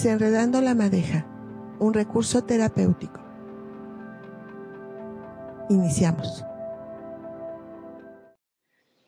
Desenredando 0.00 0.60
la 0.60 0.76
madeja, 0.76 1.26
un 1.80 1.92
recurso 1.92 2.44
terapéutico. 2.44 3.20
Iniciamos. 5.70 6.44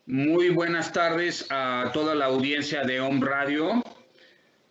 Muy 0.06 0.48
buenas 0.50 0.92
tardes 0.92 1.46
a 1.48 1.92
toda 1.94 2.16
la 2.16 2.24
audiencia 2.24 2.82
de 2.82 2.98
Home 2.98 3.24
Radio. 3.24 3.84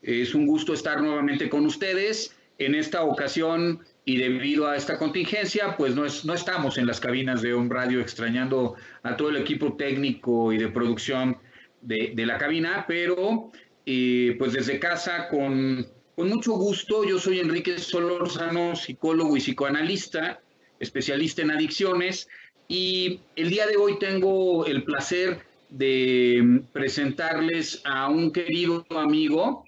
Es 0.02 0.36
un 0.36 0.46
gusto 0.46 0.74
estar 0.74 1.02
nuevamente 1.02 1.50
con 1.50 1.66
ustedes. 1.66 2.36
En 2.58 2.76
esta 2.76 3.04
ocasión 3.04 3.80
y 4.04 4.18
debido 4.18 4.68
a 4.68 4.76
esta 4.76 4.98
contingencia, 4.98 5.78
pues 5.78 5.96
no, 5.96 6.04
no 6.26 6.34
estamos 6.34 6.78
en 6.78 6.86
las 6.86 7.00
cabinas 7.00 7.42
de 7.42 7.54
Home 7.54 7.74
Radio 7.74 8.02
extrañando 8.02 8.76
a 9.04 9.16
todo 9.16 9.30
el 9.30 9.38
equipo 9.38 9.78
técnico 9.78 10.52
y 10.52 10.58
de 10.58 10.68
producción 10.68 11.38
de, 11.80 12.12
la 12.26 12.38
cabina, 12.38 12.84
pero 12.90 13.54
eh, 13.86 14.36
pues 14.38 14.52
desde 14.52 14.80
casa 14.80 15.30
con, 15.30 15.88
con 16.20 16.28
mucho 16.28 16.52
gusto. 16.52 17.06
Yo 17.06 17.18
soy 17.18 17.40
Enrique 17.40 17.78
Solorzano, 17.78 18.76
psicólogo 18.76 19.38
y 19.38 19.40
psicoanalista, 19.40 20.42
especialista 20.78 21.44
en 21.44 21.52
adicciones, 21.52 22.28
y 22.68 23.22
el 23.38 23.50
día 23.50 23.66
de 23.68 23.78
hoy 23.78 23.98
tengo 24.00 24.66
el 24.66 24.84
placer 24.84 25.40
de 25.70 26.62
presentarles 26.74 27.82
a 27.86 28.10
un 28.10 28.34
querido 28.34 28.86
amigo 28.90 29.64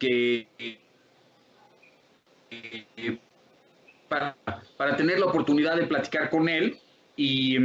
que 0.00 0.48
para, 4.08 4.36
para, 4.76 4.96
tener 4.96 5.20
la 5.20 5.26
oportunidad 5.26 5.76
de 5.76 5.86
platicar 5.86 6.30
con 6.30 6.48
él 6.48 6.78
y, 7.14 7.58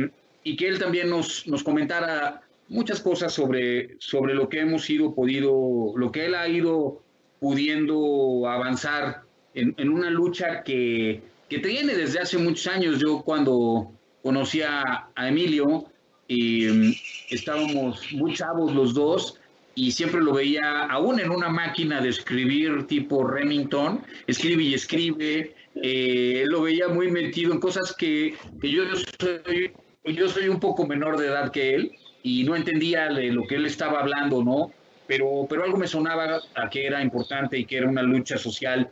y 0.43 0.55
que 0.55 0.67
él 0.67 0.77
también 0.77 1.09
nos, 1.09 1.47
nos, 1.47 1.63
comentara 1.63 2.43
muchas 2.67 3.01
cosas 3.01 3.33
sobre, 3.33 3.95
sobre 3.97 4.35
lo 4.35 4.47
que 4.47 4.59
hemos 4.59 4.87
ido 4.91 5.15
podido, 5.15 5.93
lo 5.95 6.11
que 6.11 6.27
él 6.27 6.35
ha 6.35 6.47
ido 6.47 7.02
pudiendo 7.43 8.47
avanzar 8.47 9.23
en, 9.53 9.75
en 9.77 9.89
una 9.89 10.09
lucha 10.09 10.63
que, 10.63 11.21
que 11.49 11.59
tiene 11.59 11.93
desde 11.93 12.19
hace 12.19 12.37
muchos 12.37 12.67
años. 12.67 12.99
Yo 12.99 13.21
cuando 13.21 13.91
conocí 14.23 14.61
a, 14.61 15.09
Emilio 15.17 15.83
mm, 16.29 16.91
estábamos 17.29 18.13
muy 18.13 18.33
chavos 18.33 18.73
los 18.73 18.93
dos 18.93 19.41
y 19.75 19.91
siempre 19.91 20.21
lo 20.21 20.31
veía 20.31 20.85
aún 20.85 21.19
en 21.19 21.31
una 21.31 21.49
máquina 21.49 21.99
de 21.99 22.09
escribir 22.09 22.87
tipo 22.87 23.27
Remington, 23.27 24.01
escribe 24.25 24.63
y 24.63 24.73
escribe, 24.73 25.53
eh, 25.75 26.45
lo 26.47 26.61
veía 26.61 26.87
muy 26.87 27.11
metido 27.11 27.51
en 27.51 27.59
cosas 27.59 27.93
que, 27.97 28.35
que 28.61 28.71
yo, 28.71 28.83
soy, 29.19 29.73
yo 30.05 30.29
soy 30.29 30.47
un 30.47 30.61
poco 30.61 30.87
menor 30.87 31.17
de 31.17 31.27
edad 31.27 31.51
que 31.51 31.75
él 31.75 31.91
y 32.21 32.45
no 32.45 32.55
entendía 32.55 33.09
lo 33.09 33.45
que 33.47 33.55
él 33.55 33.65
estaba 33.65 33.99
hablando, 33.99 34.41
¿no? 34.41 34.71
Pero, 35.07 35.45
pero 35.49 35.63
algo 35.63 35.77
me 35.77 35.87
sonaba 35.87 36.39
a 36.55 36.69
que 36.69 36.85
era 36.85 37.01
importante 37.01 37.57
y 37.57 37.65
que 37.65 37.77
era 37.77 37.89
una 37.89 38.01
lucha 38.01 38.37
social. 38.37 38.89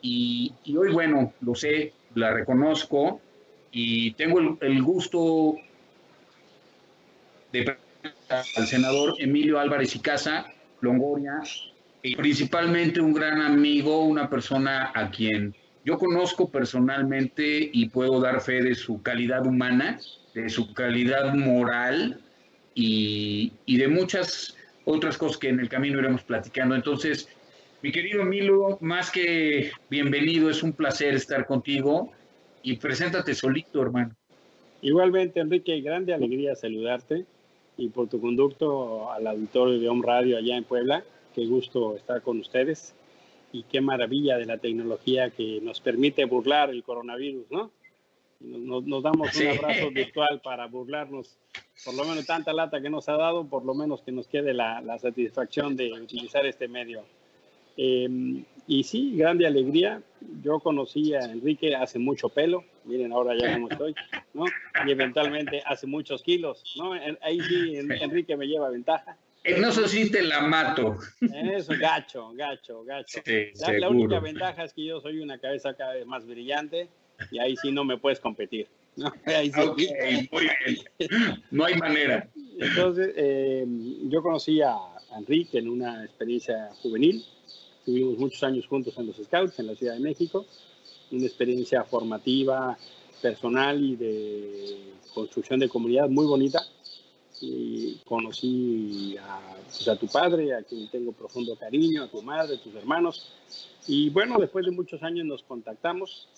Y, 0.00 0.52
hoy, 0.76 0.92
bueno, 0.92 1.32
lo 1.40 1.54
sé, 1.54 1.92
la 2.14 2.32
reconozco 2.32 3.20
y 3.72 4.12
tengo 4.12 4.58
el, 4.60 4.82
gusto 4.82 5.56
de 7.52 7.76
al 8.56 8.66
senador 8.66 9.14
Emilio 9.18 9.58
Álvarez 9.58 9.96
y 9.96 10.00
Casa, 10.00 10.46
Longoria, 10.80 11.40
y 12.02 12.16
principalmente 12.16 13.00
un 13.00 13.14
gran 13.14 13.40
amigo, 13.40 14.04
una 14.04 14.28
persona 14.28 14.92
a 14.94 15.10
quien 15.10 15.54
yo 15.84 15.98
conozco 15.98 16.50
personalmente 16.50 17.70
y 17.72 17.88
puedo 17.88 18.20
dar 18.20 18.40
fe 18.40 18.62
de 18.62 18.74
su 18.74 19.02
calidad 19.02 19.46
humana, 19.46 19.98
de 20.34 20.48
su 20.48 20.72
calidad 20.72 21.34
moral 21.34 22.20
y, 22.74 23.52
y 23.66 23.76
de 23.76 23.88
muchas 23.88 24.56
otras 24.84 25.16
cosas 25.16 25.38
que 25.38 25.48
en 25.48 25.60
el 25.60 25.68
camino 25.68 25.98
iremos 25.98 26.22
platicando. 26.22 26.74
Entonces, 26.74 27.28
mi 27.82 27.92
querido 27.92 28.22
Emilio, 28.22 28.78
más 28.80 29.10
que 29.10 29.70
bienvenido, 29.90 30.50
es 30.50 30.62
un 30.62 30.72
placer 30.72 31.14
estar 31.14 31.46
contigo 31.46 32.10
y 32.62 32.76
preséntate 32.76 33.34
solito, 33.34 33.82
hermano. 33.82 34.14
Igualmente, 34.82 35.40
Enrique, 35.40 35.80
grande 35.80 36.14
alegría 36.14 36.54
saludarte 36.54 37.24
y 37.76 37.88
por 37.88 38.08
tu 38.08 38.20
conducto 38.20 39.10
al 39.12 39.26
auditorio 39.26 39.78
de 39.78 39.88
Home 39.88 40.06
Radio 40.06 40.36
allá 40.36 40.56
en 40.56 40.64
Puebla. 40.64 41.04
Qué 41.34 41.46
gusto 41.46 41.96
estar 41.96 42.22
con 42.22 42.38
ustedes 42.38 42.94
y 43.52 43.62
qué 43.64 43.80
maravilla 43.80 44.36
de 44.36 44.46
la 44.46 44.58
tecnología 44.58 45.30
que 45.30 45.60
nos 45.62 45.80
permite 45.80 46.24
burlar 46.24 46.70
el 46.70 46.82
coronavirus, 46.82 47.50
¿no? 47.50 47.70
Nos, 48.40 48.84
nos 48.84 49.02
damos 49.02 49.34
un 49.36 49.46
abrazo 49.46 49.90
virtual 49.90 50.40
para 50.42 50.66
burlarnos, 50.66 51.38
por 51.84 51.94
lo 51.94 52.04
menos 52.04 52.26
tanta 52.26 52.52
lata 52.52 52.80
que 52.80 52.90
nos 52.90 53.08
ha 53.08 53.16
dado, 53.16 53.44
por 53.46 53.64
lo 53.64 53.74
menos 53.74 54.02
que 54.02 54.12
nos 54.12 54.28
quede 54.28 54.54
la, 54.54 54.80
la 54.80 54.98
satisfacción 54.98 55.76
de 55.76 55.92
utilizar 55.92 56.46
este 56.46 56.68
medio. 56.68 57.04
Eh, 57.76 58.44
y 58.66 58.84
sí, 58.84 59.16
grande 59.16 59.46
alegría. 59.46 60.02
Yo 60.42 60.60
conocí 60.60 61.14
a 61.14 61.20
Enrique 61.20 61.74
hace 61.74 61.98
mucho 61.98 62.28
pelo, 62.28 62.64
miren 62.84 63.12
ahora 63.12 63.36
ya 63.36 63.52
como 63.54 63.68
estoy, 63.68 63.94
¿no? 64.32 64.44
Y 64.86 64.90
eventualmente 64.90 65.62
hace 65.66 65.86
muchos 65.86 66.22
kilos, 66.22 66.62
¿no? 66.76 66.92
Ahí 67.20 67.40
sí, 67.40 67.76
Enrique 67.76 68.36
me 68.36 68.46
lleva 68.46 68.70
ventaja. 68.70 69.16
En 69.42 69.62
eso 69.62 69.86
sí 69.86 70.10
te 70.10 70.22
la 70.22 70.40
mato. 70.40 70.96
Eso, 71.20 71.74
gacho, 71.78 72.32
gacho, 72.32 72.82
gacho. 72.84 73.20
Sí, 73.22 73.50
la, 73.60 73.72
la, 73.78 73.88
única 73.90 74.18
ventaja 74.18 74.64
es 74.64 74.72
que 74.72 74.86
yo 74.86 75.02
soy 75.02 75.18
una 75.18 75.36
cabeza 75.38 75.74
cada 75.74 75.92
vez 75.92 76.06
más 76.06 76.26
brillante 76.26 76.88
y 77.30 77.38
ahí 77.38 77.54
sí 77.56 77.70
no 77.70 77.84
me 77.84 77.98
puedes 77.98 78.20
competir. 78.20 78.68
¿No? 78.96 79.12
Ahí 79.26 79.52
sí. 79.52 79.60
Okay, 79.60 80.28
muy 80.30 80.42
bien. 80.42 81.38
No 81.50 81.64
hay 81.64 81.76
manera. 81.76 82.28
Entonces, 82.58 83.12
eh, 83.16 83.66
yo 84.04 84.22
conocí 84.22 84.60
a 84.60 84.76
Enrique 85.16 85.58
en 85.58 85.68
una 85.68 86.04
experiencia 86.04 86.70
juvenil 86.82 87.24
Tuvimos 87.84 88.18
muchos 88.18 88.42
años 88.42 88.66
juntos 88.66 88.96
en 88.96 89.06
los 89.06 89.16
Scouts 89.16 89.58
en 89.58 89.66
la 89.66 89.74
Ciudad 89.74 89.94
de 89.94 90.00
México, 90.00 90.46
una 91.12 91.26
experiencia 91.26 91.84
formativa, 91.84 92.78
personal 93.20 93.82
y 93.82 93.96
de 93.96 94.92
construcción 95.12 95.60
de 95.60 95.68
comunidad 95.68 96.08
muy 96.08 96.26
bonita. 96.26 96.60
Y 97.40 97.96
conocí 98.06 99.16
a, 99.20 99.56
pues 99.64 99.86
a, 99.88 99.96
tu 99.96 100.06
padre, 100.06 100.54
a 100.54 100.62
quien 100.62 100.88
tengo 100.88 101.12
profundo 101.12 101.56
cariño, 101.56 102.04
a 102.04 102.08
tu 102.08 102.22
madre, 102.22 102.56
a 102.56 102.62
tus 102.62 102.74
hermanos. 102.74 103.32
Y 103.86 104.08
bueno, 104.08 104.38
después 104.38 104.64
de 104.64 104.70
muchos 104.70 105.02
años 105.02 105.26
nos 105.26 105.42
contactamos. 105.42 106.28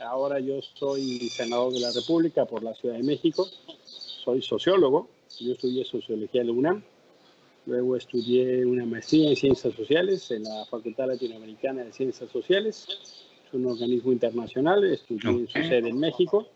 Ahora 0.00 0.40
yo 0.40 0.60
soy 0.62 1.28
senador 1.28 1.72
de 1.72 1.80
la 1.80 1.92
República 1.92 2.44
por 2.46 2.62
la 2.62 2.74
Ciudad 2.74 2.96
de 2.96 3.02
México. 3.02 3.46
Soy 3.84 4.42
sociólogo. 4.42 5.08
Yo 5.38 5.52
estudié 5.52 5.84
sociología 5.84 6.40
en 6.40 6.46
la 6.48 6.52
UNAM 6.52 6.82
Luego 7.66 7.96
estudié 7.96 8.64
una 8.64 8.86
maestría 8.86 9.28
en 9.30 9.36
Ciencias 9.36 9.74
Sociales 9.74 10.30
en 10.30 10.44
la 10.44 10.64
Facultad 10.64 11.06
Latinoamericana 11.08 11.84
de 11.84 11.92
Ciencias 11.92 12.30
Sociales. 12.30 12.86
Es 13.46 13.54
un 13.54 13.66
organismo 13.66 14.12
internacional, 14.12 14.84
estudié 14.84 15.30
en 15.30 15.46
su 15.46 15.52
sede 15.52 15.88
en 15.88 15.98
México. 15.98 16.48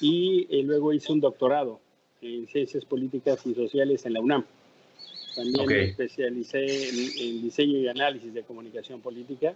Y, 0.00 0.46
eh, 0.50 0.62
luego 0.62 0.92
hice 0.92 1.12
un 1.12 1.20
doctorado 1.20 1.80
en 2.20 2.46
Ciencias 2.48 2.84
Políticas 2.84 3.46
y 3.46 3.54
Sociales 3.54 4.04
en 4.04 4.14
la 4.14 4.20
UNAM. 4.20 4.44
También 5.36 5.60
okay. 5.60 5.76
me 5.76 5.84
especialicé 5.84 6.88
en, 6.88 6.96
en, 6.96 7.42
diseño 7.42 7.78
y 7.78 7.88
análisis 7.88 8.34
de 8.34 8.42
comunicación 8.42 9.00
política. 9.00 9.54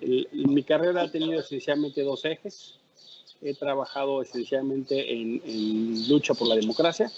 Mi 0.00 0.62
carrera 0.62 1.02
ha 1.02 1.10
tenido 1.10 1.40
esencialmente 1.40 2.02
dos 2.02 2.24
ejes. 2.24 2.74
He 3.42 3.54
trabajado 3.54 4.22
esencialmente 4.22 5.12
en, 5.12 5.42
en 5.44 6.08
lucha 6.08 6.34
por 6.34 6.48
la 6.48 6.56
democracia, 6.56 7.10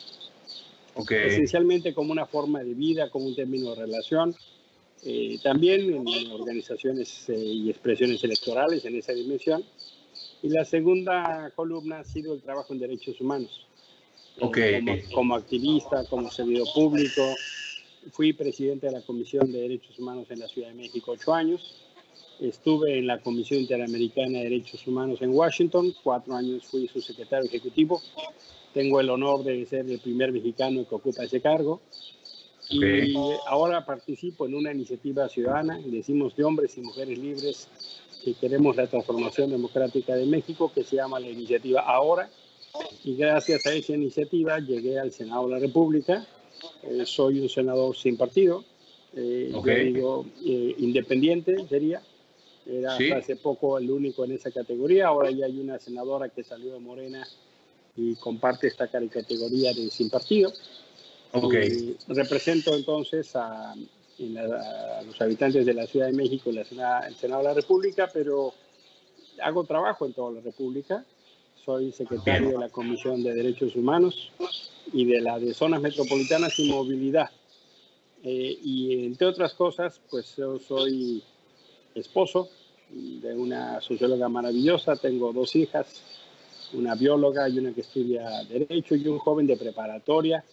Okay. 0.98 1.28
Esencialmente 1.28 1.94
como 1.94 2.10
una 2.10 2.26
forma 2.26 2.64
de 2.64 2.74
vida, 2.74 3.08
como 3.08 3.26
un 3.26 3.36
término 3.36 3.70
de 3.70 3.86
relación. 3.86 4.34
Eh, 5.04 5.38
también 5.44 5.94
en 5.94 6.32
organizaciones 6.32 7.28
eh, 7.28 7.38
y 7.38 7.70
expresiones 7.70 8.22
electorales 8.24 8.84
en 8.84 8.96
esa 8.96 9.12
dimensión. 9.12 9.64
Y 10.42 10.48
la 10.48 10.64
segunda 10.64 11.52
columna 11.54 12.00
ha 12.00 12.04
sido 12.04 12.34
el 12.34 12.42
trabajo 12.42 12.72
en 12.72 12.80
derechos 12.80 13.20
humanos. 13.20 13.64
Okay. 14.40 14.74
Eh, 14.74 14.80
como, 14.80 15.14
como, 15.14 15.34
activista, 15.36 16.04
como 16.06 16.30
servidor 16.32 16.66
público. 16.74 17.22
Fui 18.10 18.32
presidente 18.32 18.86
de 18.86 18.92
la 18.92 19.02
Comisión 19.02 19.52
de 19.52 19.60
Derechos 19.60 19.96
Humanos 20.00 20.26
en 20.30 20.40
la 20.40 20.48
Ciudad 20.48 20.68
de 20.68 20.74
México 20.74 21.12
ocho 21.12 21.32
años. 21.32 21.76
Estuve 22.40 22.98
en 22.98 23.06
la 23.06 23.20
Comisión 23.20 23.60
Interamericana 23.60 24.38
de 24.38 24.44
Derechos 24.44 24.86
Humanos 24.86 25.20
en 25.22 25.30
Washington. 25.30 25.94
Cuatro 26.02 26.34
años 26.34 26.64
fui 26.64 26.86
su 26.88 27.00
secretario 27.00 27.46
ejecutivo 27.46 28.00
tengo 28.72 29.00
el 29.00 29.10
honor 29.10 29.44
de 29.44 29.64
ser 29.66 29.90
el 29.90 29.98
primer 29.98 30.32
mexicano 30.32 30.86
que 30.88 30.94
ocupa 30.94 31.24
ese 31.24 31.40
cargo. 31.40 31.80
Okay. 32.70 33.12
Y 33.12 33.16
ahora 33.46 33.84
participo 33.84 34.46
en 34.46 34.54
una 34.54 34.72
iniciativa 34.72 35.28
ciudadana, 35.28 35.80
decimos 35.84 36.36
de 36.36 36.44
hombres 36.44 36.76
y 36.76 36.82
mujeres 36.82 37.18
libres, 37.18 37.68
que 38.22 38.34
queremos 38.34 38.76
la 38.76 38.86
transformación 38.86 39.50
democrática 39.50 40.14
de 40.14 40.26
México, 40.26 40.70
que 40.72 40.84
se 40.84 40.96
llama 40.96 41.18
la 41.18 41.28
iniciativa 41.28 41.80
Ahora. 41.80 42.30
Y 43.04 43.16
gracias 43.16 43.64
a 43.66 43.72
esa 43.72 43.94
iniciativa 43.94 44.58
llegué 44.58 44.98
al 44.98 45.12
Senado 45.12 45.48
de 45.48 45.54
la 45.54 45.58
República. 45.58 46.26
Eh, 46.82 47.04
soy 47.06 47.40
un 47.40 47.48
senador 47.48 47.96
sin 47.96 48.16
partido, 48.16 48.64
eh, 49.14 49.50
okay. 49.54 49.92
digo, 49.92 50.26
eh, 50.44 50.74
independiente 50.78 51.66
sería. 51.68 52.02
Era 52.68 52.96
¿Sí? 52.98 53.10
hace 53.10 53.36
poco 53.36 53.78
el 53.78 53.90
único 53.90 54.24
en 54.24 54.32
esa 54.32 54.50
categoría. 54.50 55.08
Ahora 55.08 55.30
ya 55.30 55.46
hay 55.46 55.58
una 55.58 55.78
senadora 55.78 56.28
que 56.28 56.44
salió 56.44 56.74
de 56.74 56.80
Morena 56.80 57.26
y 57.96 58.14
comparte 58.16 58.66
esta 58.66 58.88
categoría 58.88 59.72
de 59.72 59.90
sin 59.90 60.10
partido. 60.10 60.52
Okay. 61.32 61.96
Y 62.08 62.12
represento 62.12 62.74
entonces 62.74 63.34
a 63.34 63.74
en 64.18 64.36
a 64.36 65.02
los 65.02 65.20
habitantes 65.20 65.64
de 65.64 65.74
la 65.74 65.86
Ciudad 65.86 66.06
de 66.06 66.12
México 66.12 66.50
en 66.50 66.58
el 66.58 66.66
Senado 67.16 67.42
de 67.42 67.48
la 67.48 67.54
República, 67.54 68.10
pero 68.12 68.52
hago 69.40 69.64
trabajo 69.64 70.06
en 70.06 70.12
toda 70.12 70.32
la 70.32 70.40
República. 70.40 71.04
Soy 71.64 71.92
secretario 71.92 72.50
de 72.50 72.58
la 72.58 72.68
Comisión 72.68 73.22
de 73.22 73.34
Derechos 73.34 73.76
Humanos 73.76 74.32
y 74.92 75.04
de 75.04 75.20
la 75.20 75.38
de 75.38 75.54
Zonas 75.54 75.80
Metropolitanas 75.80 76.58
y 76.58 76.70
Movilidad. 76.70 77.30
Eh, 78.24 78.58
y 78.62 79.06
entre 79.06 79.26
otras 79.26 79.54
cosas, 79.54 80.00
pues 80.10 80.34
yo 80.36 80.58
soy 80.58 81.22
esposo 81.94 82.48
de 82.90 83.34
una 83.34 83.80
socióloga 83.80 84.28
maravillosa, 84.28 84.96
tengo 84.96 85.32
dos 85.32 85.54
hijas, 85.56 86.02
una 86.72 86.94
bióloga 86.94 87.48
y 87.48 87.58
una 87.58 87.72
que 87.72 87.82
estudia 87.82 88.28
Derecho 88.48 88.94
y 88.94 89.06
un 89.08 89.18
joven 89.18 89.46
de 89.46 89.56
preparatoria. 89.56 90.44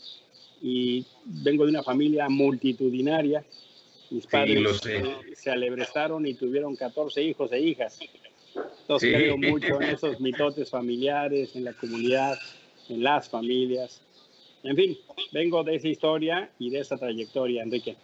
Y 0.62 1.06
vengo 1.26 1.66
de 1.66 1.72
una 1.72 1.84
familia 1.84 2.28
multitudinaria. 2.30 3.44
Mis 4.10 4.26
padres 4.28 4.82
se 5.36 5.52
alebrestaron 5.52 6.26
y 6.26 6.34
tuvieron 6.34 6.76
14 6.76 7.22
hijos 7.24 7.52
e 7.52 7.60
hijas. 7.60 8.00
Entonces 8.82 9.14
creo 9.14 9.38
mucho 9.38 9.82
en 9.82 9.90
esos 9.90 10.20
mitotes 10.20 10.70
familiares, 10.70 11.56
en 11.56 11.66
la 11.66 11.74
comunidad, 11.74 12.38
en 12.90 13.04
las 13.04 13.30
familias. 13.30 14.02
En 14.64 14.76
fin, 14.76 14.98
vengo 15.32 15.64
de 15.64 15.76
esa 15.76 15.88
historia 15.88 16.50
y 16.60 16.70
de 16.70 16.80
esa 16.80 16.98
trayectoria, 16.98 17.64
Enrique. 17.64 17.98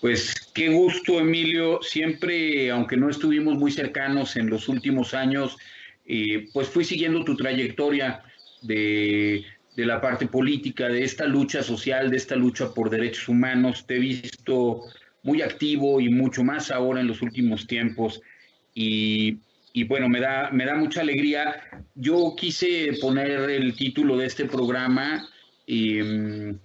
Pues 0.00 0.34
qué 0.54 0.68
gusto, 0.68 1.20
Emilio. 1.20 1.80
Siempre, 1.82 2.70
aunque 2.70 2.96
no 2.96 3.10
estuvimos 3.10 3.56
muy 3.56 3.70
cercanos 3.70 4.36
en 4.36 4.48
los 4.48 4.68
últimos 4.68 5.14
años, 5.14 5.56
eh, 6.06 6.48
pues 6.52 6.68
fui 6.68 6.84
siguiendo 6.84 7.24
tu 7.24 7.36
trayectoria 7.36 8.22
de, 8.62 9.44
la 9.76 10.00
parte 10.00 10.26
política, 10.26 10.88
de 10.88 11.04
esta 11.04 11.26
lucha 11.26 11.62
social, 11.62 12.10
de 12.10 12.16
esta 12.16 12.36
lucha 12.36 12.72
por 12.74 12.90
derechos 12.90 13.28
humanos. 13.28 13.86
Te 13.86 13.96
he 13.96 13.98
visto 13.98 14.82
muy 15.22 15.42
activo 15.42 16.00
y 16.00 16.08
mucho 16.08 16.42
más 16.42 16.70
ahora 16.70 17.00
en 17.00 17.06
los 17.06 17.22
últimos 17.22 17.66
tiempos. 17.66 18.20
Y, 18.74 19.38
y 19.72 19.84
bueno, 19.84 20.08
me 20.08 20.20
da, 20.20 20.50
me 20.50 20.64
da 20.64 20.74
mucha 20.74 21.00
alegría. 21.00 21.62
Yo 21.94 22.34
quise 22.36 22.92
poner 23.00 23.30
el 23.50 23.74
título 23.74 24.16
de 24.16 24.26
este 24.26 24.44
programa 24.46 25.28
Em, 25.72 26.58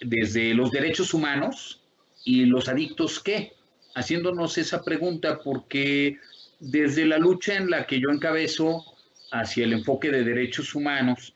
desde 0.00 0.54
los 0.54 0.70
derechos 0.70 1.12
humanos 1.12 1.82
y 2.26 2.44
los 2.44 2.68
adictos 2.68 3.20
qué, 3.20 3.52
haciéndonos 3.94 4.58
esa 4.58 4.82
pregunta 4.82 5.38
porque 5.42 6.18
desde 6.58 7.06
la 7.06 7.18
lucha 7.18 7.54
en 7.54 7.70
la 7.70 7.86
que 7.86 8.00
yo 8.00 8.10
encabezo 8.10 8.84
hacia 9.30 9.64
el 9.64 9.72
enfoque 9.72 10.10
de 10.10 10.24
derechos 10.24 10.74
humanos 10.74 11.34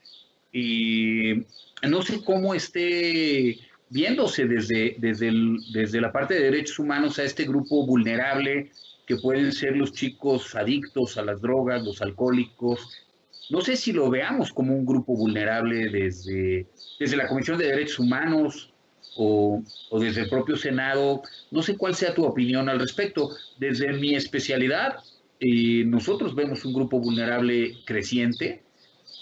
y 0.51 1.45
no 1.87 2.01
sé 2.01 2.21
cómo 2.25 2.53
esté 2.53 3.57
viéndose 3.89 4.45
desde, 4.45 4.95
desde, 4.99 5.31
desde 5.71 6.01
la 6.01 6.11
parte 6.11 6.33
de 6.33 6.51
derechos 6.51 6.77
humanos 6.77 7.17
a 7.19 7.23
este 7.23 7.45
grupo 7.45 7.85
vulnerable 7.85 8.71
que 9.07 9.15
pueden 9.15 9.53
ser 9.53 9.77
los 9.77 9.93
chicos 9.93 10.55
adictos 10.55 11.17
a 11.17 11.23
las 11.23 11.41
drogas, 11.41 11.83
los 11.83 12.01
alcohólicos, 12.01 13.05
no 13.49 13.61
sé 13.61 13.77
si 13.77 13.93
lo 13.93 14.09
veamos 14.09 14.51
como 14.51 14.75
un 14.75 14.85
grupo 14.85 15.15
vulnerable 15.15 15.89
desde, 15.89 16.67
desde 16.99 17.17
la 17.17 17.29
Comisión 17.29 17.57
de 17.57 17.67
Derechos 17.67 17.99
Humanos 17.99 18.70
o, 19.15 19.61
desde 19.99 20.21
el 20.21 20.29
propio 20.29 20.55
Senado. 20.55 21.21
No 21.51 21.61
sé 21.61 21.77
cuál 21.77 21.95
sea 21.95 22.13
tu 22.13 22.25
opinión 22.25 22.69
al 22.69 22.79
respecto. 22.79 23.29
Desde 23.57 23.91
mi 23.93 24.15
especialidad, 24.15 24.95
eh, 25.39 25.83
nosotros 25.85 26.35
vemos 26.35 26.65
un 26.65 26.73
grupo 26.73 26.99
vulnerable 26.99 27.77
creciente 27.85 28.63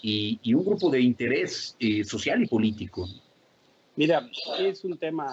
y, 0.02 0.40
un 0.54 0.66
grupo 0.66 0.90
de 0.90 1.02
interés 1.02 1.76
eh, 1.80 2.04
social 2.04 2.44
y 2.44 2.48
político. 2.48 3.08
Mira, 3.96 4.30
es 4.60 4.84
un 4.86 4.98
tema 4.98 5.28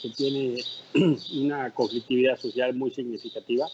que 0.00 0.10
tiene 0.10 0.62
una 1.34 1.70
conflictividad 1.72 2.38
social 2.38 2.74
muy 2.74 2.90
significativa. 2.90 3.66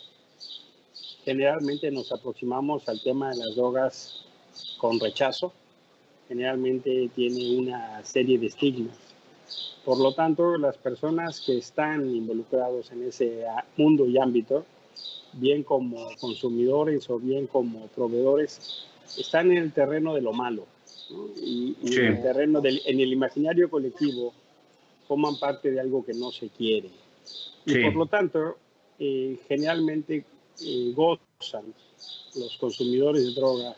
Generalmente 1.24 1.90
nos 1.90 2.10
aproximamos 2.12 2.88
al 2.88 3.02
tema 3.02 3.30
de 3.30 3.36
las 3.36 3.56
drogas 3.56 4.24
con 4.78 4.98
rechazo, 4.98 5.52
generalmente 6.28 7.10
tiene 7.14 7.58
una 7.58 8.02
serie 8.04 8.38
de 8.38 8.46
estigmas. 8.46 9.07
Por 9.84 9.98
lo 9.98 10.12
tanto, 10.12 10.56
las 10.58 10.76
personas 10.76 11.40
que 11.40 11.58
están 11.58 12.14
involucrados 12.14 12.90
en 12.92 13.04
ese 13.04 13.44
mundo 13.76 14.06
y 14.06 14.18
ámbito, 14.18 14.66
bien 15.34 15.62
como 15.62 16.08
consumidores 16.20 17.08
o 17.10 17.18
bien 17.18 17.46
como 17.46 17.86
proveedores, 17.88 18.84
están 19.16 19.50
en 19.50 19.58
el 19.58 19.72
terreno 19.72 20.14
de 20.14 20.20
lo 20.20 20.32
malo. 20.32 20.66
Y, 21.42 21.74
en 21.82 22.04
el 22.04 22.22
terreno 22.22 22.60
del, 22.60 22.82
en 22.84 23.00
el 23.00 23.12
imaginario 23.12 23.70
colectivo 23.70 24.34
forman 25.06 25.38
parte 25.38 25.70
de 25.70 25.80
algo 25.80 26.04
que 26.04 26.12
no 26.12 26.30
se 26.30 26.48
quiere. 26.50 26.90
Y 27.64 27.82
por 27.82 27.94
lo 27.94 28.06
tanto, 28.06 28.56
eh, 28.98 29.38
generalmente 29.48 30.24
eh, 30.60 30.92
gozan 30.94 31.72
los 32.34 32.56
consumidores 32.58 33.24
de 33.24 33.40
droga 33.40 33.74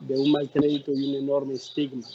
de 0.00 0.18
un 0.18 0.30
mal 0.32 0.48
crédito 0.50 0.92
y 0.92 1.08
un 1.08 1.14
enorme 1.16 1.54
estigma. 1.54 2.06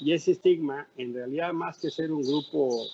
Y 0.00 0.12
ese 0.12 0.32
estigma, 0.32 0.86
en 0.96 1.14
realidad, 1.14 1.52
más 1.52 1.78
que 1.78 1.90
ser 1.90 2.12
un 2.12 2.22
grupo 2.22 2.86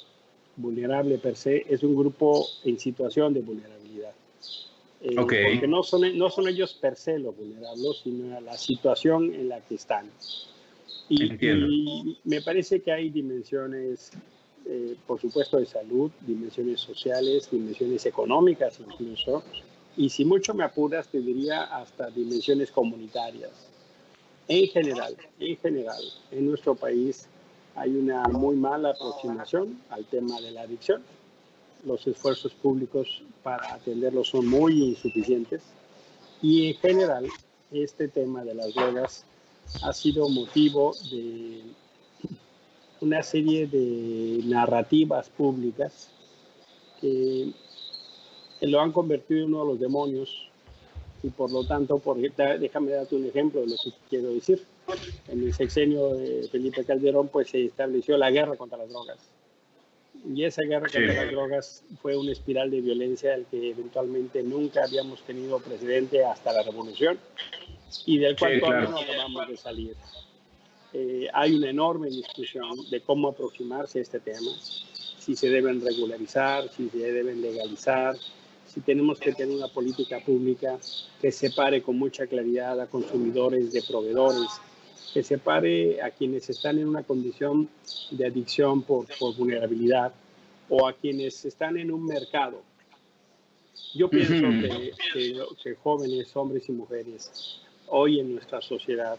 vulnerable 0.56 1.18
per 1.18 1.36
se, 1.36 1.64
es 1.68 1.82
un 1.82 1.94
grupo 1.94 2.46
en 2.64 2.78
situación 2.78 3.34
de 3.34 3.40
vulnerabilidad. 3.40 4.12
Eh, 5.02 5.14
porque 5.14 5.68
no 5.68 5.82
son, 5.82 6.16
no 6.16 6.30
son 6.30 6.48
ellos 6.48 6.74
per 6.74 6.96
se 6.96 7.18
los 7.18 7.36
vulnerables, 7.36 8.00
sino 8.02 8.40
la 8.40 8.56
situación 8.56 9.32
en 9.34 9.48
la 9.48 9.60
que 9.60 9.74
están. 9.76 10.10
Y, 11.08 12.18
me 12.24 12.42
parece 12.42 12.80
que 12.80 12.90
hay 12.90 13.10
dimensiones, 13.10 14.10
eh, 14.64 14.96
por 15.06 15.20
supuesto, 15.20 15.58
de 15.58 15.66
salud, 15.66 16.10
dimensiones 16.26 16.80
sociales, 16.80 17.48
dimensiones 17.50 18.04
económicas 18.06 18.80
incluso, 18.80 19.44
y 19.96 20.10
si 20.10 20.24
mucho 20.24 20.52
me 20.54 20.64
apuras, 20.64 21.08
te 21.08 21.20
diría 21.20 21.62
hasta 21.62 22.10
dimensiones 22.10 22.70
comunitarias. 22.70 23.50
En 24.48 24.68
general, 24.68 25.16
en 25.40 25.56
general, 25.56 26.02
en 26.30 26.46
nuestro 26.46 26.74
país 26.74 27.26
hay 27.74 27.90
una 27.96 28.22
muy 28.28 28.56
mala 28.56 28.90
aproximación 28.90 29.80
al 29.90 30.04
tema 30.04 30.40
de 30.40 30.52
la 30.52 30.62
adicción. 30.62 31.02
Los 31.84 32.06
esfuerzos 32.06 32.52
públicos 32.54 33.22
para 33.42 33.74
atenderlo 33.74 34.24
son 34.24 34.46
muy 34.46 34.82
insuficientes 34.82 35.62
y 36.42 36.68
en 36.68 36.74
general 36.76 37.26
este 37.72 38.08
tema 38.08 38.44
de 38.44 38.54
las 38.54 38.72
drogas 38.74 39.24
ha 39.82 39.92
sido 39.92 40.28
motivo 40.28 40.94
de 41.10 41.62
una 43.00 43.22
serie 43.22 43.66
de 43.66 44.40
narrativas 44.44 45.28
públicas 45.28 46.08
que 47.00 47.52
lo 48.60 48.80
han 48.80 48.92
convertido 48.92 49.40
en 49.40 49.54
uno 49.54 49.64
de 49.64 49.70
los 49.72 49.80
demonios 49.80 50.45
y 51.22 51.30
por 51.30 51.50
lo 51.50 51.64
tanto, 51.64 51.98
por, 51.98 52.18
déjame 52.18 52.92
darte 52.92 53.16
un 53.16 53.26
ejemplo 53.26 53.60
de 53.60 53.68
lo 53.68 53.76
que 53.76 53.90
quiero 54.08 54.32
decir. 54.32 54.62
En 55.28 55.42
el 55.42 55.52
sexenio 55.52 56.14
de 56.14 56.48
Felipe 56.50 56.84
Calderón, 56.84 57.28
pues 57.28 57.50
se 57.50 57.64
estableció 57.64 58.16
la 58.16 58.30
guerra 58.30 58.56
contra 58.56 58.78
las 58.78 58.88
drogas. 58.88 59.18
Y 60.24 60.44
esa 60.44 60.62
guerra 60.62 60.88
contra 60.88 61.14
las 61.14 61.30
drogas 61.30 61.84
fue 62.00 62.16
una 62.16 62.32
espiral 62.32 62.70
de 62.70 62.80
violencia 62.80 63.34
al 63.34 63.46
que 63.46 63.70
eventualmente 63.70 64.42
nunca 64.42 64.84
habíamos 64.84 65.22
tenido 65.22 65.58
precedente 65.60 66.24
hasta 66.24 66.52
la 66.52 66.62
revolución 66.62 67.18
y 68.04 68.18
del 68.18 68.36
cual 68.36 68.60
todavía 68.60 68.88
no 68.88 68.98
acabamos 68.98 69.48
de 69.48 69.56
salir. 69.56 69.96
Eh, 70.92 71.28
hay 71.32 71.54
una 71.54 71.70
enorme 71.70 72.08
discusión 72.08 72.70
de 72.90 73.00
cómo 73.00 73.28
aproximarse 73.28 73.98
a 73.98 74.02
este 74.02 74.20
tema, 74.20 74.50
si 75.18 75.36
se 75.36 75.48
deben 75.50 75.84
regularizar, 75.84 76.68
si 76.68 76.88
se 76.88 76.98
deben 77.12 77.42
legalizar, 77.42 78.16
si 78.76 78.82
tenemos 78.82 79.18
que 79.18 79.32
tener 79.32 79.56
una 79.56 79.68
política 79.68 80.20
pública 80.20 80.78
que 81.22 81.32
separe 81.32 81.80
con 81.80 81.98
mucha 81.98 82.26
claridad 82.26 82.78
a 82.78 82.86
consumidores 82.86 83.72
de 83.72 83.80
proveedores, 83.80 84.50
que 85.14 85.22
separe 85.22 86.02
a 86.02 86.10
quienes 86.10 86.50
están 86.50 86.78
en 86.78 86.86
una 86.86 87.02
condición 87.02 87.70
de 88.10 88.26
adicción 88.26 88.82
por, 88.82 89.06
por 89.18 89.34
vulnerabilidad 89.34 90.12
o 90.68 90.86
a 90.86 90.92
quienes 90.92 91.42
están 91.46 91.78
en 91.78 91.90
un 91.90 92.04
mercado. 92.04 92.60
Yo 93.94 94.10
pienso 94.10 94.46
que, 94.60 94.92
que, 95.62 95.74
jóvenes, 95.76 96.36
hombres 96.36 96.68
y 96.68 96.72
mujeres, 96.72 97.62
hoy 97.86 98.20
en 98.20 98.34
nuestra 98.34 98.60
sociedad, 98.60 99.16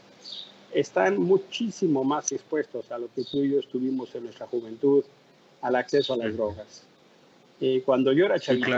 están 0.72 1.20
muchísimo 1.20 2.04
más 2.04 2.32
expuestos 2.32 2.92
a 2.92 3.00
lo 3.00 3.12
que 3.12 3.24
tú 3.24 3.44
y 3.44 3.54
yo 3.54 3.60
estuvimos 3.60 4.14
en 4.14 4.26
nuestra 4.26 4.46
juventud, 4.46 5.04
al 5.64 5.76
acceso 5.78 6.14
a 6.14 6.18
las 6.18 6.38
drogas. 6.38 6.84
Eh, 7.60 7.82
cuando 7.86 8.14
yo 8.14 8.26
era 8.26 8.40
chavito 8.40 8.70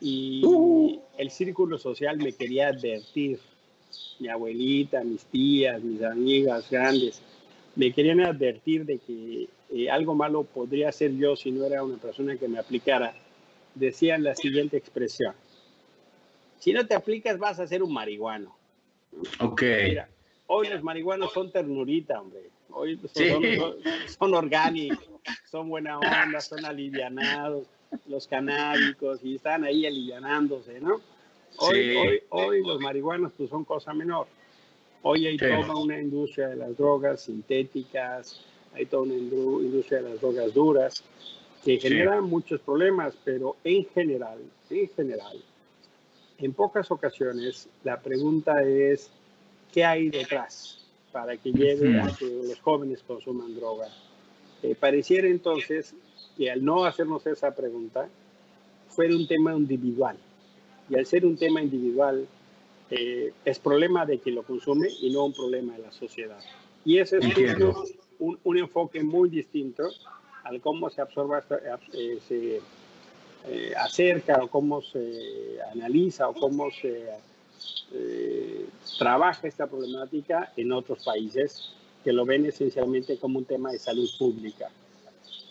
y 0.00 0.44
uh. 0.44 1.00
el 1.16 1.30
círculo 1.30 1.78
social 1.78 2.18
me 2.18 2.32
quería 2.32 2.68
advertir, 2.68 3.38
mi 4.18 4.28
abuelita, 4.28 5.02
mis 5.04 5.24
tías, 5.24 5.82
mis 5.82 6.02
amigas 6.02 6.68
grandes, 6.70 7.22
me 7.76 7.92
querían 7.92 8.20
advertir 8.20 8.84
de 8.84 8.98
que 8.98 9.48
eh, 9.70 9.90
algo 9.90 10.14
malo 10.14 10.44
podría 10.44 10.92
ser 10.92 11.16
yo 11.16 11.36
si 11.36 11.50
no 11.50 11.64
era 11.64 11.82
una 11.82 11.96
persona 11.96 12.36
que 12.36 12.48
me 12.48 12.58
aplicara. 12.58 13.14
Decían 13.74 14.22
la 14.22 14.36
siguiente 14.36 14.76
expresión. 14.76 15.34
Si 16.58 16.72
no 16.72 16.86
te 16.86 16.94
aplicas 16.94 17.38
vas 17.38 17.58
a 17.58 17.66
ser 17.66 17.82
un 17.82 17.92
marihuano. 17.92 18.56
Ok. 19.40 19.62
hoy 20.46 20.68
los 20.68 20.82
marihuanos 20.82 21.32
son 21.32 21.50
ternurita, 21.50 22.20
hombre. 22.20 22.50
Hoy 22.76 22.98
son, 24.18 24.34
orgánicos, 24.34 25.08
son 25.50 25.68
buena 25.68 25.98
onda, 25.98 26.40
son 26.40 26.64
alivianados, 26.64 27.66
los 28.08 28.26
canábicos 28.26 29.20
y 29.22 29.36
están 29.36 29.64
ahí 29.64 29.86
alivianándose, 29.86 30.80
¿no? 30.80 31.00
Hoy, 31.58 31.96
hoy, 31.96 32.22
hoy 32.30 32.66
los 32.66 32.80
marihuanos 32.80 33.32
pues 33.36 33.48
son 33.48 33.64
cosa 33.64 33.94
menor. 33.94 34.26
Hoy 35.02 35.26
hay 35.26 35.36
toda 35.36 35.76
una 35.76 36.00
industria 36.00 36.48
de 36.48 36.56
las 36.56 36.76
drogas 36.76 37.22
sintéticas, 37.22 38.40
hay 38.74 38.86
toda 38.86 39.04
una 39.04 39.14
industria 39.14 40.02
de 40.02 40.10
las 40.10 40.20
drogas 40.20 40.52
duras 40.52 41.04
que 41.64 41.78
generan 41.78 42.24
muchos 42.24 42.60
problemas, 42.60 43.16
pero 43.24 43.56
en 43.62 43.86
general, 43.90 44.38
en 44.68 44.88
general, 44.88 45.40
en 46.38 46.52
pocas 46.52 46.90
ocasiones 46.90 47.68
la 47.84 48.00
pregunta 48.00 48.62
es, 48.64 49.10
¿qué 49.72 49.84
hay 49.84 50.08
detrás 50.08 50.83
para 51.14 51.36
que 51.36 51.52
llegue 51.52 52.00
a 52.00 52.08
que 52.08 52.26
los 52.26 52.58
jóvenes 52.60 53.04
consuman 53.06 53.54
droga? 53.54 53.86
Eh, 54.64 54.74
pareciera 54.74 55.28
entonces 55.28 55.94
que 56.36 56.50
al 56.50 56.64
no 56.64 56.84
hacernos 56.84 57.24
esa 57.28 57.54
pregunta, 57.54 58.08
fuera 58.88 59.14
un 59.14 59.28
tema 59.28 59.54
individual. 59.54 60.16
Y 60.90 60.96
al 60.96 61.06
ser 61.06 61.24
un 61.24 61.36
tema 61.36 61.62
individual, 61.62 62.26
eh, 62.90 63.32
es 63.44 63.58
problema 63.60 64.04
de 64.04 64.18
quien 64.18 64.34
lo 64.34 64.42
consume 64.42 64.88
y 65.00 65.10
no 65.10 65.26
un 65.26 65.32
problema 65.32 65.74
de 65.74 65.82
la 65.82 65.92
sociedad. 65.92 66.40
Y 66.84 66.98
ese 66.98 67.18
es 67.18 67.24
un, 68.18 68.38
un, 68.42 68.58
enfoque 68.58 69.02
muy 69.04 69.28
distinto 69.28 69.84
al 70.42 70.60
cómo 70.60 70.90
se 70.90 71.00
absorba, 71.00 71.44
eh, 71.92 72.18
se 72.26 72.60
eh, 73.46 73.74
acerca 73.76 74.42
o 74.42 74.48
cómo 74.48 74.82
se 74.82 75.58
analiza 75.72 76.28
o 76.28 76.34
cómo 76.34 76.70
se 76.70 77.10
eh, 77.92 78.66
trabaja 78.98 79.46
esta 79.46 79.66
problemática 79.66 80.52
en 80.56 80.72
otros 80.72 81.04
países 81.04 81.70
que 82.02 82.12
lo 82.12 82.24
ven 82.24 82.46
esencialmente 82.46 83.16
como 83.18 83.38
un 83.38 83.44
tema 83.44 83.72
de 83.72 83.78
salud 83.78 84.08
pública. 84.18 84.68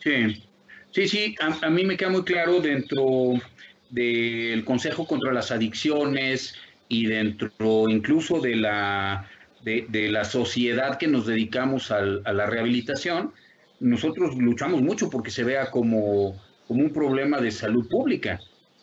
Sí, 0.04 0.44
sí, 0.92 1.08
sí, 1.08 1.36
a, 1.42 1.66
a 1.66 1.70
mí 1.70 1.84
me 1.84 1.98
queda 1.98 2.10
muy 2.10 2.24
claro 2.24 2.60
dentro 2.60 3.34
del 3.90 4.66
Consejo 4.66 5.08
contra 5.08 5.32
las 5.34 5.52
Adicciones 5.52 6.56
y 6.90 7.06
dentro 7.06 7.90
incluso 7.90 8.40
de 8.40 8.56
la, 8.56 9.30
de, 9.64 9.86
de 9.90 10.10
la 10.10 10.26
sociedad 10.26 10.98
que 10.98 11.08
nos 11.08 11.26
dedicamos 11.26 11.92
al, 11.92 12.22
a 12.26 12.34
la 12.34 12.46
rehabilitación, 12.46 13.34
nosotros 13.80 14.36
luchamos 14.36 14.82
mucho 14.82 15.10
porque 15.10 15.32
se 15.32 15.44
vea 15.44 15.72
como, 15.72 16.36
como 16.68 16.84
un 16.84 16.92
problema 16.92 17.40
de 17.40 17.52
salud 17.52 17.88
pública, 17.90 18.40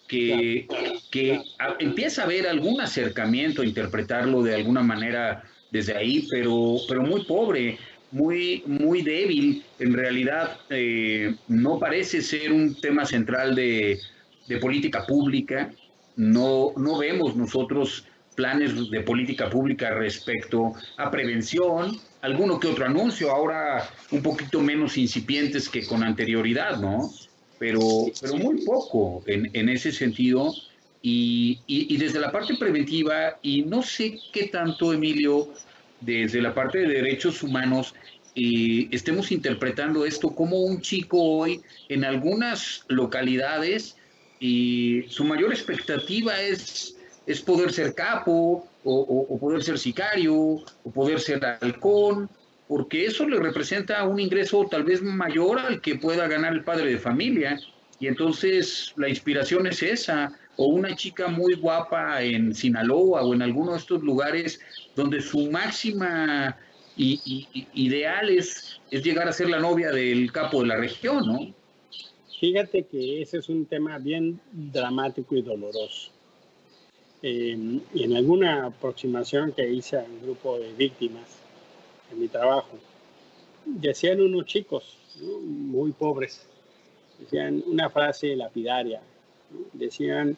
que, 0.08 0.66
que 1.11 1.43
empieza 1.79 2.23
a 2.23 2.25
haber 2.25 2.47
algún 2.47 2.81
acercamiento, 2.81 3.62
a 3.62 3.67
interpretarlo 3.67 4.43
de 4.43 4.55
alguna 4.55 4.83
manera 4.83 5.43
desde 5.71 5.97
ahí, 5.97 6.26
pero, 6.31 6.76
pero 6.88 7.02
muy 7.02 7.25
pobre, 7.25 7.79
muy, 8.12 8.62
muy 8.67 9.02
débil. 9.02 9.64
En 9.79 9.93
realidad 9.93 10.59
eh, 10.71 11.35
no 11.49 11.79
parece 11.79 12.23
ser 12.23 12.52
un 12.52 12.75
tema 12.81 13.05
central 13.05 13.55
de, 13.55 13.99
de 14.47 14.57
política 14.59 15.05
pública. 15.07 15.73
No, 16.17 16.73
no 16.76 16.99
vemos 16.99 17.37
nosotros 17.37 18.05
planes 18.35 18.90
de 18.90 19.00
política 19.00 19.50
pública 19.50 19.90
respecto 19.90 20.73
a 20.97 21.11
prevención, 21.11 21.99
alguno 22.21 22.59
que 22.61 22.69
otro 22.69 22.87
anuncio, 22.87 23.31
ahora 23.31 23.88
un 24.11 24.23
poquito 24.23 24.61
menos 24.61 24.97
incipientes 24.97 25.69
que 25.69 25.87
con 25.87 26.02
anterioridad, 26.02 26.79
¿no? 26.81 27.11
Pero, 27.59 27.81
pero 28.21 28.37
muy 28.37 28.64
poco 28.64 29.23
en, 29.26 29.50
en 29.52 29.69
ese 29.69 29.93
sentido. 29.93 30.55
Y, 31.02 31.61
y, 31.66 31.97
desde 31.97 32.21
la 32.21 32.30
parte 32.30 32.57
preventiva, 32.57 33.38
y 33.40 33.62
no 33.62 33.83
sé 33.83 34.19
qué 34.33 34.49
tanto, 34.49 34.92
Emilio, 34.92 35.49
desde 36.00 36.42
la 36.42 36.52
parte 36.52 36.78
de 36.78 36.88
derechos 36.88 37.42
humanos, 37.42 37.95
eh, 38.35 38.88
estemos 38.90 39.33
interpretando 39.33 40.04
esto 40.04 40.35
como 40.35 40.61
un 40.61 40.80
chico 40.80 41.23
hoy 41.23 41.62
en 41.88 42.04
algunas 42.04 42.85
localidades 42.88 43.97
y 44.38 45.04
su 45.09 45.25
mayor 45.25 45.52
expectativa 45.52 46.40
es, 46.40 46.97
es 47.26 47.40
poder 47.40 47.73
ser 47.73 47.95
capo, 47.95 48.69
o, 48.85 49.38
poder 49.38 49.62
ser 49.62 49.78
sicario, 49.78 50.35
o 50.35 50.90
poder 50.95 51.21
ser 51.21 51.45
halcón, 51.45 52.30
porque 52.69 53.04
eso 53.04 53.28
le 53.28 53.38
representa 53.38 54.04
un 54.04 54.21
ingreso 54.21 54.66
tal 54.71 54.85
vez 54.85 55.02
mayor 55.02 55.59
al 55.59 55.80
que 55.80 55.97
pueda 55.97 56.28
ganar 56.28 56.52
el 56.52 56.64
padre 56.64 56.90
de 56.90 56.99
familia. 56.99 57.61
Y 57.99 58.07
entonces 58.07 58.95
la 58.97 59.09
inspiración 59.09 59.66
es 59.66 59.83
esa, 59.83 60.33
o 60.61 60.67
una 60.67 60.95
chica 60.95 61.29
muy 61.29 61.55
guapa 61.55 62.23
en 62.23 62.55
Sinaloa 62.55 63.23
o 63.23 63.33
en 63.33 63.40
alguno 63.40 63.73
de 63.73 63.79
estos 63.79 64.02
lugares 64.02 64.61
donde 64.95 65.23
su 65.23 65.50
máxima 65.50 66.55
ideal 66.97 68.29
es, 68.29 68.79
es 68.90 69.02
llegar 69.02 69.26
a 69.26 69.33
ser 69.33 69.49
la 69.49 69.59
novia 69.59 69.90
del 69.90 70.31
capo 70.31 70.61
de 70.61 70.67
la 70.67 70.76
región, 70.76 71.26
¿no? 71.26 71.55
Fíjate 72.38 72.83
que 72.83 73.23
ese 73.23 73.38
es 73.38 73.49
un 73.49 73.64
tema 73.64 73.97
bien 73.97 74.38
dramático 74.52 75.35
y 75.35 75.40
doloroso. 75.40 76.11
Y 77.23 77.52
en 77.95 78.17
alguna 78.17 78.67
aproximación 78.67 79.52
que 79.52 79.67
hice 79.67 79.97
a 79.97 80.02
un 80.02 80.21
grupo 80.21 80.59
de 80.59 80.75
víctimas 80.75 81.38
en 82.12 82.21
mi 82.21 82.29
trabajo, 82.29 82.79
decían 83.64 84.21
unos 84.21 84.45
chicos 84.45 84.99
muy 85.43 85.93
pobres, 85.93 86.47
decían 87.19 87.62
una 87.67 87.88
frase 87.88 88.37
lapidaria, 88.37 89.00
decían, 89.73 90.37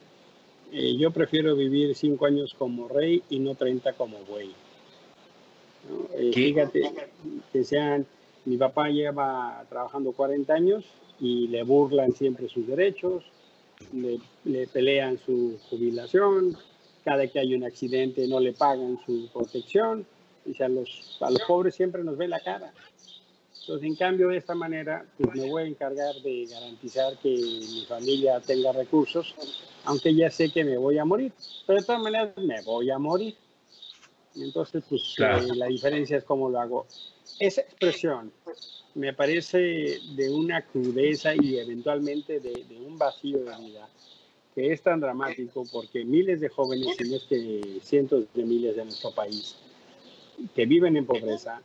eh, 0.73 0.97
yo 0.97 1.11
prefiero 1.11 1.55
vivir 1.55 1.95
cinco 1.95 2.27
años 2.27 2.55
como 2.59 2.89
rey 2.89 3.23
y 3.29 3.39
no 3.39 3.55
30 3.55 3.93
como 3.93 4.19
güey. 4.27 4.51
Eh, 6.15 6.31
fíjate, 6.33 6.91
decían, 7.53 8.07
mi 8.45 8.57
papá 8.57 8.89
lleva 8.89 9.65
trabajando 9.69 10.13
40 10.13 10.53
años 10.53 10.85
y 11.21 11.49
le 11.49 11.63
burlan 11.63 12.13
siempre 12.13 12.49
sus 12.49 12.67
derechos, 12.67 13.25
le, 13.93 14.19
le 14.45 14.67
pelean 14.67 15.19
su 15.19 15.59
jubilación, 15.69 16.57
cada 17.05 17.27
que 17.27 17.39
hay 17.39 17.55
un 17.55 17.65
accidente 17.65 18.27
no 18.27 18.41
le 18.41 18.53
pagan 18.53 18.99
su 19.05 19.29
protección, 19.33 20.07
y 20.47 20.63
a 20.63 20.69
los, 20.69 21.19
a 21.21 21.31
los 21.31 21.43
pobres 21.43 21.75
siempre 21.75 22.03
nos 22.03 22.17
ve 22.17 22.29
la 22.29 22.41
cara. 22.41 22.73
Entonces, 23.63 23.89
en 23.89 23.97
cambio, 23.97 24.29
de 24.29 24.39
esta 24.39 24.55
manera, 24.55 25.07
pues 25.17 25.35
me 25.35 25.49
voy 25.49 25.63
a 25.63 25.67
encargar 25.67 26.15
de 26.17 26.47
garantizar 26.47 27.17
que 27.19 27.29
mi 27.31 27.85
familia 27.87 28.41
tenga 28.41 28.73
recursos, 28.73 29.35
aunque 29.85 30.15
ya 30.15 30.31
sé 30.31 30.51
que 30.51 30.65
me 30.65 30.77
voy 30.77 30.99
a 30.99 31.05
morir. 31.05 31.33
Pero 31.67 31.81
de 31.81 31.87
todas 31.87 32.03
maneras, 32.03 32.37
me 32.37 32.61
voy 32.63 32.91
a 32.91 32.99
morir. 32.99 33.37
Entonces, 34.35 34.83
pues 34.89 35.15
eh, 35.19 35.55
la 35.55 35.67
diferencia 35.67 36.17
es 36.17 36.25
cómo 36.25 36.51
lo 36.51 36.61
hago. 36.61 36.87
Esa 37.39 37.61
expresión 37.61 38.33
me 38.95 39.15
parece 39.15 40.01
de 40.17 40.31
una 40.31 40.63
crudeza 40.63 41.35
y 41.35 41.59
eventualmente 41.59 42.41
de, 42.41 42.65
de 42.65 42.81
un 42.81 42.99
vacío 42.99 43.45
de 43.45 43.57
vida 43.59 43.89
que 44.55 44.73
es 44.73 44.83
tan 44.83 45.01
dramático 45.01 45.65
porque 45.73 46.05
miles 46.05 46.41
de 46.41 46.49
jóvenes, 46.49 47.01
en 47.01 47.15
este 47.15 47.81
cientos 47.81 48.25
de 48.35 48.45
miles 48.45 48.77
de 48.77 48.85
nuestro 48.85 49.11
país, 49.13 49.57
que 50.55 50.67
viven 50.67 50.97
en 50.97 51.07
pobreza, 51.07 51.63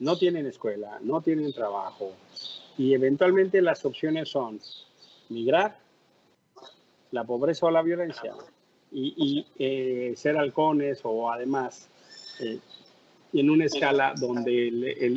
no 0.00 0.16
tienen 0.16 0.46
escuela, 0.46 0.98
no 1.02 1.20
tienen 1.20 1.52
trabajo 1.52 2.12
y 2.76 2.94
eventualmente 2.94 3.62
las 3.62 3.84
opciones 3.84 4.28
son 4.28 4.60
migrar, 5.28 5.78
la 7.12 7.24
pobreza 7.24 7.66
o 7.66 7.70
la 7.70 7.82
violencia 7.82 8.34
y, 8.92 9.46
eh, 9.58 10.14
ser 10.16 10.36
halcones 10.36 11.00
o 11.04 11.30
además 11.30 11.88
eh, 12.40 12.58
en 13.32 13.50
una 13.50 13.66
escala 13.66 14.14
donde 14.18 14.68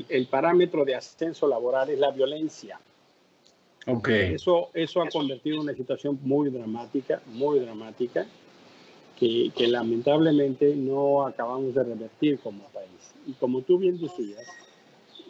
el 0.07 0.27
parámetro 0.27 0.85
de 0.85 0.95
ascenso 0.95 1.47
laboral 1.47 1.89
es 1.89 1.99
la 1.99 2.11
violencia 2.11 2.79
Okay. 3.85 4.35
Eso, 4.35 4.69
eso 4.73 5.01
ha 5.01 5.09
convertido 5.09 5.57
en 5.57 5.63
una 5.63 5.73
situación 5.73 6.17
muy 6.23 6.49
dramática, 6.49 7.21
muy 7.27 7.59
dramática, 7.59 8.25
que, 9.19 9.51
que, 9.55 9.67
lamentablemente 9.67 10.75
no 10.75 11.25
acabamos 11.25 11.75
de 11.75 11.83
revertir 11.83 12.39
como 12.39 12.63
país. 12.69 13.13
Y 13.27 13.33
como 13.33 13.61
tú 13.61 13.77
bien 13.77 13.99
decías, 13.99 14.41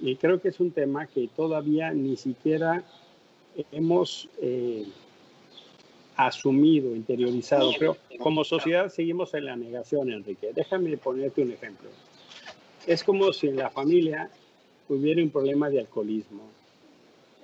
y 0.02 0.16
creo 0.16 0.42
que 0.42 0.50
es 0.50 0.60
un 0.60 0.72
tema 0.72 1.08
que 1.08 1.28
todavía 1.28 1.92
ni 1.92 2.18
siquiera 2.18 2.84
hemos 3.72 4.30
eh, 4.42 4.86
asumido, 6.16 6.96
interiorizado. 6.96 7.72
Pero 7.78 7.98
como 8.20 8.44
sociedad 8.44 8.90
seguimos 8.90 9.34
en 9.34 9.46
la 9.46 9.56
negación, 9.56 10.12
Enrique. 10.12 10.52
Déjame 10.54 10.98
ponerte 10.98 11.42
un 11.42 11.52
ejemplo. 11.52 11.90
Es 12.86 13.04
como 13.04 13.32
si 13.32 13.48
en 13.48 13.58
la 13.58 13.70
familia 13.70 14.30
hubiera 14.90 15.22
un 15.22 15.30
problema 15.30 15.70
de 15.70 15.80
alcoholismo 15.80 16.44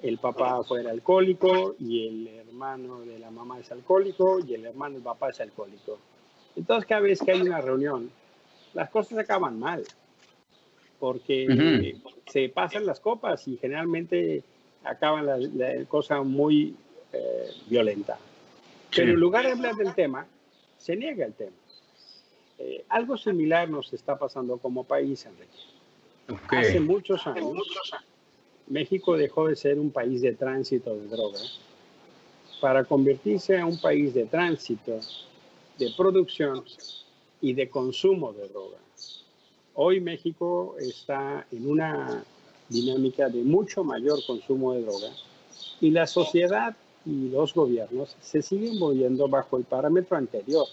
el 0.01 0.17
papá 0.17 0.63
fuera 0.63 0.91
alcohólico 0.91 1.75
y 1.79 2.07
el 2.07 2.27
hermano 2.27 3.01
de 3.01 3.19
la 3.19 3.31
mamá 3.31 3.59
es 3.59 3.71
alcohólico 3.71 4.39
y 4.39 4.53
el 4.53 4.65
hermano 4.65 4.95
del 4.95 5.03
papá 5.03 5.29
es 5.29 5.41
alcohólico. 5.41 5.97
Entonces 6.55 6.87
cada 6.87 7.01
vez 7.01 7.19
que 7.19 7.31
hay 7.31 7.41
una 7.41 7.61
reunión, 7.61 8.09
las 8.73 8.89
cosas 8.89 9.17
acaban 9.17 9.59
mal, 9.59 9.83
porque 10.99 11.95
se 12.27 12.49
pasan 12.49 12.85
las 12.85 12.99
copas 12.99 13.47
y 13.47 13.57
generalmente 13.57 14.43
acaban 14.83 15.25
la, 15.25 15.37
la 15.37 15.85
cosa 15.85 16.21
muy 16.21 16.75
eh, 17.13 17.49
violenta. 17.67 18.17
Pero 18.95 19.13
en 19.13 19.19
lugar 19.19 19.45
de 19.45 19.51
hablar 19.51 19.75
del 19.75 19.93
tema, 19.93 20.27
se 20.77 20.95
niega 20.95 21.25
el 21.25 21.33
tema. 21.33 21.55
Eh, 22.57 22.83
algo 22.89 23.17
similar 23.17 23.69
nos 23.69 23.93
está 23.93 24.17
pasando 24.17 24.57
como 24.57 24.83
país, 24.83 25.25
Enrique. 25.25 26.39
Hace 26.49 26.79
muchos 26.79 27.25
años, 27.25 27.57
México 28.67 29.17
dejó 29.17 29.47
de 29.47 29.55
ser 29.55 29.79
un 29.79 29.91
país 29.91 30.21
de 30.21 30.33
tránsito 30.33 30.95
de 30.95 31.07
drogas 31.07 31.59
para 32.61 32.83
convertirse 32.83 33.55
en 33.55 33.63
un 33.63 33.79
país 33.79 34.13
de 34.13 34.25
tránsito, 34.25 34.99
de 35.77 35.91
producción 35.97 36.63
y 37.41 37.53
de 37.53 37.69
consumo 37.69 38.33
de 38.33 38.47
drogas. 38.49 38.81
Hoy 39.81 40.01
México 40.01 40.75
está 40.77 41.47
en 41.53 41.69
una 41.69 42.21
dinámica 42.67 43.29
de 43.29 43.43
mucho 43.43 43.85
mayor 43.85 44.19
consumo 44.27 44.73
de 44.73 44.81
drogas 44.81 45.23
y 45.79 45.91
la 45.91 46.05
sociedad 46.05 46.75
y 47.05 47.29
los 47.29 47.53
gobiernos 47.53 48.13
se 48.19 48.41
siguen 48.41 48.77
moviendo 48.77 49.29
bajo 49.29 49.55
el 49.55 49.63
parámetro 49.63 50.17
anterior, 50.17 50.67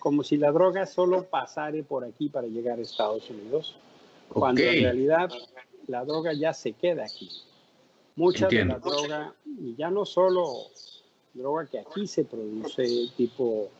como 0.00 0.24
si 0.24 0.36
la 0.36 0.50
droga 0.50 0.84
solo 0.86 1.26
pasare 1.26 1.84
por 1.84 2.04
aquí 2.04 2.28
para 2.28 2.48
llegar 2.48 2.80
a 2.80 2.82
Estados 2.82 3.30
Unidos, 3.30 3.76
cuando 4.28 4.62
en 4.62 4.82
realidad 4.82 5.30
la 5.86 6.04
droga 6.04 6.32
ya 6.32 6.52
se 6.52 6.72
queda 6.72 7.04
aquí. 7.04 7.30
Mucha 8.16 8.48
de 8.48 8.64
la 8.64 8.80
droga, 8.80 9.32
y 9.46 9.76
ya 9.76 9.92
no 9.92 10.04
solo 10.04 10.44
droga 11.34 11.66
que 11.66 11.78
aquí 11.78 12.04
se 12.08 12.24
produce, 12.24 13.10
tipo, 13.16 13.70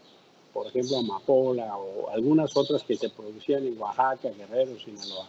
por 0.52 0.66
ejemplo, 0.66 0.98
amapola 0.98 1.76
o 1.76 2.10
algunas 2.10 2.56
otras 2.56 2.82
que 2.82 2.96
se 2.96 3.08
producían 3.08 3.66
en 3.66 3.80
Oaxaca, 3.80 4.30
Guerrero, 4.30 4.78
Sinaloa, 4.78 5.28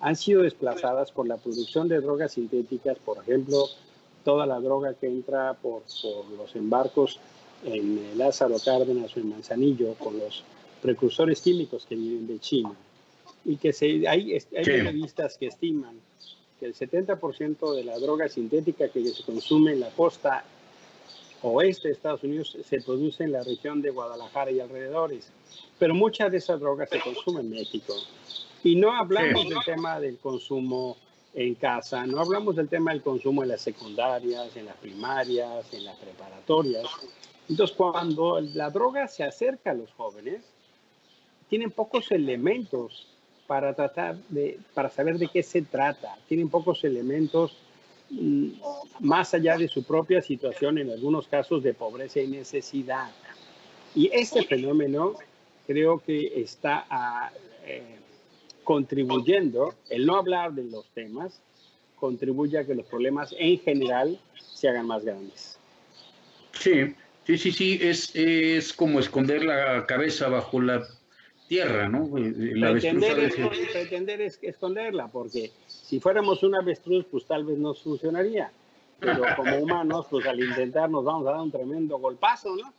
han 0.00 0.16
sido 0.16 0.42
desplazadas 0.42 1.10
por 1.10 1.26
la 1.26 1.36
producción 1.36 1.88
de 1.88 2.00
drogas 2.00 2.32
sintéticas, 2.32 2.98
por 2.98 3.18
ejemplo, 3.18 3.64
toda 4.24 4.46
la 4.46 4.60
droga 4.60 4.94
que 4.94 5.06
entra 5.06 5.54
por, 5.54 5.82
por 6.02 6.30
los 6.36 6.54
embarcos 6.54 7.18
en 7.64 8.16
Lázaro 8.16 8.56
Cárdenas 8.64 9.16
o 9.16 9.20
en 9.20 9.30
Manzanillo 9.30 9.94
con 9.94 10.18
los 10.18 10.44
precursores 10.80 11.40
químicos 11.40 11.86
que 11.86 11.96
vienen 11.96 12.26
de 12.26 12.38
China. 12.38 12.72
Y 13.44 13.56
que 13.56 13.72
se, 13.72 14.06
hay, 14.06 14.32
hay 14.34 14.64
periodistas 14.64 15.38
que 15.38 15.46
estiman 15.46 15.96
que 16.58 16.66
el 16.66 16.74
70% 16.74 17.74
de 17.74 17.84
la 17.84 17.98
droga 17.98 18.28
sintética 18.28 18.88
que 18.88 19.04
se 19.08 19.22
consume 19.22 19.72
en 19.72 19.80
la 19.80 19.90
costa 19.90 20.44
oeste 21.42 21.88
de 21.88 21.94
Estados 21.94 22.22
Unidos 22.22 22.56
se 22.64 22.80
produce 22.80 23.24
en 23.24 23.32
la 23.32 23.42
región 23.42 23.80
de 23.82 23.90
Guadalajara 23.90 24.50
y 24.50 24.60
alrededores, 24.60 25.30
pero 25.78 25.94
mucha 25.94 26.28
de 26.28 26.38
esa 26.38 26.56
droga 26.56 26.86
se 26.86 27.00
consume 27.00 27.40
en 27.40 27.50
México. 27.50 27.94
Y 28.64 28.76
no 28.76 28.92
hablamos 28.92 29.48
del 29.48 29.58
tema 29.64 30.00
del 30.00 30.18
consumo 30.18 30.96
en 31.34 31.54
casa, 31.54 32.06
no 32.06 32.20
hablamos 32.20 32.56
del 32.56 32.68
tema 32.68 32.92
del 32.92 33.02
consumo 33.02 33.42
en 33.42 33.50
las 33.50 33.60
secundarias, 33.60 34.56
en 34.56 34.66
las 34.66 34.76
primarias, 34.76 35.72
en 35.72 35.84
las 35.84 35.96
preparatorias. 35.96 36.84
Entonces, 37.48 37.76
cuando 37.76 38.40
la 38.40 38.70
droga 38.70 39.06
se 39.08 39.24
acerca 39.24 39.70
a 39.70 39.74
los 39.74 39.90
jóvenes, 39.92 40.42
tienen 41.48 41.70
pocos 41.70 42.10
elementos 42.10 43.06
para 43.46 43.74
tratar 43.74 44.16
de, 44.28 44.58
para 44.74 44.90
saber 44.90 45.18
de 45.18 45.28
qué 45.28 45.42
se 45.42 45.62
trata, 45.62 46.18
tienen 46.28 46.50
pocos 46.50 46.84
elementos 46.84 47.56
más 49.00 49.34
allá 49.34 49.56
de 49.56 49.68
su 49.68 49.82
propia 49.84 50.22
situación, 50.22 50.78
en 50.78 50.90
algunos 50.90 51.28
casos 51.28 51.62
de 51.62 51.74
pobreza 51.74 52.20
y 52.20 52.28
necesidad. 52.28 53.10
Y 53.94 54.10
este 54.12 54.44
fenómeno 54.44 55.14
creo 55.66 55.98
que 55.98 56.40
está 56.40 56.86
a, 56.88 57.30
eh, 57.66 57.96
contribuyendo, 58.64 59.74
el 59.90 60.06
no 60.06 60.16
hablar 60.16 60.52
de 60.52 60.64
los 60.64 60.86
temas, 60.94 61.40
contribuye 61.96 62.58
a 62.58 62.64
que 62.64 62.74
los 62.74 62.86
problemas 62.86 63.34
en 63.38 63.58
general 63.58 64.20
se 64.38 64.68
hagan 64.68 64.86
más 64.86 65.04
grandes. 65.04 65.58
Sí, 66.52 66.94
sí, 67.26 67.38
sí, 67.38 67.52
sí, 67.52 67.78
es, 67.80 68.14
es 68.14 68.72
como 68.72 69.00
esconder 69.00 69.44
la 69.44 69.86
cabeza 69.86 70.28
bajo 70.28 70.60
la 70.60 70.86
tierra, 71.48 71.88
¿no? 71.88 72.16
Eh, 72.18 72.28
eh, 72.28 72.52
la 72.54 72.72
pretender, 72.72 73.18
es, 73.18 73.34
pretender 73.72 74.20
es 74.20 74.38
esconderla, 74.42 75.08
porque 75.08 75.50
si 75.88 76.00
fuéramos 76.00 76.42
una 76.42 76.58
avestruz, 76.58 77.06
pues 77.10 77.24
tal 77.24 77.46
vez 77.46 77.56
nos 77.56 77.82
funcionaría. 77.82 78.52
Pero 79.00 79.22
como 79.36 79.56
humanos, 79.62 80.06
pues 80.10 80.26
al 80.26 80.38
intentar 80.38 80.90
nos 80.90 81.02
vamos 81.02 81.26
a 81.26 81.30
dar 81.30 81.40
un 81.40 81.50
tremendo 81.50 81.98
golpazo, 81.98 82.54
¿no? 82.56 82.74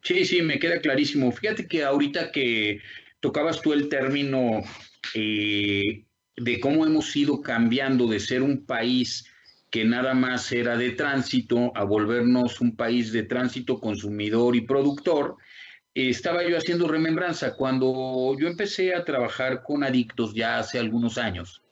Sí, 0.00 0.24
sí, 0.24 0.40
me 0.40 0.58
queda 0.58 0.80
clarísimo. 0.80 1.30
Fíjate 1.32 1.68
que 1.68 1.84
ahorita 1.84 2.32
que 2.32 2.80
tocabas 3.20 3.60
tú 3.60 3.74
el 3.74 3.90
término 3.90 4.62
eh, 5.14 6.04
de 6.36 6.60
cómo 6.60 6.86
hemos 6.86 7.14
ido 7.14 7.42
cambiando 7.42 8.06
de 8.06 8.20
ser 8.20 8.40
un 8.40 8.64
país 8.64 9.30
que 9.70 9.84
nada 9.84 10.14
más 10.14 10.50
era 10.50 10.78
de 10.78 10.92
tránsito 10.92 11.72
a 11.74 11.84
volvernos 11.84 12.62
un 12.62 12.74
país 12.74 13.12
de 13.12 13.24
tránsito 13.24 13.80
consumidor 13.80 14.56
y 14.56 14.62
productor, 14.62 15.36
estaba 15.92 16.42
yo 16.48 16.56
haciendo 16.56 16.88
remembranza 16.88 17.54
cuando 17.54 18.34
yo 18.38 18.48
empecé 18.48 18.94
a 18.94 19.04
trabajar 19.04 19.62
con 19.62 19.84
adictos 19.84 20.32
ya 20.32 20.58
hace 20.58 20.78
algunos 20.78 21.18
años. 21.18 21.65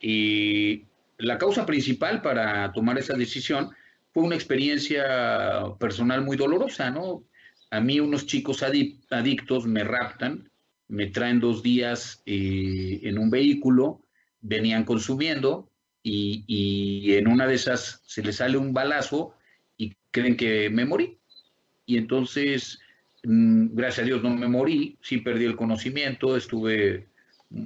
Y 0.00 0.84
la 1.18 1.38
causa 1.38 1.66
principal 1.66 2.22
para 2.22 2.72
tomar 2.72 2.98
esa 2.98 3.14
decisión 3.14 3.70
fue 4.12 4.24
una 4.24 4.34
experiencia 4.34 5.64
personal 5.78 6.22
muy 6.22 6.36
dolorosa, 6.36 6.90
¿no? 6.90 7.24
A 7.70 7.80
mí 7.80 8.00
unos 8.00 8.26
chicos 8.26 8.62
adictos 8.62 9.66
me 9.66 9.84
raptan 9.84 10.50
me 10.90 11.06
traen 11.06 11.38
dos 11.38 11.62
días 11.62 12.20
eh, 12.26 13.00
en 13.04 13.16
un 13.16 13.30
vehículo, 13.30 14.04
venían 14.40 14.84
consumiendo 14.84 15.70
y, 16.02 17.12
en 17.12 17.28
una 17.28 17.46
de 17.46 17.54
esas 17.54 18.02
se 18.06 18.22
les 18.22 18.36
sale 18.36 18.58
un 18.58 18.72
balazo 18.72 19.34
y 19.76 19.94
creen 20.10 20.36
que 20.36 20.68
me 20.68 20.84
morí. 20.84 21.18
Y 21.86 21.96
entonces, 21.96 22.80
mm, 23.22 23.68
gracias 23.72 24.04
a 24.04 24.06
Dios 24.06 24.22
no 24.22 24.30
me 24.30 24.48
morí, 24.48 24.98
sí 25.00 25.18
perdí 25.18 25.44
el 25.44 25.56
conocimiento, 25.56 26.36
estuve 26.36 27.06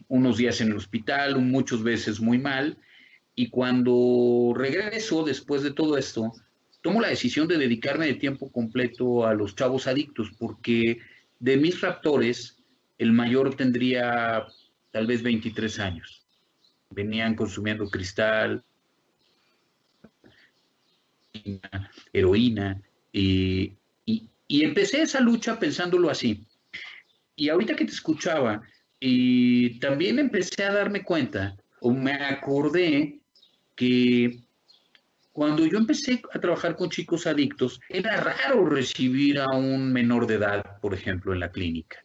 unos 0.08 0.36
días 0.36 0.60
en 0.60 0.68
el 0.68 0.76
hospital, 0.76 1.38
muchas 1.40 1.82
veces 1.82 2.20
muy 2.20 2.38
mal, 2.38 2.78
y 3.34 3.50
cuando 3.50 4.52
regreso 4.56 5.24
después 5.24 5.62
de 5.62 5.72
todo 5.72 5.98
esto, 5.98 6.32
tomo 6.82 7.00
la 7.00 7.08
decisión 7.08 7.48
de 7.48 7.58
dedicarme 7.58 8.06
de 8.06 8.14
tiempo 8.14 8.50
completo 8.50 9.26
a 9.26 9.34
los 9.34 9.56
chavos 9.56 9.86
adictos, 9.86 10.30
porque 10.38 10.98
de 11.40 11.56
mis 11.56 11.80
raptores, 11.80 12.62
el 12.98 13.12
mayor 13.12 13.56
tendría 13.56 14.46
tal 14.92 15.06
vez 15.06 15.22
23 15.22 15.80
años. 15.80 16.24
Venían 16.90 17.34
consumiendo 17.34 17.88
cristal, 17.90 18.62
heroína, 22.12 22.80
y, 23.12 23.76
empecé 24.48 25.02
esa 25.02 25.20
lucha 25.20 25.58
pensándolo 25.58 26.10
así. 26.10 26.46
Y 27.34 27.48
ahorita 27.48 27.74
que 27.74 27.84
te 27.84 27.92
escuchaba, 27.92 28.62
y 29.06 29.78
también 29.80 30.18
empecé 30.18 30.64
a 30.64 30.72
darme 30.72 31.04
cuenta, 31.04 31.58
o 31.80 31.92
me 31.92 32.12
acordé 32.12 33.18
que 33.76 34.38
cuando 35.30 35.66
yo 35.66 35.76
empecé 35.76 36.22
a 36.32 36.40
trabajar 36.40 36.74
con 36.74 36.88
chicos 36.88 37.26
adictos, 37.26 37.82
era 37.90 38.16
raro 38.16 38.64
recibir 38.64 39.40
a 39.40 39.50
un 39.50 39.92
menor 39.92 40.26
de 40.26 40.36
edad, 40.36 40.80
por 40.80 40.94
ejemplo, 40.94 41.34
en 41.34 41.40
la 41.40 41.52
clínica. 41.52 41.98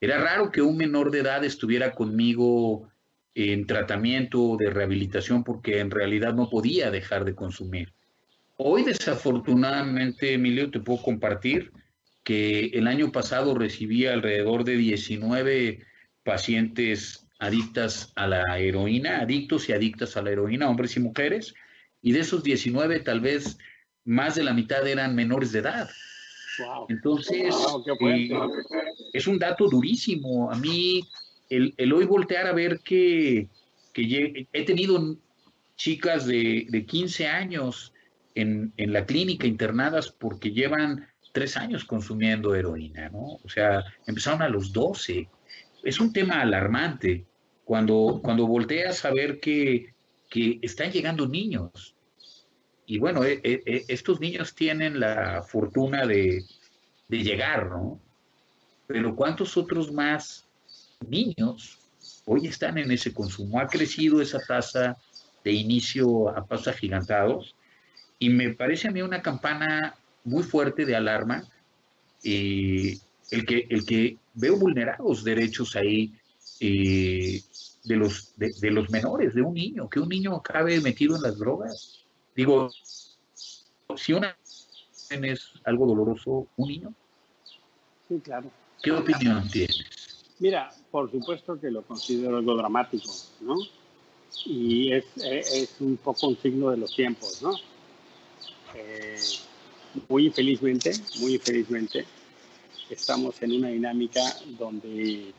Era 0.00 0.16
raro 0.16 0.50
que 0.50 0.62
un 0.62 0.78
menor 0.78 1.10
de 1.10 1.18
edad 1.18 1.44
estuviera 1.44 1.92
conmigo 1.92 2.88
en 3.34 3.66
tratamiento 3.66 4.56
de 4.58 4.70
rehabilitación 4.70 5.44
porque 5.44 5.80
en 5.80 5.90
realidad 5.90 6.32
no 6.32 6.48
podía 6.48 6.90
dejar 6.90 7.26
de 7.26 7.34
consumir. 7.34 7.92
Hoy 8.56 8.82
desafortunadamente, 8.82 10.32
Emilio, 10.32 10.70
te 10.70 10.80
puedo 10.80 11.02
compartir 11.02 11.70
que 12.24 12.68
el 12.68 12.86
año 12.86 13.12
pasado 13.12 13.54
recibí 13.54 14.06
alrededor 14.06 14.64
de 14.64 14.76
19 14.78 15.86
pacientes 16.26 17.26
adictas 17.38 18.12
a 18.16 18.26
la 18.26 18.58
heroína, 18.58 19.20
adictos 19.20 19.68
y 19.68 19.72
adictas 19.72 20.16
a 20.16 20.22
la 20.22 20.32
heroína, 20.32 20.68
hombres 20.68 20.96
y 20.96 21.00
mujeres, 21.00 21.54
y 22.02 22.12
de 22.12 22.20
esos 22.20 22.42
19 22.42 23.00
tal 23.00 23.20
vez 23.20 23.56
más 24.04 24.34
de 24.34 24.44
la 24.44 24.52
mitad 24.52 24.86
eran 24.86 25.14
menores 25.14 25.52
de 25.52 25.60
edad. 25.60 25.88
Entonces, 26.88 27.54
eh, 28.10 28.30
es 29.12 29.26
un 29.26 29.38
dato 29.38 29.68
durísimo. 29.68 30.50
A 30.50 30.56
mí, 30.56 31.02
el, 31.48 31.92
hoy 31.92 32.06
voltear 32.06 32.46
a 32.46 32.52
ver 32.52 32.80
que, 32.80 33.48
he 33.94 34.64
tenido 34.64 35.16
chicas 35.76 36.26
de, 36.26 36.84
15 36.88 37.28
años 37.28 37.92
en, 38.34 38.72
la 38.76 39.06
clínica 39.06 39.46
internadas 39.46 40.10
porque 40.10 40.50
llevan 40.50 41.06
tres 41.32 41.56
años 41.56 41.84
consumiendo 41.84 42.54
heroína, 42.54 43.10
¿no? 43.10 43.38
O 43.44 43.48
sea, 43.48 43.84
empezaron 44.06 44.42
a 44.42 44.48
los 44.48 44.72
12. 44.72 45.28
Es 45.82 46.00
un 46.00 46.12
tema 46.12 46.40
alarmante 46.40 47.24
cuando, 47.64 48.20
cuando 48.22 48.46
volteas 48.46 49.04
a 49.04 49.10
ver 49.10 49.40
que, 49.40 49.94
que 50.28 50.58
están 50.62 50.90
llegando 50.90 51.26
niños 51.26 51.96
y 52.86 52.98
bueno, 52.98 53.24
e, 53.24 53.40
e, 53.42 53.62
e, 53.66 53.84
estos 53.88 54.20
niños 54.20 54.54
tienen 54.54 55.00
la 55.00 55.42
fortuna 55.42 56.06
de, 56.06 56.44
llegar, 57.08 57.68
¿no? 57.68 58.00
Pero 58.86 59.16
¿cuántos 59.16 59.56
otros 59.56 59.92
más 59.92 60.46
niños 61.06 61.78
hoy 62.24 62.46
están 62.46 62.78
en 62.78 62.92
ese 62.92 63.12
consumo? 63.12 63.58
Ha 63.58 63.66
crecido 63.66 64.20
esa 64.20 64.38
tasa 64.38 64.96
de 65.44 65.52
inicio 65.52 66.28
a 66.28 66.46
pasos 66.46 66.68
agigantados 66.68 67.56
y 68.18 68.30
me 68.30 68.54
parece 68.54 68.88
a 68.88 68.92
mí 68.92 69.02
una 69.02 69.22
campana 69.22 69.96
muy 70.24 70.42
fuerte 70.42 70.84
de 70.84 70.96
alarma 70.96 71.44
eh, 72.22 72.98
el, 73.30 73.46
que, 73.46 73.66
el 73.68 73.84
que 73.84 74.16
veo 74.36 74.56
vulnerados 74.56 75.24
derechos 75.24 75.74
ahí 75.74 76.14
eh, 76.60 77.42
de 77.84 77.96
los, 77.96 78.34
de, 78.36 78.70
los 78.70 78.88
menores, 78.90 79.34
de 79.34 79.42
un 79.42 79.54
niño, 79.54 79.88
que 79.88 80.00
un 80.00 80.08
niño 80.08 80.36
acabe 80.36 80.80
metido 80.80 81.16
en 81.16 81.22
las 81.22 81.38
drogas. 81.38 82.04
Digo, 82.34 82.70
si 83.96 84.12
una 84.12 84.36
es 85.10 85.52
algo 85.64 85.86
doloroso, 85.86 86.46
un 86.56 86.68
niño. 86.68 86.94
Sí, 88.08 88.20
claro. 88.22 88.50
¿Qué 88.82 88.92
opinión 88.92 89.48
tienes? 89.48 90.24
Mira, 90.38 90.70
por 90.90 91.10
supuesto 91.10 91.58
que 91.58 91.70
lo 91.70 91.82
considero 91.82 92.36
algo 92.36 92.56
dramático, 92.56 93.10
¿no? 93.40 93.54
Y 94.44 94.92
es, 94.92 95.04
es 95.16 95.76
un 95.80 95.96
poco 95.96 96.28
un 96.28 96.36
signo 96.36 96.70
de 96.70 96.76
los 96.76 96.94
tiempos, 96.94 97.40
¿no? 97.42 97.52
Eh, 98.74 99.16
muy 100.08 100.26
infelizmente, 100.26 100.92
muy 101.20 101.34
infelizmente, 101.34 102.04
estamos 102.90 103.40
en 103.42 103.52
una 103.52 103.68
dinámica 103.68 104.20
donde 104.58 105.32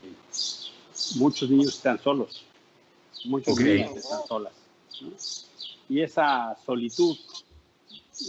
muchos 1.16 1.50
niños 1.50 1.76
están 1.76 2.02
solos, 2.02 2.44
muchos 3.26 3.60
niños 3.60 3.96
están 3.98 4.26
solas. 4.28 4.54
Y 5.90 6.02
esa 6.02 6.58
solitud 6.66 7.18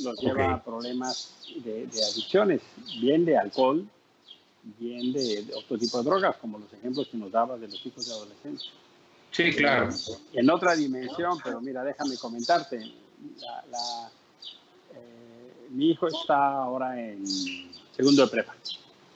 los 0.03 0.21
lleva 0.21 0.55
a 0.55 0.63
problemas 0.63 1.35
de, 1.65 1.85
adicciones, 1.85 2.61
bien 3.01 3.25
de 3.25 3.37
alcohol, 3.39 3.87
bien 4.79 5.13
de, 5.13 5.47
otro 5.57 5.79
tipo 5.79 5.99
de 5.99 6.05
drogas, 6.05 6.37
como 6.37 6.59
los 6.59 6.73
ejemplos 6.73 7.09
que 7.09 7.17
nos 7.17 7.33
dabas 7.33 7.61
de 7.61 7.69
los 7.69 7.81
chicos 7.83 8.07
de 8.07 8.13
adolescentes. 8.13 8.69
Sí, 9.31 9.53
claro. 9.53 9.91
En 10.33 10.51
otra 10.51 10.75
dimensión, 10.75 11.39
pero 11.43 11.61
mira, 11.61 11.83
déjame 11.85 12.17
comentarte. 12.17 12.77
Eh, 12.79 12.93
mi 15.71 15.91
hijo 15.91 16.07
está 16.09 16.63
ahora 16.63 17.01
en 17.01 17.25
segundo 17.95 18.25
de 18.25 18.29
prepa. 18.29 18.57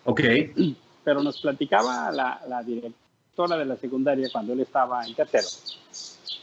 Ok. 0.04 0.20
Pero 1.04 1.22
nos 1.22 1.40
platicaba 1.40 2.12
la, 2.12 2.40
la 2.48 2.62
directora 2.62 3.56
de 3.56 3.64
la 3.64 3.76
secundaria 3.76 4.28
cuando 4.30 4.52
él 4.52 4.60
estaba 4.60 5.04
en 5.04 5.14
tercero. 5.14 5.48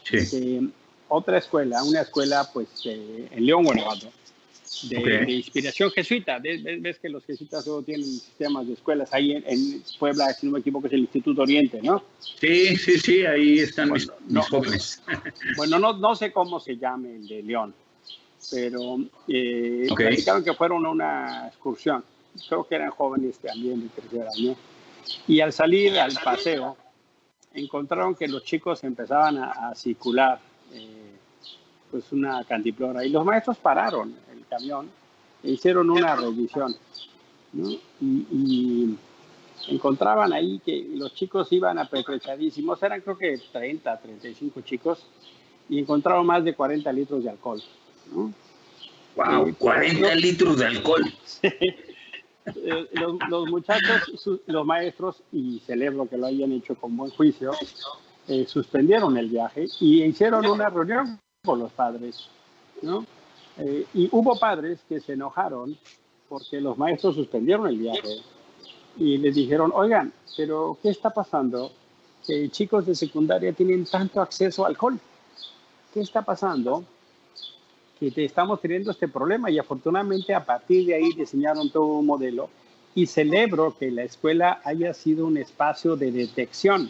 Sí. 0.04 0.74
otra 1.08 1.38
escuela, 1.38 1.84
una 1.84 2.02
escuela 2.02 2.50
pues 2.52 2.68
en 2.86 3.46
León, 3.46 3.64
Guanajuato, 3.64 4.08
de, 4.90 5.32
inspiración 5.32 5.92
jesuita. 5.92 6.40
Ves, 6.40 7.00
que 7.00 7.10
los 7.10 7.24
jesuitas 7.26 7.66
luego 7.66 7.84
tienen 7.84 8.06
sistemas 8.06 8.68
de 8.68 8.74
escuelas 8.74 9.14
ahí 9.14 9.32
en, 9.46 9.84
Puebla, 10.00 10.34
si 10.34 10.48
no 10.48 10.54
me 10.54 10.60
equivoco, 10.60 10.88
es 10.88 10.94
el 10.94 11.02
Instituto 11.02 11.42
Oriente, 11.42 11.80
¿no? 11.82 12.04
Sí, 12.20 12.76
sí, 12.78 12.98
sí, 12.98 13.26
ahí 13.26 13.60
están 13.60 13.92
mis, 13.92 14.10
jóvenes. 14.50 15.02
Bueno, 15.58 15.80
no, 15.80 15.94
no 15.94 16.16
sé 16.16 16.32
cómo 16.32 16.60
se 16.60 16.78
llame 16.78 17.16
el 17.16 17.28
de 17.28 17.44
León, 17.44 17.74
pero 18.52 18.98
eh, 19.28 19.88
platicaron 19.96 20.44
que 20.44 20.54
fueron 20.54 20.86
a 20.86 20.90
una 20.90 21.48
excursión 21.48 22.04
creo 22.48 22.64
que 22.66 22.76
eran 22.76 22.92
jóvenes 22.92 23.40
también 23.40 23.82
de 23.82 23.90
tercer 23.90 24.28
año, 24.28 24.56
y 25.28 25.40
al 25.42 25.54
salir 25.54 25.98
al 26.00 26.14
paseo 26.24 26.78
encontraron 27.54 28.16
que 28.16 28.28
los 28.28 28.44
chicos 28.44 28.84
empezaban 28.84 29.38
a, 29.38 29.74
circular 29.76 30.40
eh, 30.72 31.12
pues 31.90 32.12
una 32.12 32.44
cantiplora 32.44 33.04
y 33.04 33.10
los 33.10 33.26
maestros 33.26 33.58
pararon 33.58 34.16
el 34.32 34.46
camión 34.46 34.90
e 35.44 35.52
hicieron 35.52 35.90
una 35.90 36.16
revisión 36.16 36.76
y, 38.02 38.96
encontraban 39.68 40.32
ahí 40.32 40.62
que 40.64 40.88
los 40.94 41.14
chicos 41.14 41.52
iban 41.52 41.78
apetrechadísimos, 41.78 42.82
eran 42.82 43.02
creo 43.02 43.18
que 43.18 43.38
30, 43.52 44.00
35 44.00 44.62
chicos 44.62 45.06
y 45.68 45.80
encontraron 45.80 46.26
más 46.26 46.44
de 46.46 46.56
40 46.56 46.92
litros 46.94 47.24
de 47.24 47.30
alcohol. 47.30 47.62
¿no? 48.14 48.34
Wow, 49.16 49.54
40 49.58 50.16
litros 50.16 50.58
de 50.58 50.66
alcohol. 50.66 51.04
Eh, 52.46 52.90
los, 53.30 53.50
muchachos, 53.50 54.40
los 54.48 54.66
maestros, 54.66 55.22
y 55.32 55.60
celebro 55.66 56.08
que 56.08 56.18
lo 56.18 56.28
hayan 56.28 56.52
hecho 56.52 56.76
con 56.76 56.96
buen 56.96 57.12
juicio, 57.12 57.52
eh, 58.28 58.46
suspendieron 58.48 59.18
el 59.18 59.30
viaje 59.30 59.66
y 59.80 60.04
hicieron 60.04 60.46
una 60.46 60.70
reunión 60.70 61.20
con 61.44 61.60
los 61.60 61.72
padres, 61.72 62.28
¿no? 62.82 63.06
Eh, 63.58 63.86
y 63.94 64.10
hubo 64.12 64.40
padres 64.40 64.80
que 64.88 65.00
se 65.00 65.14
enojaron 65.14 65.78
porque 66.30 66.62
los 66.62 66.78
maestros 66.78 67.16
suspendieron 67.16 67.68
el 67.68 67.78
viaje 67.78 68.22
y 68.98 69.18
les 69.18 69.36
dijeron, 69.36 69.72
oigan, 69.74 70.14
pero 70.38 70.78
¿qué 70.82 70.90
está 70.90 71.10
pasando? 71.10 71.72
Que 72.26 72.50
chicos 72.50 72.86
de 72.86 72.96
secundaria 72.96 73.52
tienen 73.54 73.86
tanto 73.86 74.22
acceso 74.22 74.66
al 74.66 74.74
alcohol. 74.74 75.00
¿Qué 75.94 76.02
está 76.02 76.22
pasando? 76.22 76.84
Que 78.00 78.26
estamos 78.26 78.62
teniendo 78.62 78.92
este 78.92 79.08
problema 79.08 79.52
y 79.52 79.60
afortunadamente 79.60 80.34
a 80.34 80.46
partir 80.46 80.86
de 80.86 80.96
ahí 80.96 81.12
diseñaron 81.14 81.70
todo 81.70 81.86
un 81.86 82.06
modelo 82.06 82.50
y 82.96 83.06
celebro 83.06 83.76
que 83.78 83.92
la 83.92 84.04
escuela 84.04 84.62
haya 84.64 84.94
sido 84.94 85.26
un 85.26 85.38
espacio 85.38 85.96
de 85.96 86.12
detección 86.12 86.90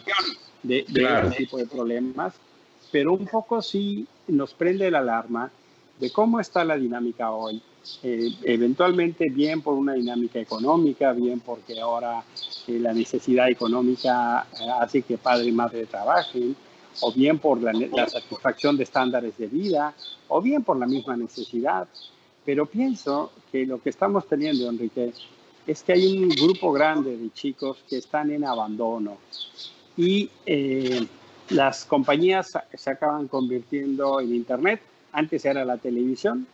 de, 0.62 0.80
este 0.86 1.36
tipo 1.36 1.58
de 1.58 1.66
problemas, 1.66 2.34
pero 2.92 3.12
un 3.12 3.26
poco 3.26 3.60
sí 3.60 4.06
nos 4.28 4.54
prende 4.54 4.90
la 4.90 4.98
alarma 4.98 5.50
de 5.98 6.10
cómo 6.10 6.40
está 6.40 6.64
la 6.64 6.76
dinámica 6.76 7.30
hoy. 7.32 7.60
Eh, 8.02 8.28
eventualmente 8.44 9.30
bien 9.30 9.62
por 9.62 9.74
una 9.74 9.94
dinámica 9.94 10.38
económica, 10.38 11.12
bien 11.12 11.40
porque 11.40 11.80
ahora 11.80 12.22
eh, 12.66 12.78
la 12.78 12.92
necesidad 12.92 13.48
económica 13.48 14.46
hace 14.80 15.02
que 15.02 15.16
padre 15.16 15.46
y 15.46 15.52
madre 15.52 15.86
trabajen, 15.86 16.54
o 17.00 17.12
bien 17.12 17.38
por 17.38 17.60
la, 17.62 17.72
satisfacción 18.08 18.76
de 18.76 18.84
estándares 18.84 19.36
de 19.38 19.46
vida, 19.46 19.94
o 20.28 20.40
bien 20.40 20.62
por 20.62 20.76
la 20.76 20.86
misma 20.86 21.16
necesidad. 21.16 21.88
Pero 22.44 22.66
pienso 22.66 23.32
que 23.52 23.66
lo 23.66 23.80
que 23.80 23.90
estamos 23.90 24.26
teniendo, 24.26 24.68
Enrique, 24.68 25.12
es 25.66 25.82
que 25.82 25.92
hay 25.92 26.18
un 26.18 26.30
grupo 26.30 26.72
grande 26.72 27.16
de 27.16 27.30
chicos 27.32 27.78
que 27.88 27.98
están 27.98 28.30
en 28.30 28.44
abandono 28.44 29.18
y 29.96 30.30
eh, 30.46 31.06
las 31.50 31.84
compañías 31.84 32.52
se 32.74 32.90
acaban 32.90 33.28
convirtiendo 33.28 34.20
en 34.20 34.34
Internet. 34.34 34.80
Antes 35.12 35.44
era 35.44 35.64
la 35.64 35.76
televisión, 35.76 36.46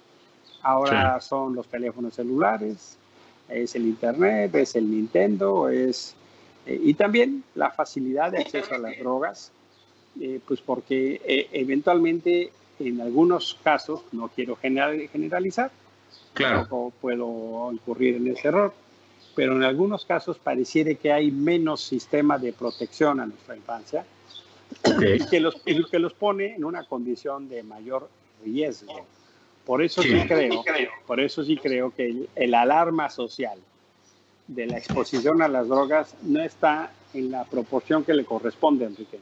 ahora 0.63 1.21
son 1.21 1.55
los 1.55 1.67
teléfonos 1.69 2.15
celulares, 2.15 2.99
es 3.49 3.75
el 3.75 3.87
Internet, 3.87 4.55
es 4.55 4.75
el 4.75 4.91
Nintendo, 4.91 5.69
es, 5.69 6.15
eh, 6.67 6.81
y 6.83 6.95
también 6.95 7.45
la 7.55 7.71
facilidad 7.71 8.33
de 8.33 8.39
acceso 8.39 8.75
a 8.75 8.79
las 8.79 8.99
drogas 8.99 9.53
eh, 10.21 10.41
pues 10.47 10.61
porque 10.61 11.21
eh, 11.25 11.49
eventualmente 11.53 12.51
en 12.79 13.01
algunos 13.01 13.59
casos, 13.63 14.03
no 14.13 14.29
quiero 14.29 14.57
generalizar, 14.57 15.71
claro. 16.35 16.93
puedo 17.01 17.71
incurrir 17.73 18.17
en 18.17 18.29
ese 18.29 18.49
error, 18.49 18.75
pero 19.35 19.57
en 19.57 19.63
algunos 19.63 20.05
casos 20.05 20.39
pareciera 20.39 20.95
que 20.95 21.13
hay 21.13 21.31
menos 21.31 21.83
sistema 21.83 22.39
de 22.39 22.53
protección 22.53 23.21
a 23.21 23.27
nuestra 23.27 23.57
infancia 23.57 24.05
que, 25.31 25.41
los, 25.41 25.57
que 25.63 25.99
los 25.99 26.13
pone 26.15 26.55
en 26.55 26.65
una 26.65 26.85
condición 26.85 27.49
de 27.49 27.63
mayor 27.63 28.09
riesgo. 28.45 29.07
Por 29.65 29.83
eso 29.83 30.03
sí, 30.03 30.15
creo, 30.29 30.63
por 31.07 31.21
eso 31.21 31.43
sí 31.43 31.57
creo 31.57 31.91
que 31.91 32.07
el, 32.07 32.29
el, 32.37 32.55
alarma 32.55 33.11
social 33.11 33.59
de 34.47 34.67
la 34.67 34.79
exposición 34.79 35.43
a 35.43 35.49
las 35.49 35.67
drogas 35.67 36.15
no 36.23 36.41
está 36.41 36.93
en 37.15 37.33
la 37.33 37.45
proporción 37.45 38.05
que 38.05 38.15
le 38.15 38.25
corresponde, 38.25 38.85
Enrique. 38.85 39.19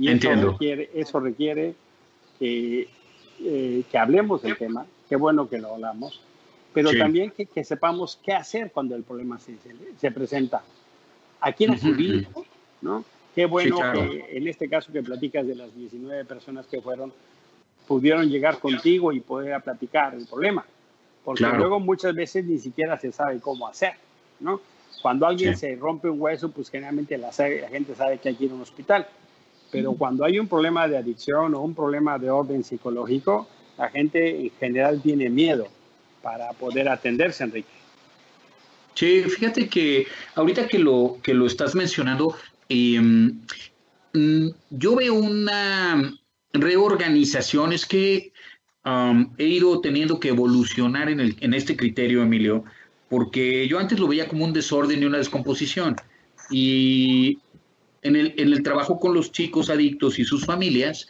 Y 0.00 0.08
Entiendo. 0.08 0.48
Eso 0.48 0.52
requiere, 0.52 0.90
eso 0.94 1.20
requiere 1.20 1.74
que, 2.38 2.88
eh, 3.40 3.82
que 3.90 3.98
hablemos 3.98 4.40
del 4.40 4.56
tema, 4.56 4.86
qué 5.10 5.16
bueno 5.16 5.46
que 5.46 5.58
lo 5.58 5.74
hablamos, 5.74 6.22
pero 6.72 6.90
también 6.96 7.32
que, 7.32 7.44
que, 7.44 7.64
sepamos 7.64 8.18
qué 8.24 8.32
hacer 8.32 8.72
cuando 8.72 8.96
el 8.96 9.02
problema 9.02 9.38
se, 9.38 9.56
se, 9.98 10.10
presenta. 10.10 10.62
¿A 11.42 11.52
quién 11.52 11.72
acudir? 11.72 12.28
¿no? 12.80 13.04
Qué 13.34 13.44
bueno 13.44 13.76
que 13.92 14.26
en 14.30 14.48
este 14.48 14.70
caso 14.70 14.90
que 14.90 15.02
platicas 15.02 15.46
de 15.46 15.54
las 15.54 15.74
19 15.76 16.24
personas 16.24 16.66
que 16.66 16.80
fueron, 16.80 17.12
pudieron 17.86 18.26
llegar 18.30 18.58
contigo 18.58 19.12
y 19.12 19.20
poder 19.20 19.60
platicar 19.60 20.14
el 20.14 20.26
problema. 20.26 20.64
Porque 21.22 21.44
luego 21.44 21.78
muchas 21.78 22.14
veces 22.14 22.46
ni 22.46 22.58
siquiera 22.58 22.98
se 22.98 23.12
sabe 23.12 23.38
cómo 23.38 23.68
hacer, 23.68 23.92
¿no? 24.38 24.62
Cuando 25.02 25.26
alguien 25.26 25.58
se 25.58 25.76
rompe 25.76 26.08
un 26.08 26.18
hueso, 26.18 26.50
pues 26.50 26.70
generalmente 26.70 27.18
la, 27.18 27.28
la 27.28 27.68
gente 27.68 27.94
sabe 27.94 28.16
que 28.16 28.30
hay 28.30 28.34
que 28.34 28.44
ir 28.46 28.52
a 28.52 28.54
un 28.54 28.62
hospital 28.62 29.06
pero 29.70 29.92
cuando 29.92 30.24
hay 30.24 30.38
un 30.38 30.48
problema 30.48 30.88
de 30.88 30.98
adicción 30.98 31.54
o 31.54 31.60
un 31.60 31.74
problema 31.74 32.18
de 32.18 32.30
orden 32.30 32.64
psicológico, 32.64 33.48
la 33.78 33.88
gente 33.88 34.40
en 34.40 34.50
general 34.58 35.00
tiene 35.00 35.30
miedo 35.30 35.68
para 36.22 36.52
poder 36.52 36.88
atenderse, 36.88 37.44
Enrique. 37.44 37.68
Sí, 38.94 39.22
fíjate 39.22 39.68
que 39.68 40.06
ahorita 40.34 40.66
que 40.66 40.78
lo, 40.78 41.18
que 41.22 41.32
lo 41.32 41.46
estás 41.46 41.74
mencionando, 41.74 42.34
mm, 42.68 44.48
yo 44.70 44.96
veo 44.96 45.14
una 45.14 46.12
reorganización, 46.52 47.72
es 47.72 47.86
que 47.86 48.32
he 49.38 49.44
ido 49.44 49.80
teniendo 49.80 50.18
que 50.18 50.28
evolucionar 50.28 51.08
en, 51.08 51.20
el, 51.20 51.36
en 51.40 51.54
este 51.54 51.76
criterio, 51.76 52.22
Emilio, 52.22 52.64
porque 53.08 53.68
yo 53.68 53.78
antes 53.78 53.98
lo 53.98 54.08
veía 54.08 54.28
como 54.28 54.44
un 54.44 54.52
desorden 54.52 55.02
y 55.02 55.06
una 55.06 55.18
descomposición. 55.18 55.96
Y 56.50 57.38
en 58.02 58.16
el, 58.16 58.34
en 58.36 58.52
el 58.52 58.62
trabajo 58.62 58.98
con 58.98 59.14
los 59.14 59.32
chicos 59.32 59.70
adictos 59.70 60.18
y 60.18 60.24
sus 60.24 60.44
familias, 60.44 61.06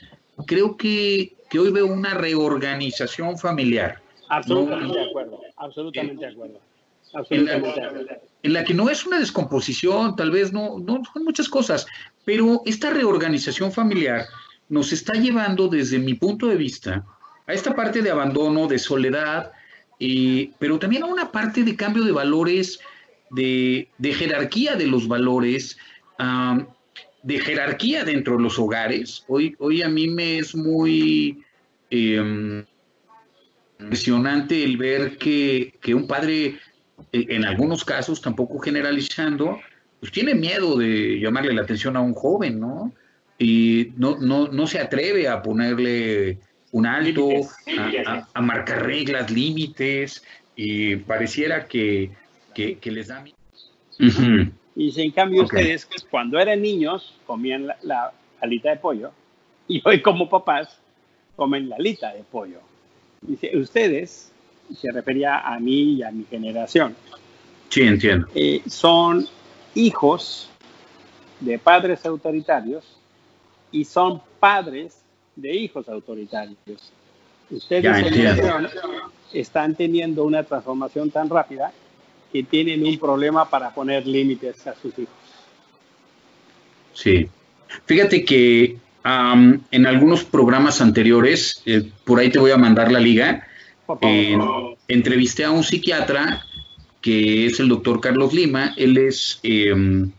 creo 0.46 0.76
que, 0.76 1.34
que 1.48 1.58
hoy 1.58 1.70
veo 1.70 1.86
una 1.86 2.14
reorganización 2.14 3.38
familiar. 3.38 4.00
Absolutamente 4.28 4.98
de 4.98 5.04
acuerdo, 5.04 5.40
absolutamente 5.56 6.24
de 6.24 6.32
acuerdo. 6.32 6.60
en 8.42 8.52
la 8.52 8.64
que 8.64 8.74
no 8.74 8.88
es 8.88 9.06
una 9.06 9.18
descomposición, 9.18 10.16
tal 10.16 10.30
vez 10.30 10.52
no, 10.52 10.78
no 10.78 11.02
son 11.12 11.24
muchas 11.24 11.48
cosas, 11.48 11.86
pero 12.24 12.62
esta 12.64 12.90
reorganización 12.90 13.72
familiar 13.72 14.26
nos 14.68 14.92
está 14.92 15.14
llevando 15.14 15.68
desde 15.68 15.98
mi 15.98 16.14
punto 16.14 16.46
de 16.46 16.56
vista 16.56 17.04
a 17.46 17.52
esta 17.52 17.74
parte 17.74 18.00
de 18.00 18.10
abandono, 18.10 18.68
de 18.68 18.78
soledad, 18.78 19.52
eh, 19.98 20.52
pero 20.58 20.78
también 20.78 21.02
a 21.02 21.06
una 21.06 21.32
parte 21.32 21.64
de 21.64 21.74
cambio 21.76 22.04
de 22.04 22.12
valores, 22.12 22.78
de, 23.30 23.88
jerarquía 24.00 24.76
de 24.76 24.86
los 24.86 25.08
valores, 25.08 25.76
de 27.22 27.38
jerarquía 27.38 28.04
dentro 28.04 28.36
de 28.36 28.42
los 28.42 28.58
hogares. 28.58 29.24
Hoy, 29.28 29.54
hoy 29.58 29.82
a 29.82 29.88
mí 29.88 30.08
me 30.08 30.38
es 30.38 30.54
muy 30.54 31.42
em, 31.90 32.64
impresionante 33.78 34.62
el 34.62 34.76
ver 34.76 35.16
que, 35.18 35.74
que 35.80 35.94
un 35.94 36.06
padre 36.06 36.58
eh, 37.12 37.26
en 37.28 37.44
algunos 37.44 37.84
casos, 37.84 38.20
tampoco 38.20 38.58
generalizando, 38.58 39.60
pues 39.98 40.12
tiene 40.12 40.34
miedo 40.34 40.76
de 40.76 41.18
llamarle 41.20 41.52
la 41.52 41.62
atención 41.62 41.96
a 41.96 42.00
un 42.00 42.14
joven, 42.14 42.60
¿no? 42.60 42.92
Y 43.38 43.92
no, 43.96 44.18
no, 44.18 44.48
no 44.48 44.66
se 44.66 44.78
atreve 44.78 45.28
a 45.28 45.42
ponerle 45.42 46.38
un 46.72 46.86
alto, 46.86 47.28
a, 48.34 48.40
marcar 48.40 48.86
reglas, 48.86 49.30
límites, 49.30 50.22
y 50.56 50.96
pareciera 50.96 51.66
que, 51.66 52.10
que, 52.54 52.78
les 52.84 53.08
da 53.08 53.22
miedo. 53.22 54.52
Y 54.80 54.92
si 54.92 55.02
en 55.02 55.10
cambio 55.10 55.42
ustedes, 55.42 55.86
cuando 56.10 56.38
eran 56.38 56.62
niños, 56.62 57.14
comían 57.26 57.66
la, 57.66 57.76
la, 57.82 58.12
alita 58.40 58.70
de 58.70 58.76
pollo, 58.76 59.10
y 59.68 59.82
hoy 59.84 60.00
como 60.00 60.26
papás, 60.26 60.78
comen 61.36 61.68
la 61.68 61.76
alita 61.76 62.14
de 62.14 62.22
pollo. 62.22 62.60
Dice, 63.20 63.54
ustedes 63.58 64.32
se 64.74 64.90
refería 64.90 65.40
a 65.40 65.60
mí 65.60 65.96
y 65.96 66.02
a 66.02 66.10
mi 66.10 66.24
generación. 66.24 66.96
Sí, 67.68 67.82
entiendo. 67.82 68.26
Eh, 68.34 68.62
son 68.70 69.28
hijos 69.74 70.48
de 71.40 71.58
padres 71.58 72.06
autoritarios 72.06 72.96
y 73.70 73.84
son 73.84 74.22
padres 74.40 75.02
de 75.36 75.54
hijos 75.56 75.90
autoritarios. 75.90 76.56
Ustedes 77.50 77.84
están 79.34 79.74
teniendo 79.74 80.24
una 80.24 80.42
transformación 80.42 81.10
tan 81.10 81.28
rápida 81.28 81.70
que 82.32 82.42
tienen 82.42 82.84
un 82.84 82.98
problema 82.98 83.48
para 83.48 83.70
poner 83.74 84.06
límites 84.06 84.66
a 84.66 84.74
sus 84.74 84.98
hijos. 84.98 85.14
Sí. 86.94 87.28
Fíjate 87.86 88.24
que 88.24 88.76
en 89.02 89.86
algunos 89.86 90.24
programas 90.24 90.80
anteriores, 90.80 91.62
eh, 91.64 91.90
por 92.04 92.18
ahí 92.18 92.30
te 92.30 92.38
voy 92.38 92.50
a 92.50 92.56
mandar 92.56 92.92
la 92.92 93.00
liga, 93.00 93.46
eh, 94.02 94.36
entrevisté 94.88 95.44
a 95.44 95.50
un 95.50 95.64
psiquiatra 95.64 96.44
que 97.00 97.46
es 97.46 97.58
el 97.60 97.68
doctor 97.68 98.00
Carlos 98.00 98.34
Lima. 98.34 98.74
Él 98.76 98.98
es, 98.98 99.40
em, 99.42 100.10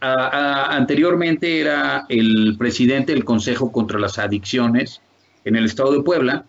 anteriormente 0.00 1.60
era 1.60 2.06
el 2.08 2.54
presidente 2.56 3.12
del 3.12 3.24
Consejo 3.24 3.72
contra 3.72 3.98
las 3.98 4.18
Adicciones 4.18 5.00
en 5.44 5.56
el 5.56 5.64
estado 5.64 5.92
de 5.92 6.02
Puebla, 6.02 6.46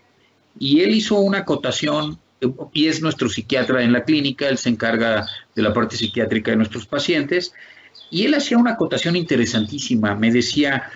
y 0.60 0.82
él 0.82 0.96
hizo 0.96 1.20
una 1.20 1.40
acotación, 1.40 2.20
y 2.74 2.88
es 2.88 3.02
nuestro 3.02 3.30
psiquiatra 3.30 3.84
en 3.84 3.94
la 3.94 4.04
clínica, 4.04 4.48
él 4.48 4.58
se 4.58 4.70
encarga 4.70 5.28
de 5.56 5.62
la 5.62 5.74
parte 5.74 5.98
psiquiátrica 5.98 6.52
de 6.52 6.58
nuestros 6.58 6.86
pacientes, 6.86 7.54
y 8.12 8.26
él 8.26 8.34
hacía 8.36 8.58
una 8.58 8.72
acotación 8.72 9.16
interesantísima, 9.16 10.16
me 10.16 10.32
decía 10.32 10.90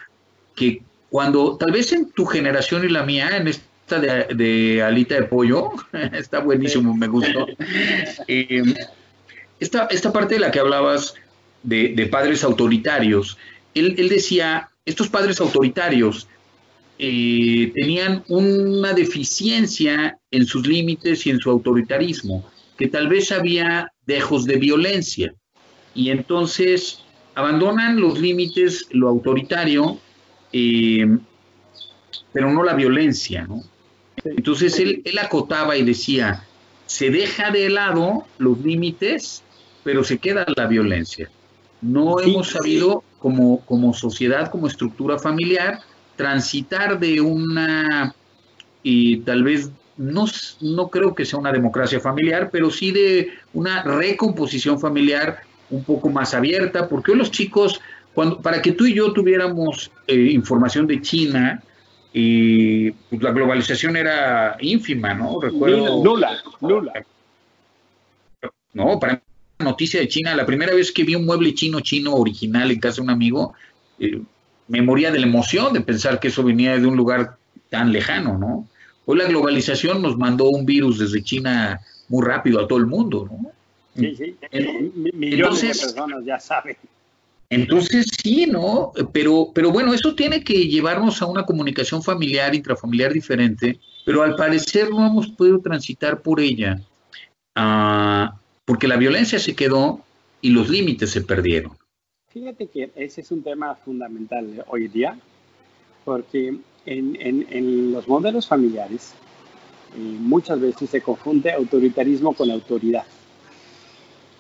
que 0.56 0.84
cuando, 1.10 1.58
tal 1.58 1.72
vez 1.72 1.92
en 1.92 2.12
tu 2.12 2.26
generación 2.26 2.86
y 2.86 2.90
la 2.90 3.04
mía, 3.04 3.36
en 3.36 3.48
este 3.48 3.66
de, 4.00 4.82
alita 4.82 5.16
de 5.16 5.24
pollo, 5.24 5.72
está 6.14 6.40
buenísimo, 6.40 6.96
me 6.96 7.08
gustó. 7.08 7.48
Eh, 8.28 8.64
esta, 9.60 9.86
esta, 9.88 10.12
parte 10.12 10.36
de 10.36 10.40
la 10.40 10.52
que 10.52 10.60
hablabas 10.60 11.16
de, 11.64 12.08
padres 12.12 12.44
autoritarios, 12.44 13.38
él, 13.74 13.96
decía, 14.10 14.70
estos 14.86 15.10
padres 15.10 15.40
autoritarios 15.40 16.28
eh, 17.04 17.72
tenían 17.74 18.24
una 18.28 18.94
deficiencia 18.94 20.20
en 20.30 20.46
sus 20.46 20.68
límites 20.68 21.26
y 21.26 21.32
en 21.32 21.40
su 21.40 21.50
autoritarismo, 21.50 22.48
que 22.78 22.90
tal 22.90 23.08
vez 23.08 23.32
había 23.32 23.92
dejos 24.06 24.46
de 24.46 24.58
violencia. 24.58 25.34
Y 25.96 26.12
entonces 26.12 27.00
abandonan 27.34 28.00
los 28.00 28.20
límites, 28.20 28.86
lo 28.92 29.10
autoritario, 29.10 29.98
eh, 30.54 31.08
pero 32.34 32.54
no 32.54 32.62
la 32.62 32.76
violencia, 32.76 33.48
¿no? 33.48 33.64
Entonces 34.24 34.78
él, 34.78 35.02
acotaba 35.20 35.76
y 35.76 35.84
decía, 35.84 36.46
se 36.86 37.10
deja 37.10 37.50
de 37.50 37.72
lado 37.72 38.28
los 38.38 38.60
límites, 38.60 39.42
pero 39.84 40.04
se 40.04 40.20
queda 40.20 40.46
la 40.56 40.68
violencia. 40.68 41.32
No 41.82 42.20
hemos 42.20 42.50
sabido 42.50 43.04
como, 43.18 43.66
como 43.66 43.92
sociedad, 43.96 44.52
como 44.52 44.68
estructura 44.68 45.18
familiar, 45.18 45.80
transitar 46.22 47.00
de 47.00 47.20
una, 47.20 48.14
y 48.84 49.18
tal 49.22 49.44
vez 49.44 49.72
no, 49.98 50.26
no 50.62 50.88
creo 50.90 51.16
que 51.16 51.26
sea 51.26 51.40
una 51.40 51.52
democracia 51.52 52.00
familiar, 52.00 52.50
pero 52.52 52.70
sí 52.70 52.92
de 52.92 53.32
una 53.54 53.82
recomposición 53.82 54.80
familiar 54.80 55.40
un 55.72 55.84
poco 55.84 56.10
más 56.10 56.36
abierta, 56.36 56.88
porque 56.88 57.16
los 57.16 57.32
chicos, 57.32 57.82
cuando, 58.14 58.40
para 58.40 58.62
que 58.62 58.74
tú 58.74 58.86
y 58.86 58.94
yo 58.94 59.12
tuviéramos 59.14 59.90
eh, 60.06 60.30
información 60.32 60.86
de 60.86 61.02
China, 61.02 61.64
y 62.14 62.92
pues, 62.92 63.20
la 63.24 63.32
globalización 63.32 63.98
era 63.98 64.58
ínfima, 64.60 65.16
¿no? 65.16 65.42
Recuerdo. 65.42 66.04
Nula, 66.04 66.38
nula. 66.60 67.04
No, 68.74 69.00
para 69.00 69.24
noticia 69.58 70.00
de 70.00 70.08
China, 70.08 70.36
la 70.36 70.46
primera 70.46 70.76
vez 70.76 70.92
que 70.92 71.04
vi 71.04 71.16
un 71.16 71.26
mueble 71.26 71.56
chino, 71.56 71.80
chino 71.80 72.14
original 72.14 72.70
en 72.70 72.80
casa 72.80 72.98
de 72.98 73.02
un 73.02 73.10
amigo, 73.10 73.54
eh, 74.00 74.22
me 74.72 74.82
moría 74.82 75.12
de 75.12 75.20
la 75.20 75.28
emoción 75.28 75.74
de 75.74 75.82
pensar 75.82 76.18
que 76.22 76.30
eso 76.30 76.44
venía 76.44 76.80
de 76.80 76.88
un 76.88 76.96
lugar 76.96 77.36
tan 77.70 77.92
lejano, 77.92 78.38
¿no? 78.38 78.70
Hoy 79.06 79.18
la 79.18 79.26
globalización 79.26 80.02
nos 80.02 80.18
mandó 80.18 80.46
un 80.50 80.66
virus 80.66 80.98
desde 80.98 81.22
China 81.22 81.82
muy 82.08 82.26
rápido 82.26 82.62
a 82.62 82.68
todo 82.70 82.80
el 82.80 82.86
mundo, 82.86 83.28
¿no? 83.30 83.52
Sí, 83.98 84.16
sí. 84.16 84.38
Millones 85.14 85.62
de 85.62 85.68
personas 85.68 86.24
ya 86.24 86.40
saben. 86.40 86.78
Entonces 87.50 88.08
sí, 88.24 88.46
¿no? 88.46 88.94
Pero, 89.12 89.50
pero 89.54 89.72
bueno, 89.72 89.94
eso 89.94 90.16
tiene 90.16 90.42
que 90.42 90.54
llevarnos 90.54 91.22
a 91.22 91.26
una 91.26 91.44
comunicación 91.44 92.02
familiar, 92.02 92.56
intrafamiliar 92.56 93.12
diferente, 93.12 93.78
pero 94.06 94.24
al 94.24 94.38
parecer 94.38 94.90
no 94.90 95.06
hemos 95.06 95.28
podido 95.28 95.60
transitar 95.60 96.22
por 96.22 96.40
ella, 96.40 96.80
ah, 97.56 98.38
porque 98.64 98.88
la 98.88 98.96
violencia 98.96 99.38
se 99.38 99.54
quedó 99.54 100.00
y 100.40 100.52
los 100.52 100.70
límites 100.70 101.10
se 101.10 101.20
perdieron. 101.20 101.81
Fíjate 102.34 102.68
que 102.68 102.92
ese 102.96 103.22
es 103.22 103.32
un 103.32 103.44
tema 103.44 103.76
fundamental 103.76 104.64
hoy 104.70 104.88
día, 104.88 105.18
porque 106.06 106.58
en, 106.86 107.92
los 107.92 108.08
modelos 108.08 108.48
familiares 108.48 109.14
eh, 109.96 110.00
muchas 110.00 110.60
veces 110.60 110.90
se 110.90 111.02
confunde 111.02 111.52
autoritarismo 111.52 112.34
con 112.34 112.50
autoridad. 112.50 113.04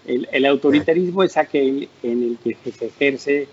El, 0.06 0.46
autoritarismo 0.46 1.24
es 1.24 1.38
aquel 1.38 1.90
en 2.02 2.24
el 2.24 2.38
que 2.38 2.72
se 2.72 2.88
ejerce 2.88 3.48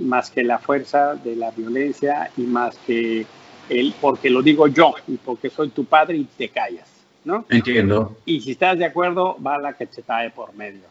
más 0.00 0.30
que 0.30 0.42
la 0.42 0.58
fuerza 0.58 1.14
de 1.16 1.36
la 1.36 1.50
violencia 1.50 2.30
y 2.36 2.42
más 2.42 2.76
que 2.86 3.26
el 3.68 3.94
porque 4.00 4.30
lo 4.30 4.42
digo 4.42 4.68
yo 4.68 4.94
y 5.06 5.16
porque 5.16 5.50
soy 5.50 5.68
tu 5.68 5.84
padre 5.84 6.16
y 6.16 6.24
te 6.24 6.48
callas, 6.48 6.88
¿no? 7.24 7.44
Entiendo. 7.50 8.16
Y 8.24 8.40
si 8.40 8.52
estás 8.52 8.78
de 8.78 8.86
acuerdo, 8.86 9.36
va 9.44 9.58
la 9.58 9.74
se 9.74 10.02
cae 10.02 10.30
por 10.30 10.54
medio. 10.54 10.82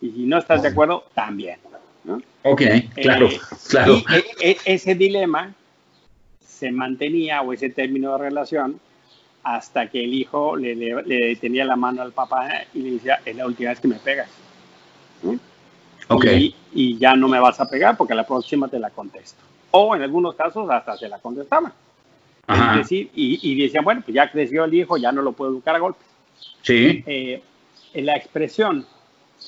Y 0.00 0.10
si 0.10 0.24
no 0.24 0.38
estás 0.38 0.62
de 0.62 0.68
acuerdo, 0.68 1.04
también, 1.14 1.58
¿no? 2.04 2.20
Ok, 2.42 2.62
claro, 2.94 3.28
eh, 3.28 3.40
claro. 3.68 3.94
Y 3.94 4.04
e, 4.14 4.50
e, 4.50 4.56
ese 4.64 4.94
dilema 4.94 5.54
se 6.44 6.70
mantenía, 6.70 7.42
o 7.42 7.52
ese 7.52 7.70
término 7.70 8.12
de 8.12 8.18
relación, 8.18 8.80
hasta 9.42 9.88
que 9.88 10.04
el 10.04 10.14
hijo 10.14 10.56
le, 10.56 10.74
le, 10.74 11.36
tenía 11.36 11.64
la 11.64 11.76
mano 11.76 12.02
al 12.02 12.12
papá 12.12 12.48
y 12.74 12.80
le 12.80 12.90
decía, 12.92 13.20
es 13.24 13.34
la 13.34 13.46
última 13.46 13.70
vez 13.70 13.80
que 13.80 13.88
me 13.88 13.96
pegas. 13.96 14.28
Okay. 16.08 16.54
Y, 16.72 16.98
ya 16.98 17.16
no 17.16 17.28
me 17.28 17.40
vas 17.40 17.58
a 17.60 17.68
pegar 17.68 17.96
porque 17.96 18.14
la 18.14 18.26
próxima 18.26 18.68
te 18.68 18.78
la 18.78 18.90
contesto. 18.90 19.42
O 19.70 19.96
en 19.96 20.02
algunos 20.02 20.34
casos 20.34 20.68
hasta 20.70 20.96
se 20.96 21.08
la 21.08 21.18
contestaba. 21.18 21.72
Es 22.48 22.76
decir, 22.76 23.10
y, 23.14 23.38
y 23.50 23.60
decían, 23.60 23.84
bueno, 23.84 24.02
pues 24.04 24.14
ya 24.14 24.30
creció 24.30 24.64
el 24.64 24.74
hijo, 24.74 24.96
ya 24.96 25.10
no 25.12 25.22
lo 25.22 25.32
puedo 25.32 25.52
educar 25.52 25.74
a 25.74 25.78
golpes. 25.78 26.06
Sí. 26.62 27.02
Eh, 27.06 27.42
en 27.94 28.06
la 28.06 28.16
expresión 28.16 28.86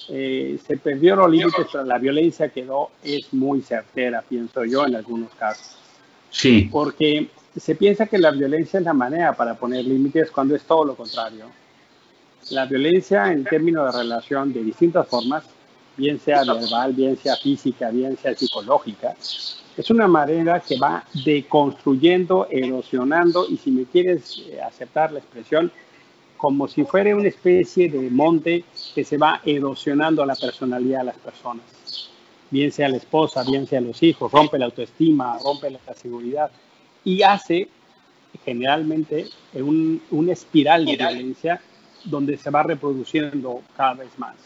eh, 0.09 0.59
se 0.67 0.77
perdió 0.77 1.17
los 1.17 1.31
límites, 1.31 1.67
pero 1.71 1.85
la 1.85 1.99
violencia 1.99 2.49
quedó, 2.49 2.91
es 3.03 3.33
muy 3.33 3.63
certera, 3.63 4.23
pienso 4.27 4.65
yo, 4.65 4.87
en 4.87 4.97
algunos 4.97 5.33
casos. 5.35 5.77
Sí. 6.31 6.69
Porque 6.71 7.29
se 7.57 7.75
piensa 7.75 8.07
que 8.07 8.19
la 8.19 8.31
violencia 8.31 8.79
es 8.79 8.85
la 8.85 8.93
manera 8.93 9.33
para 9.33 9.55
poner 9.55 9.85
límites 9.85 10.31
cuando 10.31 10.55
es 10.55 10.63
todo 10.63 10.85
lo 10.85 10.97
contrario. 10.97 11.47
La 12.51 12.67
violencia 12.67 13.33
en 13.33 13.45
términos 13.45 13.93
de 13.93 14.03
relación 14.03 14.53
de 14.53 14.63
distintas 14.63 15.07
formas, 15.09 15.45
bien 15.97 16.19
sea 16.19 16.45
verbal, 16.45 16.93
bien 16.93 17.17
sea 17.17 17.37
física, 17.37 17.91
bien 17.91 18.17
sea 18.17 18.35
psicológica, 18.35 19.15
es 19.77 19.91
una 19.91 20.07
manera 20.07 20.61
que 20.61 20.79
va 20.79 21.05
deconstruyendo, 21.25 22.47
erosionando 22.51 23.47
y 23.49 23.57
si 23.57 23.71
me 23.71 23.85
quieres 23.85 24.39
eh, 24.47 24.61
aceptar 24.61 25.13
la 25.13 25.19
expresión, 25.19 25.73
como 26.45 26.69
si 26.69 26.85
fuera 26.85 27.17
una 27.17 27.29
especie 27.29 27.89
de 27.89 28.11
monte 28.11 28.67
que 28.95 29.03
se 29.03 29.17
va 29.17 29.41
erosionando 29.47 30.27
la 30.27 30.35
personalidad 30.35 30.99
de 30.99 31.05
las 31.07 31.17
personas. 31.17 31.65
Bien 32.51 32.71
sea 32.71 32.91
la 32.91 32.99
esposa, 32.99 33.43
bien 33.45 33.67
sea 33.67 33.81
los 33.81 34.03
hijos, 34.03 34.31
rompe 34.31 34.59
la 34.59 34.67
autoestima, 34.67 35.39
rompe 35.43 35.71
la 35.71 35.81
seguridad 35.95 36.51
y 37.03 37.23
hace 37.23 37.67
generalmente 38.45 39.25
un, 39.55 40.03
una 40.11 40.35
espiral 40.35 40.85
de 40.85 40.99
violencia 40.99 41.63
donde 42.05 42.37
se 42.37 42.51
va 42.51 42.63
reproduciendo 42.63 43.63
cada 43.75 43.95
vez 43.95 44.11
más. 44.19 44.37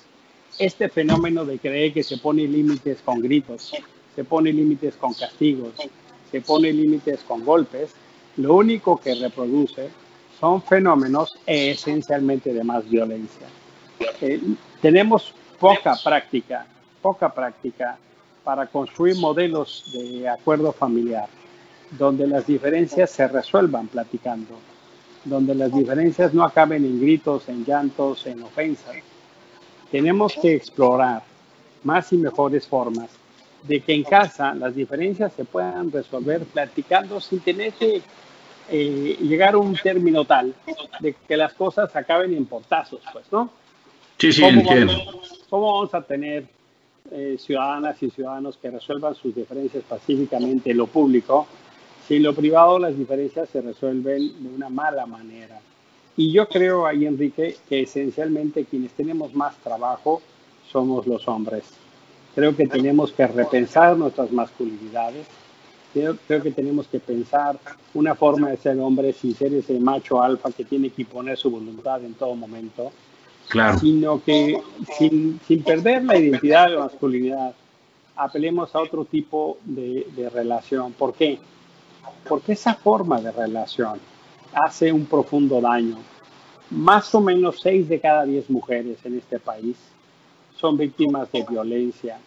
Este 0.57 0.89
fenómeno 0.89 1.45
de 1.45 1.59
creer 1.59 1.93
que 1.93 2.05
se 2.05 2.19
pone 2.19 2.47
límites 2.47 3.03
con 3.05 3.21
gritos, 3.21 3.73
se 4.15 4.23
pone 4.23 4.53
límites 4.53 4.95
con 4.95 5.15
castigos, 5.15 5.73
se 6.31 6.41
pone 6.43 6.73
límites 6.73 7.25
con 7.27 7.45
golpes, 7.45 7.91
lo 8.37 8.55
único 8.55 8.99
que 8.99 9.17
reproduce 9.17 9.91
son 10.40 10.62
fenómenos 10.62 11.37
esencialmente 11.46 12.53
de 12.53 12.64
más 12.64 12.88
violencia. 12.88 13.46
Eh, 14.20 14.40
tenemos 14.81 15.35
poca 15.59 15.96
práctica, 16.03 16.66
poca 17.03 17.33
práctica 17.33 17.98
para 18.44 18.66
construir 18.66 19.16
modelos 19.16 19.85
de 19.92 20.29
acuerdo 20.29 20.72
familiar, 20.72 21.27
donde 21.90 22.27
las 22.27 22.46
diferencias 22.46 23.11
se 23.11 23.27
resuelvan 23.27 23.88
platicando, 23.88 24.59
donde 25.24 25.55
las 25.55 25.72
diferencias 25.72 26.33
no 26.33 26.44
acaben 26.44 26.85
en 26.85 27.01
gritos, 27.01 27.48
en 27.48 27.64
llantos, 27.64 28.27
en 28.27 28.42
ofensas. 28.42 28.96
Tenemos 29.90 30.35
que 30.40 30.55
explorar 30.55 31.22
más 31.83 32.12
y 32.12 32.16
mejores 32.16 32.66
formas 32.66 33.11
de 33.62 33.81
que 33.81 33.92
en 33.92 34.05
casa 34.05 34.55
las 34.55 34.74
diferencias 34.74 35.33
se 35.33 35.44
puedan 35.44 35.90
resolver 35.90 36.44
platicando 36.44 37.20
sin 37.20 37.40
tener 37.40 37.72
que 37.72 38.03
eh, 38.70 39.16
llegar 39.20 39.54
a 39.54 39.59
un 39.59 39.74
término 39.76 40.24
tal 40.24 40.54
de 41.00 41.14
que 41.14 41.37
las 41.37 41.54
cosas 41.54 41.94
acaben 41.96 42.35
en 42.35 42.46
portazos, 42.46 43.00
pues, 43.12 43.24
¿no? 43.33 43.50
Sí, 44.18 44.33
sí, 44.33 44.42
¿Cómo 44.42 44.61
entiendo. 44.61 44.92
Vamos, 45.07 45.40
¿Cómo 45.48 45.72
vamos 45.72 45.94
a 45.94 46.02
tener 46.02 46.44
eh, 47.11 47.37
ciudadanas 47.38 48.02
y 48.02 48.11
ciudadanos 48.11 48.57
que 48.59 48.70
resuelvan 48.70 49.14
sus 49.14 49.35
diferencias 49.35 49.85
pacíficamente 49.88 50.70
en 50.70 50.76
lo 50.76 50.87
público 50.87 51.46
si 52.07 52.16
en 52.16 52.24
lo 52.24 52.35
privado 52.35 52.78
las 52.78 52.96
diferencias 52.96 53.48
se 53.48 53.61
resuelven 53.61 54.42
de 54.42 54.48
una 54.54 54.68
mala 54.68 55.07
manera? 55.07 55.61
Y 56.16 56.33
yo 56.33 56.48
creo 56.48 56.85
ahí, 56.85 57.07
Enrique, 57.07 57.57
que 57.68 57.83
esencialmente 57.83 58.64
quienes 58.64 58.92
tenemos 58.92 59.33
más 59.35 59.57
trabajo 59.59 60.20
somos 60.70 61.07
los 61.07 61.28
hombres. 61.28 61.62
Creo 62.35 62.57
que 62.57 62.66
tenemos 62.66 63.12
que 63.12 63.26
repensar 63.26 63.96
nuestras 63.96 64.33
masculinidades, 64.33 65.26
Creo, 65.92 66.16
creo, 66.27 66.42
que 66.42 66.51
tenemos 66.51 66.87
que 66.87 67.01
pensar 67.01 67.59
una 67.94 68.14
forma 68.14 68.51
de 68.51 68.59
ser 68.59 68.79
hombre 68.79 69.12
sin 69.12 69.35
ser 69.35 69.55
ese 69.55 69.79
macho 69.81 70.22
alfa 70.22 70.51
que 70.53 70.64
tiene 70.64 70.90
que 70.90 71.03
imponer 71.03 71.38
su 71.38 71.51
voluntad 71.51 72.05
en 72.05 72.14
todo 72.14 72.35
momento, 72.35 72.92
claro. 73.48 73.79
sino 73.79 74.22
que 74.22 74.61
sin, 74.98 75.40
sin, 75.46 75.62
perder 75.62 76.05
la 76.05 76.18
identidad 76.18 76.68
de 76.68 76.74
la 76.74 76.85
masculinidad, 76.85 77.55
apelemos 78.16 78.74
a 78.74 78.81
otro 78.81 79.07
tipo 79.07 79.59
de, 79.64 80.07
de 80.14 80.29
relación. 80.29 80.92
¿Por 80.92 81.14
qué? 81.14 81.38
Porque 82.29 82.53
esa 82.53 82.74
forma 82.74 83.20
de 83.20 83.33
relación 83.33 83.98
hace 84.53 84.92
un 84.92 85.07
profundo 85.07 85.61
daño. 85.61 85.96
Más 86.70 87.14
o 87.14 87.20
menos 87.20 87.61
6 87.62 87.88
de 87.88 88.01
cada 88.01 88.24
10 88.24 88.51
mujeres 88.51 88.98
en 89.05 89.16
este 89.16 89.38
país 89.38 89.77
son 90.59 90.77
víctimas 90.77 91.31
de 91.33 91.44
violencia 91.48 92.18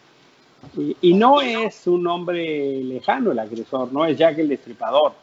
y, 0.77 0.95
y, 1.01 1.13
no 1.13 1.41
es 1.41 1.87
un 1.87 2.05
hombre 2.07 2.83
lejano 2.83 3.31
el 3.31 3.39
agresor, 3.39 3.91
no 3.91 4.05
es 4.05 4.17
Jack 4.17 4.39
el 4.39 4.49
destripador. 4.49 5.13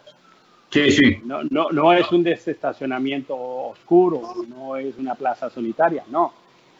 Sí, 0.70 0.90
sí. 0.90 1.20
No, 1.24 1.42
no, 1.44 1.70
no 1.70 1.92
es 1.92 2.10
un 2.12 2.22
desestacionamiento 2.22 3.34
oscuro, 3.36 4.22
no 4.48 4.76
es 4.76 4.96
una 4.98 5.14
plaza 5.14 5.48
solitaria, 5.48 6.04
no. 6.10 6.32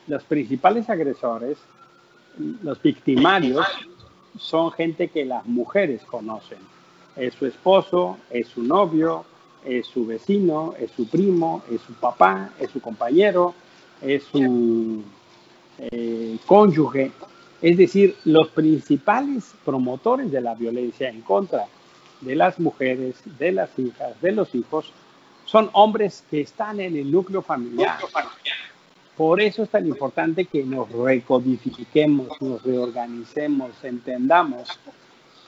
Los 0.07 0.25
principales 0.25 0.91
agresores, 0.91 1.59
los 2.63 2.81
victimarios, 2.83 3.67
son 4.39 4.71
gente 4.73 5.09
que 5.09 5.25
las 5.25 5.47
mujeres 5.47 6.03
conocen. 6.03 6.59
Es 7.17 7.35
su 7.35 7.47
esposo, 7.47 8.19
es 8.31 8.49
su 8.49 8.63
novio, 8.63 9.25
es 9.65 9.87
su 9.87 10.07
vecino, 10.07 10.75
es 10.79 10.91
su 10.93 11.09
primo, 11.09 11.63
es 11.71 11.81
su 11.81 11.95
papá, 11.95 12.51
es 12.59 12.71
su 12.71 12.81
compañero, 12.81 13.55
es 14.03 14.23
su 14.25 15.03
eh, 15.79 16.37
cónyuge. 16.47 17.11
Es 17.61 17.77
decir, 17.77 18.17
los 18.25 18.49
principales 18.49 19.53
promotores 19.65 20.31
de 20.31 20.41
la 20.41 20.55
violencia 20.55 21.09
en 21.09 21.23
contra 21.23 21.67
de 22.21 22.37
las 22.37 22.59
mujeres, 22.61 23.17
de 23.39 23.53
las 23.53 23.77
hijas, 23.79 24.21
de 24.21 24.33
los 24.33 24.55
hijos, 24.55 24.93
son 25.45 25.71
hombres 25.73 26.25
que 26.31 26.41
están 26.41 26.79
en 26.79 26.97
el 26.97 27.11
núcleo 27.11 27.43
familiar. 27.43 27.99
Por 29.17 29.41
eso 29.41 29.65
es 29.65 29.71
tan 29.71 29.87
importante 29.87 30.45
que 30.45 30.63
nos 30.63 30.91
recodifiquemos, 30.93 32.29
nos 32.41 32.63
reorganicemos, 32.63 33.73
entendamos 33.83 34.69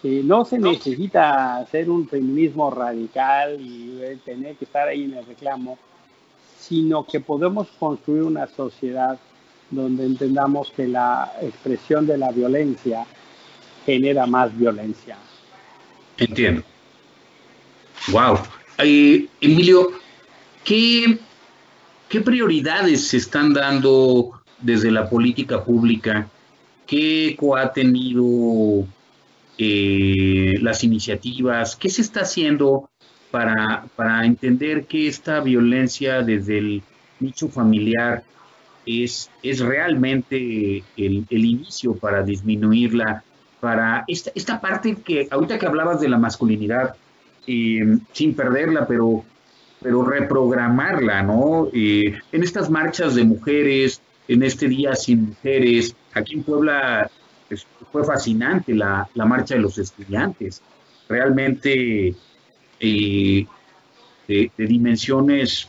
que 0.02 0.22
no 0.24 0.44
se 0.44 0.58
necesita 0.58 1.58
hacer 1.58 1.90
un 1.90 2.08
feminismo 2.08 2.70
radical 2.70 3.60
y 3.60 4.00
tener 4.24 4.56
que 4.56 4.64
estar 4.64 4.88
ahí 4.88 5.04
en 5.04 5.14
el 5.14 5.26
reclamo, 5.26 5.78
sino 6.58 7.04
que 7.04 7.20
podemos 7.20 7.68
construir 7.78 8.22
una 8.22 8.46
sociedad 8.46 9.18
donde 9.70 10.04
entendamos 10.04 10.72
que 10.74 10.88
la 10.88 11.32
expresión 11.40 12.06
de 12.06 12.18
la 12.18 12.30
violencia 12.32 13.06
genera 13.86 14.26
más 14.26 14.56
violencia. 14.56 15.16
Entiendo. 16.18 16.62
Wow. 18.08 18.38
Eh, 18.78 19.26
Emilio, 19.40 19.92
¿qué, 20.64 21.18
¿qué 22.08 22.20
prioridades 22.20 23.08
se 23.08 23.18
están 23.18 23.52
dando 23.52 24.40
desde 24.60 24.90
la 24.90 25.08
política 25.08 25.64
pública? 25.64 26.28
¿Qué 26.86 27.28
eco 27.28 27.56
ha 27.56 27.72
tenido 27.72 28.86
eh, 29.58 30.54
las 30.60 30.82
iniciativas? 30.82 31.76
¿Qué 31.76 31.88
se 31.88 32.02
está 32.02 32.22
haciendo 32.22 32.90
para, 33.30 33.84
para 33.96 34.24
entender 34.26 34.86
que 34.86 35.06
esta 35.06 35.40
violencia 35.40 36.22
desde 36.22 36.58
el 36.58 36.82
nicho 37.20 37.48
familiar 37.48 38.24
es, 38.86 39.30
es 39.42 39.60
realmente 39.60 40.82
el, 40.96 41.26
el 41.28 41.44
inicio 41.44 41.94
para 41.94 42.22
disminuirla, 42.22 43.22
para 43.60 44.04
esta, 44.08 44.30
esta 44.34 44.60
parte 44.60 44.96
que 44.96 45.28
ahorita 45.30 45.58
que 45.58 45.66
hablabas 45.66 46.00
de 46.00 46.08
la 46.08 46.18
masculinidad, 46.18 46.96
eh, 47.46 47.98
sin 48.12 48.34
perderla, 48.34 48.86
pero, 48.86 49.24
pero 49.82 50.04
reprogramarla, 50.04 51.22
¿no? 51.22 51.68
Eh, 51.72 52.18
en 52.32 52.42
estas 52.42 52.70
marchas 52.70 53.14
de 53.14 53.24
mujeres, 53.24 54.00
en 54.28 54.42
este 54.42 54.68
Día 54.68 54.94
Sin 54.94 55.30
Mujeres, 55.30 55.94
aquí 56.14 56.34
en 56.34 56.42
Puebla 56.42 57.10
pues, 57.48 57.66
fue 57.90 58.04
fascinante 58.04 58.74
la, 58.74 59.08
la, 59.14 59.24
marcha 59.24 59.54
de 59.54 59.60
los 59.60 59.76
estudiantes, 59.78 60.62
realmente 61.08 62.14
eh, 62.78 63.46
de, 64.28 64.50
de, 64.56 64.66
dimensiones 64.66 65.68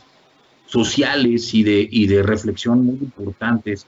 sociales 0.72 1.52
y 1.52 1.62
de, 1.62 1.86
y 1.90 2.06
de 2.06 2.22
reflexión 2.22 2.84
muy 2.84 2.94
importantes. 2.94 3.86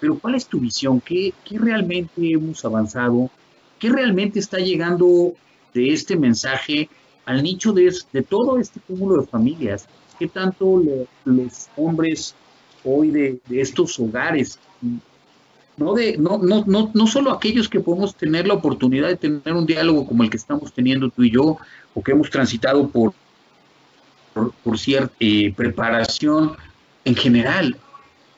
Pero 0.00 0.18
¿cuál 0.18 0.34
es 0.34 0.46
tu 0.46 0.58
visión? 0.58 1.00
¿Qué, 1.00 1.32
¿Qué, 1.44 1.56
realmente 1.56 2.32
hemos 2.32 2.64
avanzado? 2.64 3.30
¿Qué 3.78 3.88
realmente 3.90 4.40
está 4.40 4.58
llegando 4.58 5.34
de 5.72 5.92
este 5.92 6.16
mensaje 6.16 6.88
al 7.24 7.42
nicho 7.42 7.72
de, 7.72 7.94
de 8.12 8.22
todo 8.22 8.58
este 8.58 8.80
cúmulo 8.80 9.22
de 9.22 9.28
familias? 9.28 9.88
¿Qué 10.18 10.26
tanto 10.26 10.82
los 11.24 11.68
hombres 11.76 12.34
hoy 12.84 13.10
de, 13.10 13.38
de, 13.48 13.60
estos 13.60 13.98
hogares, 14.00 14.58
no, 15.76 15.94
de, 15.94 16.16
no, 16.16 16.38
no, 16.38 16.64
no, 16.66 16.90
no 16.92 17.06
solo 17.06 17.30
aquellos 17.32 17.68
que 17.68 17.80
podemos 17.80 18.14
tener 18.14 18.46
la 18.46 18.54
oportunidad 18.54 19.08
de 19.08 19.16
tener 19.16 19.52
un 19.52 19.66
diálogo 19.66 20.06
como 20.06 20.22
el 20.22 20.30
que 20.30 20.38
estamos 20.38 20.72
teniendo 20.72 21.10
tú 21.10 21.22
y 21.24 21.30
yo, 21.30 21.58
o 21.94 22.02
que 22.02 22.12
hemos 22.12 22.30
transitado 22.30 22.88
por, 22.88 23.12
por, 24.36 24.52
por 24.52 24.78
cierta 24.78 25.14
eh, 25.18 25.54
preparación 25.56 26.52
en 27.06 27.16
general, 27.16 27.74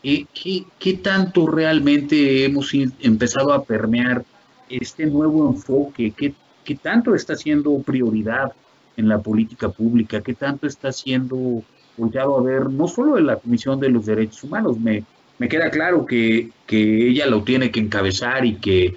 eh, 0.04 0.26
¿qué, 0.32 0.64
¿qué, 0.78 0.94
tanto 0.94 1.48
realmente 1.48 2.44
hemos 2.44 2.72
empezado 2.72 3.52
a 3.52 3.64
permear 3.64 4.24
este 4.68 5.06
nuevo 5.06 5.48
enfoque? 5.48 6.12
¿Qué, 6.16 6.34
¿Qué 6.64 6.76
tanto 6.76 7.16
está 7.16 7.34
siendo 7.34 7.76
prioridad 7.82 8.52
en 8.96 9.08
la 9.08 9.18
política 9.18 9.70
pública? 9.70 10.20
¿Qué 10.20 10.34
tanto 10.34 10.68
está 10.68 10.92
siendo 10.92 11.64
volteado 11.96 12.38
a 12.38 12.42
ver 12.42 12.70
no 12.70 12.86
solo 12.86 13.16
de 13.16 13.22
la 13.22 13.36
Comisión 13.36 13.80
de 13.80 13.88
los 13.88 14.06
Derechos 14.06 14.44
Humanos? 14.44 14.78
Me, 14.78 15.02
me 15.38 15.48
queda 15.48 15.68
claro 15.68 16.06
que, 16.06 16.50
que 16.64 17.08
ella 17.08 17.26
lo 17.26 17.42
tiene 17.42 17.72
que 17.72 17.80
encabezar 17.80 18.44
y 18.44 18.54
que 18.54 18.94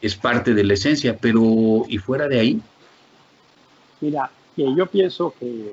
es 0.00 0.14
parte 0.14 0.54
de 0.54 0.62
la 0.62 0.74
esencia, 0.74 1.16
pero 1.20 1.82
¿y 1.88 1.98
fuera 1.98 2.28
de 2.28 2.38
ahí? 2.38 2.60
Mira, 4.00 4.30
yo 4.56 4.86
pienso 4.86 5.34
que 5.40 5.72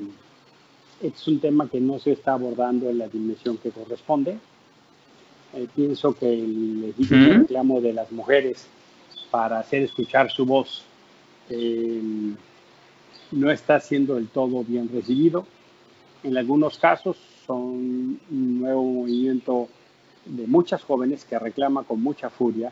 es 1.04 1.28
un 1.28 1.40
tema 1.40 1.70
que 1.70 1.82
no 1.82 2.00
se 2.00 2.14
está 2.14 2.34
abordando 2.34 2.90
en 2.90 2.98
la 2.98 3.08
dimensión 3.08 3.58
que 3.58 3.72
corresponde. 3.72 4.38
Eh, 5.54 5.68
pienso 5.76 6.16
que 6.16 6.34
el 6.34 6.82
legítimo 6.82 7.40
reclamo 7.40 7.82
de 7.82 7.94
las 7.94 8.12
mujeres 8.12 8.68
para 9.30 9.60
hacer 9.60 9.84
escuchar 9.84 10.32
su 10.32 10.46
voz 10.46 10.84
eh, 11.50 12.02
no 13.32 13.52
está 13.52 13.80
siendo 13.80 14.16
del 14.16 14.28
todo 14.28 14.64
bien 14.64 14.90
recibido. 14.92 15.46
En 16.24 16.38
algunos 16.38 16.78
casos 16.78 17.18
son 17.46 18.20
un 18.32 18.60
nuevo 18.60 18.84
movimiento 18.84 19.68
de 20.26 20.48
muchas 20.48 20.84
jóvenes 20.84 21.26
que 21.26 21.38
reclama 21.38 21.84
con 21.84 22.02
mucha 22.02 22.30
furia. 22.30 22.72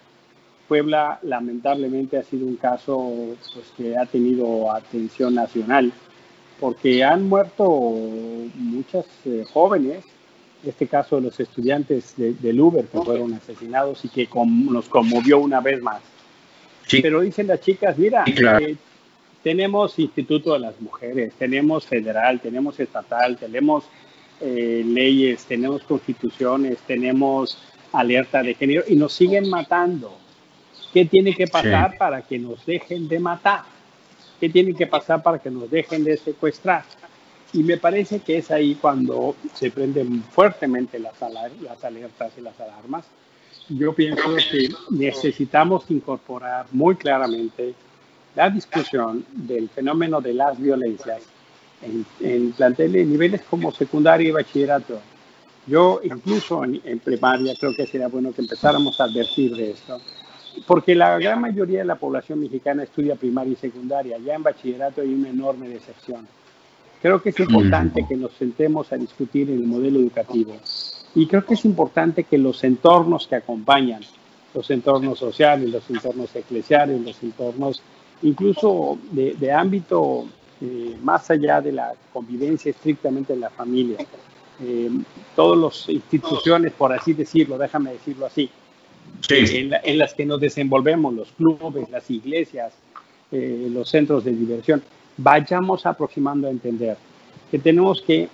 Puebla 0.67 1.19
lamentablemente 1.23 2.17
ha 2.17 2.23
sido 2.23 2.47
un 2.47 2.55
caso 2.55 3.35
pues, 3.53 3.65
que 3.75 3.97
ha 3.97 4.05
tenido 4.05 4.71
atención 4.71 5.35
nacional 5.35 5.91
porque 6.61 7.03
han 7.03 7.27
muerto 7.27 7.67
muchas 8.53 9.05
eh, 9.25 9.43
jóvenes, 9.51 10.05
en 10.63 10.69
este 10.69 10.85
caso 10.85 11.19
los 11.19 11.39
estudiantes 11.39 12.13
del 12.15 12.61
Uber 12.61 12.85
que 12.85 13.01
fueron 13.01 13.33
asesinados 13.33 14.05
y 14.05 14.09
que 14.09 14.29
nos 14.35 14.87
conmovió 14.87 15.39
una 15.39 15.59
vez 15.59 15.81
más. 15.81 16.01
Pero 16.89 17.21
dicen 17.21 17.47
las 17.47 17.61
chicas, 17.61 17.97
mira, 17.97 18.25
eh, 18.27 18.75
tenemos 19.41 19.97
Instituto 19.97 20.53
de 20.53 20.59
las 20.59 20.79
Mujeres, 20.79 21.33
tenemos 21.33 21.87
federal, 21.87 22.39
tenemos 22.39 22.79
estatal, 22.79 23.37
tenemos 23.37 23.85
eh, 24.39 24.83
leyes, 24.85 25.45
tenemos 25.45 25.81
constituciones, 25.81 26.77
tenemos 26.85 27.57
alerta 27.91 28.43
de 28.43 28.53
género 28.53 28.83
y 28.87 28.95
nos 28.95 29.13
siguen 29.13 29.49
matando. 29.49 30.15
¿Qué 30.93 31.05
tiene 31.05 31.33
que 31.33 31.47
pasar 31.47 31.97
para 31.97 32.21
que 32.21 32.37
nos 32.37 32.63
dejen 32.67 33.07
de 33.07 33.19
matar? 33.19 33.63
¿Qué 34.41 34.49
tiene 34.49 34.73
que 34.73 34.87
pasar 34.87 35.21
para 35.21 35.37
que 35.37 35.51
nos 35.51 35.69
dejen 35.69 36.03
de 36.03 36.17
secuestrar? 36.17 36.83
Y 37.53 37.61
me 37.61 37.77
parece 37.77 38.21
que 38.21 38.39
es 38.39 38.49
ahí 38.49 38.73
cuando 38.73 39.35
se 39.53 39.69
prenden 39.69 40.23
fuertemente 40.23 40.97
las, 40.97 41.13
las 41.61 41.83
alertas 41.83 42.33
y 42.39 42.41
las 42.41 42.59
alarmas. 42.59 43.05
Yo 43.69 43.93
pienso 43.93 44.23
que 44.51 44.69
necesitamos 44.89 45.85
incorporar 45.89 46.65
muy 46.71 46.95
claramente 46.95 47.75
la 48.35 48.49
discusión 48.49 49.23
del 49.31 49.69
fenómeno 49.69 50.19
de 50.21 50.33
las 50.33 50.59
violencias 50.59 51.21
en, 51.83 52.03
en 52.19 52.51
planteles, 52.53 53.05
niveles 53.05 53.41
como 53.47 53.71
secundaria 53.71 54.29
y 54.29 54.31
bachillerato. 54.31 54.99
Yo 55.67 56.01
incluso 56.03 56.63
en, 56.63 56.81
en, 56.83 56.97
primaria 56.97 57.53
creo 57.59 57.75
que 57.75 57.85
sería 57.85 58.07
bueno 58.07 58.31
que 58.31 58.41
empezáramos 58.41 58.99
a 58.99 59.03
advertir 59.03 59.55
de 59.55 59.71
esto, 59.71 60.01
porque 60.67 60.95
la 60.95 61.17
gran 61.17 61.41
mayoría 61.41 61.79
de 61.79 61.85
la 61.85 61.95
población 61.95 62.39
mexicana 62.39 62.83
estudia 62.83 63.15
primaria 63.15 63.53
y 63.53 63.55
secundaria, 63.55 64.17
ya 64.17 64.35
en 64.35 64.43
bachillerato 64.43 65.01
hay 65.01 65.13
una 65.13 65.29
enorme 65.29 65.69
decepción. 65.69 66.27
Creo 67.01 67.21
que 67.21 67.29
es 67.29 67.39
importante 67.39 68.05
que 68.07 68.15
nos 68.15 68.33
sentemos 68.33 68.91
a 68.91 68.97
discutir 68.97 69.49
en 69.49 69.57
el 69.57 69.65
modelo 69.65 69.99
educativo 69.99 70.55
y 71.15 71.25
creo 71.27 71.45
que 71.45 71.55
es 71.55 71.65
importante 71.65 72.23
que 72.25 72.37
los 72.37 72.63
entornos 72.63 73.27
que 73.27 73.35
acompañan, 73.35 74.01
los 74.53 74.69
entornos 74.69 75.17
sociales, 75.17 75.69
los 75.69 75.89
entornos 75.89 76.35
eclesiales, 76.35 77.01
los 77.01 77.21
entornos 77.23 77.81
incluso 78.21 78.99
de, 79.11 79.33
de 79.33 79.51
ámbito 79.51 80.27
eh, 80.61 80.95
más 81.01 81.31
allá 81.31 81.59
de 81.59 81.71
la 81.71 81.93
convivencia 82.13 82.69
estrictamente 82.69 83.33
en 83.33 83.39
la 83.39 83.49
familia. 83.49 83.97
Eh, 84.63 84.91
todas 85.35 85.57
las 85.59 85.89
instituciones, 85.89 86.71
por 86.73 86.93
así 86.93 87.13
decirlo, 87.13 87.57
déjame 87.57 87.93
decirlo 87.93 88.27
así, 88.27 88.47
en, 89.29 89.97
las 89.97 90.13
que 90.13 90.25
nos 90.25 90.39
desenvolvemos, 90.39 91.13
los 91.13 91.31
clubes, 91.31 91.89
las 91.89 92.09
iglesias, 92.09 92.73
eh, 93.31 93.67
los 93.71 93.89
centros 93.89 94.23
de 94.23 94.31
diversión, 94.31 94.81
vayamos 95.17 95.85
aproximando 95.85 96.47
a 96.47 96.51
entender 96.51 96.97
que 97.49 97.59
tenemos 97.59 98.01
que 98.01 98.29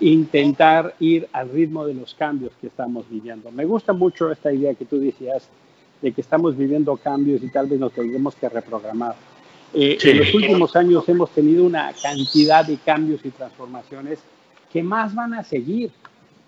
intentar 0.00 0.94
ir 0.98 1.28
al 1.32 1.50
ritmo 1.50 1.86
de 1.86 1.94
los 1.94 2.14
cambios 2.14 2.52
que 2.60 2.66
estamos 2.66 3.08
viviendo. 3.08 3.50
Me 3.52 3.64
gusta 3.64 3.92
mucho 3.92 4.30
esta 4.30 4.52
idea 4.52 4.74
que 4.74 4.84
tú 4.84 4.98
decías 4.98 5.48
de 6.00 6.12
que 6.12 6.20
estamos 6.20 6.56
viviendo 6.56 6.96
cambios 6.96 7.42
y 7.42 7.48
tal 7.50 7.68
vez 7.68 7.78
nos 7.78 7.92
tendremos 7.92 8.34
que 8.34 8.48
reprogramar. 8.48 9.14
Eh, 9.74 9.96
en 10.02 10.18
los 10.18 10.34
últimos 10.34 10.76
años 10.76 11.08
hemos 11.08 11.30
tenido 11.30 11.64
una 11.64 11.92
cantidad 12.02 12.66
de 12.66 12.76
cambios 12.76 13.24
y 13.24 13.30
transformaciones 13.30 14.18
que 14.72 14.82
más 14.82 15.14
van 15.14 15.34
a 15.34 15.44
seguir. 15.44 15.90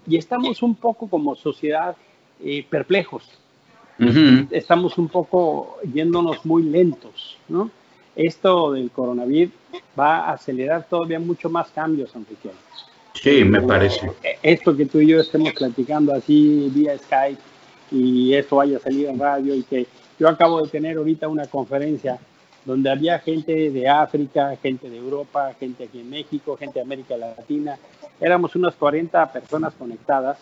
Y 0.07 0.17
estamos 0.17 0.63
un 0.63 0.75
poco 0.75 1.09
como 1.09 1.35
sociedad 1.35 1.97
eh, 2.43 2.67
perplejos. 2.69 3.23
Estamos 4.51 4.99
un 4.99 5.09
poco 5.09 5.79
yéndonos 5.93 6.45
muy 6.45 6.65
lentos, 6.65 7.39
¿no? 7.49 7.71
Esto 8.17 8.73
del 8.73 8.91
coronavirus 8.91 9.53
va 9.99 10.29
a 10.29 10.33
acelerar 10.33 10.87
todavía 10.89 11.19
mucho 11.19 11.51
más 11.51 11.69
cambios, 11.71 12.15
Enrique. 12.15 12.51
Sí, 13.15 13.45
me 13.45 13.61
parece. 13.63 14.07
Eh, 14.23 14.39
esto 14.43 14.77
que 14.77 14.87
tú 14.87 15.01
y 15.01 15.09
yo 15.09 15.21
estemos 15.21 15.53
platicando 15.53 16.13
así 16.13 16.71
vía 16.75 16.97
Skype 16.99 17.41
y 17.91 18.35
esto 18.35 18.57
vaya 18.57 18.77
a 18.77 18.81
salir 18.81 19.07
en 19.09 19.19
radio 19.19 19.55
y 19.55 19.63
que 19.63 19.87
yo 20.19 20.29
acabo 20.29 20.63
de 20.63 20.69
tener 20.69 20.97
ahorita 20.97 21.29
una 21.29 21.47
conferencia 21.47 22.19
donde 22.65 22.91
había 22.91 23.19
gente 23.19 23.71
de 23.71 23.89
África, 23.89 24.57
gente 24.63 24.89
de 24.89 24.97
Europa, 24.97 25.55
gente 25.59 25.85
aquí 25.85 26.01
en 26.01 26.11
México, 26.11 26.57
gente 26.57 26.79
de 26.79 26.85
América 26.85 27.17
Latina. 27.17 27.79
Éramos 28.21 28.57
unas 28.57 28.75
40 28.75 29.33
personas 29.33 29.75
conectadas 29.75 30.39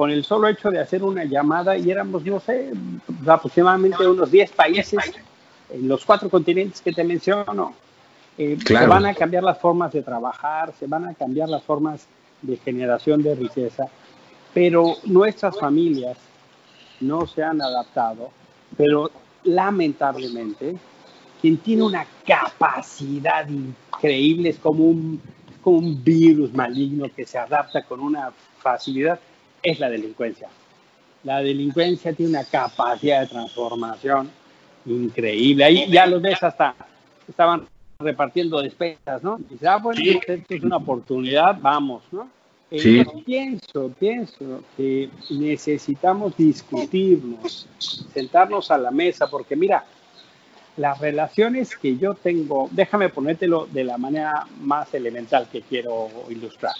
con 0.00 0.10
el 0.10 0.24
solo 0.24 0.48
hecho 0.48 0.70
de 0.70 0.78
hacer 0.78 1.02
una 1.02 1.24
llamada 1.24 1.76
y 1.76 1.90
éramos, 1.90 2.24
no 2.24 2.40
sé, 2.40 2.72
aproximadamente 3.26 4.06
unos 4.06 4.30
10 4.30 4.52
países 4.52 5.12
en 5.68 5.86
los 5.86 6.06
cuatro 6.06 6.30
continentes 6.30 6.80
que 6.80 6.90
te 6.90 7.04
menciono. 7.04 7.74
Eh, 8.38 8.56
se 8.64 8.86
van 8.86 9.04
a 9.04 9.12
cambiar 9.12 9.42
las 9.42 9.58
formas 9.58 9.92
de 9.92 10.00
trabajar, 10.00 10.72
se 10.80 10.86
van 10.86 11.04
a 11.04 11.12
cambiar 11.12 11.50
las 11.50 11.62
formas 11.64 12.06
de 12.40 12.56
generación 12.56 13.22
de 13.22 13.34
riqueza, 13.34 13.88
pero 14.54 14.94
nuestras 15.04 15.58
familias 15.58 16.16
no 17.00 17.26
se 17.26 17.42
han 17.42 17.60
adaptado, 17.60 18.30
pero 18.78 19.10
lamentablemente 19.44 20.76
quien 21.42 21.58
tiene 21.58 21.82
una 21.82 22.06
capacidad 22.26 23.46
increíble, 23.46 24.48
es 24.48 24.58
como 24.58 24.82
un, 24.82 25.20
como 25.60 25.76
un 25.76 26.02
virus 26.02 26.54
maligno 26.54 27.06
que 27.14 27.26
se 27.26 27.36
adapta 27.36 27.82
con 27.82 28.00
una 28.00 28.32
facilidad, 28.62 29.20
es 29.62 29.80
la 29.80 29.90
delincuencia. 29.90 30.48
La 31.24 31.42
delincuencia 31.42 32.12
tiene 32.12 32.30
una 32.30 32.44
capacidad 32.44 33.20
de 33.20 33.26
transformación 33.26 34.30
increíble. 34.86 35.64
Ahí 35.64 35.90
ya 35.90 36.06
los 36.06 36.22
ves 36.22 36.42
hasta, 36.42 36.74
estaban 37.28 37.66
repartiendo 37.98 38.62
despensas, 38.62 39.22
¿no? 39.22 39.38
Dice, 39.50 39.68
ah, 39.68 39.76
bueno, 39.76 40.00
esto 40.02 40.54
es 40.54 40.62
una 40.62 40.76
oportunidad, 40.76 41.58
vamos, 41.60 42.02
¿no? 42.10 42.28
Eh, 42.72 43.04
pienso, 43.26 43.92
pienso 43.98 44.62
que 44.76 45.10
necesitamos 45.30 46.36
discutirnos, 46.36 47.66
sentarnos 47.78 48.70
a 48.70 48.78
la 48.78 48.92
mesa, 48.92 49.28
porque 49.28 49.56
mira, 49.56 49.84
las 50.76 51.00
relaciones 51.00 51.76
que 51.76 51.96
yo 51.98 52.14
tengo, 52.14 52.68
déjame 52.70 53.08
ponértelo 53.08 53.66
de 53.66 53.82
la 53.82 53.98
manera 53.98 54.46
más 54.60 54.94
elemental 54.94 55.48
que 55.50 55.62
quiero 55.62 56.08
ilustrar. 56.28 56.74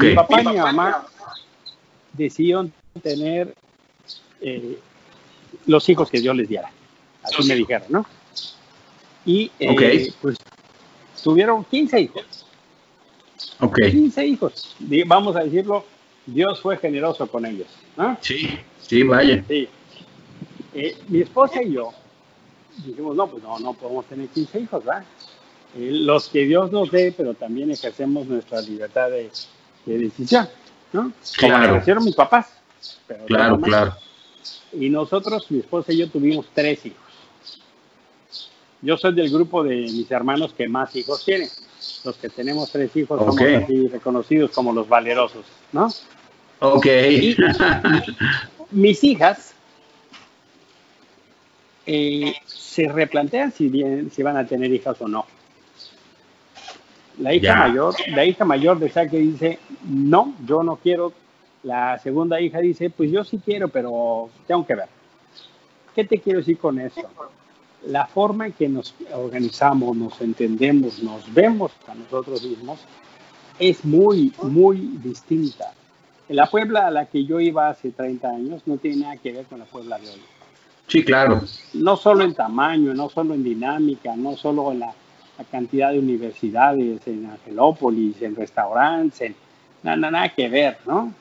Mi 0.00 0.14
papá 0.14 0.40
y 0.40 0.46
mi 0.46 0.56
mamá 0.56 1.04
decidieron 2.12 2.72
tener 3.02 3.54
eh, 4.40 4.78
los 5.66 5.88
hijos 5.88 6.10
que 6.10 6.20
Dios 6.20 6.36
les 6.36 6.48
diera. 6.48 6.70
Así 7.22 7.46
me 7.46 7.54
dijeron, 7.54 7.86
¿no? 7.88 8.06
Y 9.24 9.50
eh, 9.60 10.12
pues 10.20 10.36
tuvieron 11.22 11.64
15 11.64 12.00
hijos. 12.00 12.46
Ok. 13.60 13.78
15 13.90 14.26
hijos. 14.26 14.76
Vamos 15.06 15.36
a 15.36 15.44
decirlo, 15.44 15.84
Dios 16.26 16.60
fue 16.60 16.76
generoso 16.78 17.26
con 17.26 17.46
ellos. 17.46 17.68
¿no? 17.96 18.18
Sí, 18.20 18.58
sí, 18.80 19.02
vaya. 19.02 19.44
Sí. 19.46 19.68
Eh, 20.74 20.96
mi 21.08 21.20
esposa 21.20 21.62
y 21.62 21.72
yo 21.72 21.92
dijimos, 22.84 23.16
no, 23.16 23.28
pues 23.28 23.42
no, 23.42 23.58
no 23.58 23.74
podemos 23.74 24.06
tener 24.06 24.28
15 24.28 24.60
hijos, 24.60 24.84
¿verdad? 24.84 25.04
Eh, 25.76 25.90
los 25.92 26.28
que 26.28 26.44
Dios 26.44 26.70
nos 26.72 26.90
dé, 26.90 27.12
pero 27.16 27.34
también 27.34 27.70
ejercemos 27.70 28.26
nuestra 28.26 28.60
libertad 28.60 29.10
de, 29.10 29.30
decisión, 29.84 30.48
¿no? 30.92 31.12
Claro. 31.36 31.78
Hicieron 31.78 32.04
mis 32.04 32.14
papás. 32.14 32.46
claro, 33.26 33.60
claro. 33.60 33.96
Y 34.72 34.88
nosotros, 34.88 35.50
mi 35.50 35.60
esposa 35.60 35.92
y 35.92 35.98
yo, 35.98 36.08
tuvimos 36.08 36.46
tres 36.54 36.84
hijos. 36.86 36.98
Yo 38.80 38.96
soy 38.96 39.14
del 39.14 39.30
grupo 39.30 39.62
de 39.62 39.76
mis 39.76 40.10
hermanos 40.10 40.54
que 40.54 40.68
más 40.68 40.94
hijos 40.96 41.24
tienen. 41.24 41.48
Los 42.04 42.16
que 42.16 42.28
tenemos 42.28 42.70
tres 42.70 42.94
hijos 42.96 43.18
somos 43.18 43.40
así 43.40 43.88
reconocidos 43.88 44.50
como 44.50 44.72
los 44.72 44.88
valerosos, 44.88 45.44
¿no? 45.72 45.88
Ok. 46.58 46.86
mis 48.70 49.04
hijas 49.04 49.54
eh, 51.86 52.34
se 52.46 52.88
replantean 52.88 53.52
si, 53.52 53.68
bien, 53.68 54.10
si 54.10 54.22
van 54.22 54.36
a 54.36 54.46
tener 54.46 54.72
hijas 54.72 55.00
o 55.00 55.08
no. 55.08 55.26
La 57.18 57.34
hija 57.34 57.54
mayor, 57.54 57.94
la 58.08 58.24
hija 58.24 58.44
mayor 58.44 58.78
de 58.78 58.90
que 58.90 59.18
dice, 59.18 59.58
no, 59.88 60.34
yo 60.46 60.62
no 60.62 60.76
quiero. 60.76 61.12
La 61.62 61.98
segunda 61.98 62.40
hija 62.40 62.58
dice, 62.58 62.90
pues 62.90 63.10
yo 63.10 63.22
sí 63.22 63.40
quiero, 63.44 63.68
pero 63.68 64.30
tengo 64.46 64.66
que 64.66 64.74
ver. 64.74 64.88
¿Qué 65.94 66.04
te 66.04 66.18
quiero 66.18 66.40
decir 66.40 66.58
con 66.58 66.80
eso? 66.80 67.02
La 67.86 68.06
forma 68.06 68.46
en 68.46 68.52
que 68.52 68.68
nos 68.68 68.94
organizamos, 69.14 69.96
nos 69.96 70.20
entendemos, 70.20 71.02
nos 71.02 71.32
vemos 71.32 71.72
a 71.86 71.94
nosotros 71.94 72.42
mismos 72.42 72.80
es 73.58 73.84
muy, 73.84 74.32
muy 74.42 74.78
distinta. 75.02 75.72
La 76.28 76.46
Puebla 76.46 76.86
a 76.86 76.90
la 76.90 77.06
que 77.06 77.24
yo 77.24 77.40
iba 77.40 77.68
hace 77.68 77.90
30 77.90 78.28
años 78.28 78.62
no 78.66 78.76
tiene 78.76 79.02
nada 79.02 79.16
que 79.16 79.32
ver 79.32 79.44
con 79.46 79.58
la 79.58 79.64
Puebla 79.66 79.98
de 79.98 80.08
hoy. 80.08 80.22
Sí, 80.86 81.04
claro. 81.04 81.42
No 81.74 81.96
solo 81.96 82.24
en 82.24 82.34
tamaño, 82.34 82.92
no 82.94 83.08
solo 83.08 83.34
en 83.34 83.44
dinámica, 83.44 84.16
no 84.16 84.36
solo 84.36 84.72
en 84.72 84.80
la, 84.80 84.94
cantidad 85.44 85.92
de 85.92 85.98
universidades, 85.98 87.06
en 87.06 87.26
Angelópolis, 87.26 88.20
en 88.22 88.36
restaurantes, 88.36 89.32
nada, 89.82 89.96
nada 89.96 90.28
que 90.28 90.48
ver, 90.48 90.78
¿no? 90.86 91.12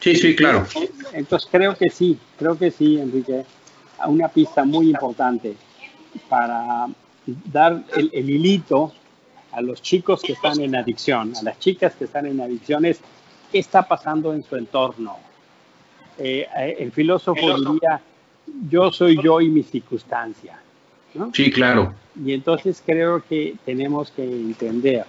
Sí, 0.00 0.16
sí, 0.16 0.34
claro. 0.34 0.66
Entonces 1.12 1.48
creo 1.50 1.76
que 1.76 1.88
sí, 1.88 2.18
creo 2.38 2.58
que 2.58 2.70
sí, 2.70 2.98
Enrique, 2.98 3.44
una 4.06 4.28
pista 4.28 4.64
muy 4.64 4.90
importante 4.90 5.54
para 6.28 6.88
dar 7.52 7.84
el, 7.96 8.10
el 8.12 8.30
hilito 8.30 8.92
a 9.52 9.60
los 9.60 9.80
chicos 9.80 10.22
que 10.22 10.32
están 10.32 10.60
en 10.60 10.74
adicción, 10.74 11.34
a 11.36 11.42
las 11.42 11.58
chicas 11.58 11.94
que 11.94 12.04
están 12.04 12.26
en 12.26 12.40
adicciones, 12.40 13.00
qué 13.50 13.58
está 13.58 13.86
pasando 13.86 14.32
en 14.32 14.42
su 14.42 14.56
entorno. 14.56 15.18
Eh, 16.18 16.46
eh, 16.56 16.76
el 16.78 16.90
filósofo 16.90 17.58
diría, 17.58 18.00
yo 18.68 18.90
soy 18.90 19.22
yo 19.22 19.40
y 19.40 19.48
mi 19.48 19.62
circunstancia. 19.62 20.58
¿No? 21.14 21.30
Sí, 21.34 21.50
claro. 21.50 21.94
Y 22.24 22.32
entonces 22.32 22.82
creo 22.84 23.22
que 23.26 23.54
tenemos 23.64 24.10
que 24.10 24.24
entender 24.24 25.04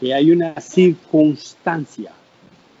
que 0.00 0.14
hay 0.14 0.30
una 0.30 0.60
circunstancia 0.60 2.12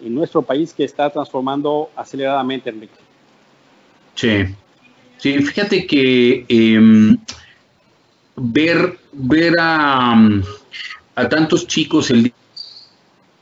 en 0.02 0.14
nuestro 0.14 0.42
país 0.42 0.72
que 0.72 0.84
está 0.84 1.10
transformando 1.10 1.90
aceleradamente, 1.96 2.70
Enrique. 2.70 2.94
Sí, 4.14 4.44
sí, 5.16 5.38
fíjate 5.42 5.86
que 5.86 6.44
em, 6.48 7.16
ver, 8.36 8.98
ver 9.12 9.54
a, 9.58 10.14
a 11.14 11.28
tantos 11.28 11.66
chicos 11.66 12.10
el 12.10 12.32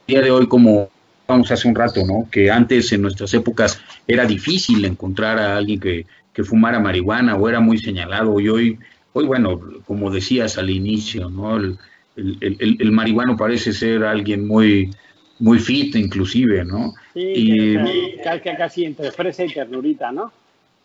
día 0.06 0.22
de 0.22 0.30
hoy 0.30 0.46
como 0.46 0.88
vamos 1.26 1.50
hace 1.50 1.68
un 1.68 1.74
rato, 1.74 2.04
¿no? 2.06 2.28
Que 2.30 2.50
antes 2.50 2.92
en 2.92 3.02
nuestras 3.02 3.32
épocas 3.34 3.80
era 4.06 4.24
difícil 4.24 4.84
encontrar 4.84 5.38
a 5.38 5.56
alguien 5.56 5.80
que, 5.80 6.06
que 6.32 6.44
fumara 6.44 6.78
marihuana 6.78 7.34
o 7.36 7.48
era 7.48 7.60
muy 7.60 7.78
señalado 7.78 8.38
y 8.40 8.48
hoy, 8.48 8.78
hoy 9.16 9.24
bueno, 9.24 9.58
como 9.86 10.10
decías 10.10 10.58
al 10.58 10.68
inicio, 10.68 11.30
¿no? 11.30 11.56
El, 11.56 11.78
el, 12.16 12.56
el, 12.60 12.76
el 12.78 12.92
marihuano 12.92 13.34
parece 13.34 13.72
ser 13.72 14.04
alguien 14.04 14.46
muy, 14.46 14.90
muy 15.38 15.58
fit 15.58 15.96
inclusive, 15.96 16.66
¿no? 16.66 16.92
Sí, 17.14 17.32
y, 17.34 17.76
casi, 18.22 18.40
casi 18.40 18.84
entre 18.84 19.10
fresa 19.12 19.46
y 19.46 19.54
ternurita, 19.54 20.12
¿no? 20.12 20.30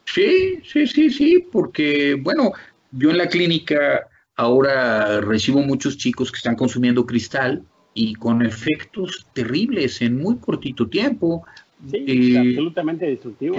Sí, 0.05 0.59
sí, 0.63 0.87
sí, 0.87 1.09
sí, 1.09 1.45
porque, 1.51 2.13
bueno, 2.13 2.53
yo 2.91 3.11
en 3.11 3.17
la 3.17 3.27
clínica 3.27 4.07
ahora 4.37 5.19
recibo 5.19 5.59
muchos 5.59 5.97
chicos 5.97 6.31
que 6.31 6.37
están 6.37 6.55
consumiendo 6.55 7.05
cristal 7.05 7.63
y 7.93 8.13
con 8.13 8.45
efectos 8.45 9.27
terribles 9.33 10.01
en 10.01 10.17
muy 10.17 10.37
cortito 10.37 10.87
tiempo. 10.87 11.45
Sí, 11.89 12.05
eh, 12.07 12.37
absolutamente 12.37 13.07
destructivo. 13.07 13.57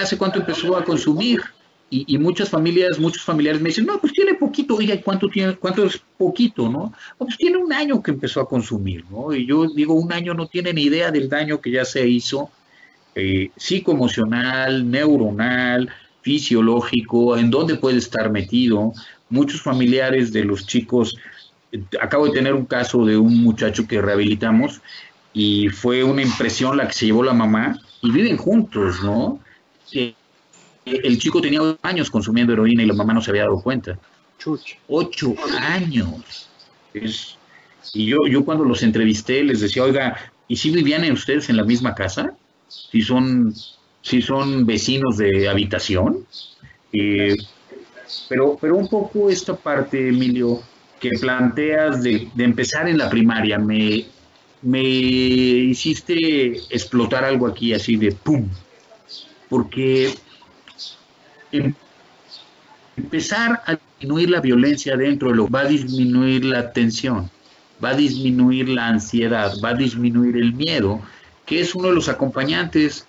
¿Hace 0.00 0.16
cuánto 0.16 0.38
empezó 0.38 0.74
a 0.74 0.84
consumir? 0.84 1.42
Y, 1.94 2.14
y, 2.14 2.16
muchas 2.16 2.48
familias, 2.48 2.98
muchos 2.98 3.22
familiares 3.22 3.60
me 3.60 3.68
dicen, 3.68 3.84
no, 3.84 4.00
pues 4.00 4.14
tiene 4.14 4.32
poquito, 4.32 4.76
oiga, 4.76 4.98
¿cuánto, 5.02 5.28
tiene, 5.28 5.56
¿cuánto 5.56 5.84
es 5.84 6.00
poquito, 6.16 6.70
no? 6.70 6.94
Pues 7.18 7.36
tiene 7.36 7.58
un 7.58 7.70
año 7.70 8.02
que 8.02 8.12
empezó 8.12 8.40
a 8.40 8.48
consumir, 8.48 9.04
¿no? 9.10 9.34
Y 9.34 9.44
yo 9.46 9.66
digo, 9.66 9.92
un 9.92 10.10
año 10.10 10.32
no 10.32 10.46
tiene 10.46 10.72
ni 10.72 10.84
idea 10.84 11.10
del 11.10 11.28
daño 11.28 11.60
que 11.60 11.70
ya 11.70 11.84
se 11.84 12.08
hizo 12.08 12.50
eh, 13.14 13.50
psicoemocional, 13.56 14.90
neuronal, 14.90 15.90
fisiológico, 16.22 17.36
en 17.36 17.50
dónde 17.50 17.74
puede 17.74 17.98
estar 17.98 18.30
metido. 18.30 18.94
Muchos 19.28 19.60
familiares 19.60 20.32
de 20.32 20.44
los 20.44 20.66
chicos, 20.66 21.16
eh, 21.72 21.82
acabo 22.00 22.26
de 22.26 22.32
tener 22.32 22.54
un 22.54 22.64
caso 22.64 23.04
de 23.04 23.18
un 23.18 23.42
muchacho 23.42 23.86
que 23.86 24.00
rehabilitamos 24.00 24.80
y 25.34 25.68
fue 25.68 26.02
una 26.02 26.22
impresión 26.22 26.78
la 26.78 26.86
que 26.86 26.94
se 26.94 27.06
llevó 27.06 27.22
la 27.22 27.34
mamá 27.34 27.78
y 28.00 28.10
viven 28.10 28.38
juntos, 28.38 29.02
¿no? 29.02 29.40
Eh, 29.92 30.14
el 30.84 31.18
chico 31.18 31.40
tenía 31.40 31.62
ocho 31.62 31.78
años 31.82 32.10
consumiendo 32.10 32.52
heroína 32.52 32.82
y 32.82 32.86
la 32.86 32.94
mamá 32.94 33.14
no 33.14 33.22
se 33.22 33.30
había 33.30 33.42
dado 33.42 33.60
cuenta. 33.60 33.98
Chuch. 34.38 34.76
Ocho 34.88 35.34
años. 35.58 36.48
Es, 36.92 37.36
y 37.94 38.06
yo, 38.06 38.18
yo 38.28 38.44
cuando 38.44 38.64
los 38.64 38.82
entrevisté 38.82 39.42
les 39.44 39.60
decía, 39.60 39.84
oiga, 39.84 40.16
¿y 40.48 40.56
si 40.56 40.70
vivían 40.70 41.10
ustedes 41.12 41.48
en 41.48 41.56
la 41.56 41.64
misma 41.64 41.94
casa? 41.94 42.34
Si 42.68 43.02
son, 43.02 43.54
si 44.02 44.22
son 44.22 44.66
vecinos 44.66 45.16
de 45.16 45.48
habitación. 45.48 46.26
Eh, 46.92 47.36
pero, 48.28 48.58
pero 48.60 48.76
un 48.76 48.88
poco 48.88 49.30
esta 49.30 49.56
parte, 49.56 50.08
Emilio, 50.08 50.60
que 51.00 51.10
planteas 51.20 52.02
de, 52.02 52.28
de 52.34 52.44
empezar 52.44 52.88
en 52.88 52.98
la 52.98 53.10
primaria, 53.10 53.58
me, 53.58 54.06
me 54.62 54.82
hiciste 54.82 56.56
explotar 56.74 57.24
algo 57.24 57.46
aquí 57.46 57.72
así 57.72 57.96
de 57.96 58.12
pum. 58.12 58.48
Porque 59.48 60.14
empezar 62.96 63.62
a 63.66 63.76
disminuir 63.76 64.30
la 64.30 64.40
violencia 64.40 64.96
dentro 64.96 65.30
de 65.30 65.36
lo 65.36 65.48
va 65.48 65.60
a 65.60 65.66
disminuir 65.66 66.44
la 66.44 66.72
tensión, 66.72 67.30
va 67.82 67.90
a 67.90 67.94
disminuir 67.94 68.68
la 68.68 68.88
ansiedad, 68.88 69.52
va 69.62 69.70
a 69.70 69.74
disminuir 69.74 70.36
el 70.36 70.52
miedo, 70.52 71.00
que 71.46 71.60
es 71.60 71.74
uno 71.74 71.88
de 71.88 71.94
los 71.94 72.08
acompañantes 72.08 73.06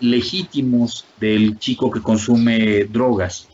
legítimos 0.00 1.06
del 1.20 1.58
chico 1.58 1.90
que 1.90 2.00
consume 2.00 2.84
drogas. 2.84 3.48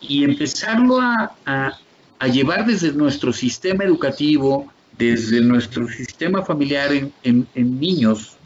Y 0.00 0.24
empezarlo 0.24 1.00
a, 1.00 1.36
a, 1.46 2.28
llevar 2.28 2.66
desde 2.66 2.92
nuestro 2.92 3.32
sistema 3.32 3.84
educativo, 3.84 4.70
desde 4.98 5.40
nuestro 5.40 5.88
sistema 5.88 6.42
familiar 6.42 6.92
en, 6.92 7.12
en, 7.22 7.46
en 7.54 7.80
niños 7.80 8.36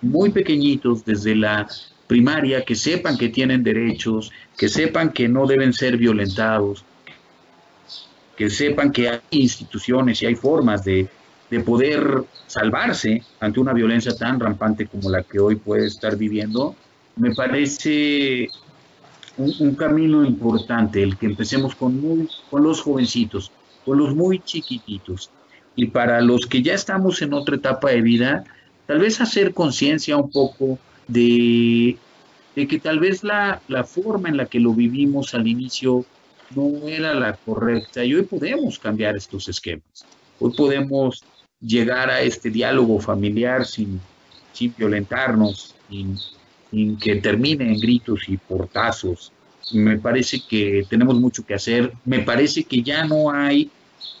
muy 0.00 0.30
pequeñitos, 0.30 1.04
desde 1.04 1.34
la 1.34 1.66
primaria, 2.12 2.62
que 2.62 2.74
sepan 2.74 3.16
que 3.16 3.30
tienen 3.30 3.62
derechos, 3.62 4.30
que 4.58 4.68
sepan 4.68 5.14
que 5.14 5.30
no 5.30 5.46
deben 5.46 5.72
ser 5.72 5.96
violentados, 5.96 6.84
que 8.36 8.50
sepan 8.50 8.92
que 8.92 9.08
hay 9.08 9.20
instituciones 9.30 10.20
y 10.20 10.26
hay 10.26 10.34
formas 10.34 10.84
de, 10.84 11.08
de 11.50 11.60
poder 11.60 12.24
salvarse 12.46 13.22
ante 13.40 13.60
una 13.60 13.72
violencia 13.72 14.14
tan 14.14 14.38
rampante 14.38 14.86
como 14.86 15.08
la 15.08 15.22
que 15.22 15.40
hoy 15.40 15.56
puede 15.56 15.86
estar 15.86 16.14
viviendo, 16.18 16.76
me 17.16 17.34
parece 17.34 18.50
un, 19.38 19.74
camino 19.74 20.22
importante 20.22 21.02
el 21.02 21.16
que 21.16 21.24
empecemos 21.24 21.74
con, 21.74 22.28
con 22.50 22.62
los 22.62 22.82
jovencitos, 22.82 23.50
con 23.86 23.96
los 23.96 24.14
muy 24.14 24.38
chiquititos. 24.40 25.30
Y 25.76 25.86
para 25.86 26.20
los 26.20 26.44
que 26.46 26.60
ya 26.60 26.74
estamos 26.74 27.22
en 27.22 27.32
otra 27.32 27.56
etapa 27.56 27.88
de 27.88 28.02
vida, 28.02 28.44
tal 28.86 28.98
vez 28.98 29.18
hacer 29.22 29.54
conciencia 29.54 30.18
un 30.18 30.30
poco 30.30 30.78
de, 31.08 31.96
que 32.54 32.78
tal 32.78 33.00
vez 33.00 33.24
la, 33.24 33.60
la, 33.68 33.84
forma 33.84 34.28
en 34.28 34.36
la 34.36 34.46
que 34.46 34.60
lo 34.60 34.72
vivimos 34.72 35.34
al 35.34 35.46
inicio 35.46 36.04
no 36.54 36.86
era 36.86 37.14
la 37.14 37.34
correcta 37.34 38.04
y 38.04 38.14
hoy 38.14 38.22
podemos 38.22 38.78
cambiar 38.78 39.16
estos 39.16 39.48
esquemas. 39.48 40.04
Hoy 40.38 40.52
podemos 40.56 41.22
llegar 41.60 42.10
a 42.10 42.20
este 42.22 42.50
diálogo 42.50 43.00
familiar 43.00 43.64
sin, 43.64 44.00
sin 44.52 44.74
violentarnos, 44.76 45.74
sin, 45.88 46.18
sin 46.70 46.98
que 46.98 47.16
termine 47.16 47.64
en 47.64 47.78
gritos 47.78 48.28
y 48.28 48.36
portazos. 48.36 49.32
Me 49.72 49.98
parece 49.98 50.42
que 50.46 50.84
tenemos 50.88 51.18
mucho 51.18 51.46
que 51.46 51.54
hacer. 51.54 51.92
Me 52.04 52.20
parece 52.20 52.64
que 52.64 52.82
ya 52.82 53.04
no 53.04 53.30
hay 53.30 53.70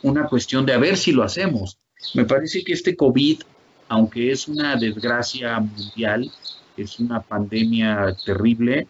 una 0.02 0.26
cuestión 0.26 0.64
de 0.64 0.72
a 0.72 0.78
ver 0.78 0.96
si 0.96 1.12
lo 1.12 1.22
hacemos. 1.22 1.76
Me 2.14 2.24
parece 2.24 2.62
que 2.64 2.72
este 2.72 2.96
COVID, 2.96 3.42
aunque 3.88 4.30
es 4.30 4.48
una 4.48 4.76
desgracia 4.76 5.58
mundial, 5.58 6.30
es 6.76 6.98
una 7.00 7.20
pandemia 7.20 8.16
terrible, 8.24 8.86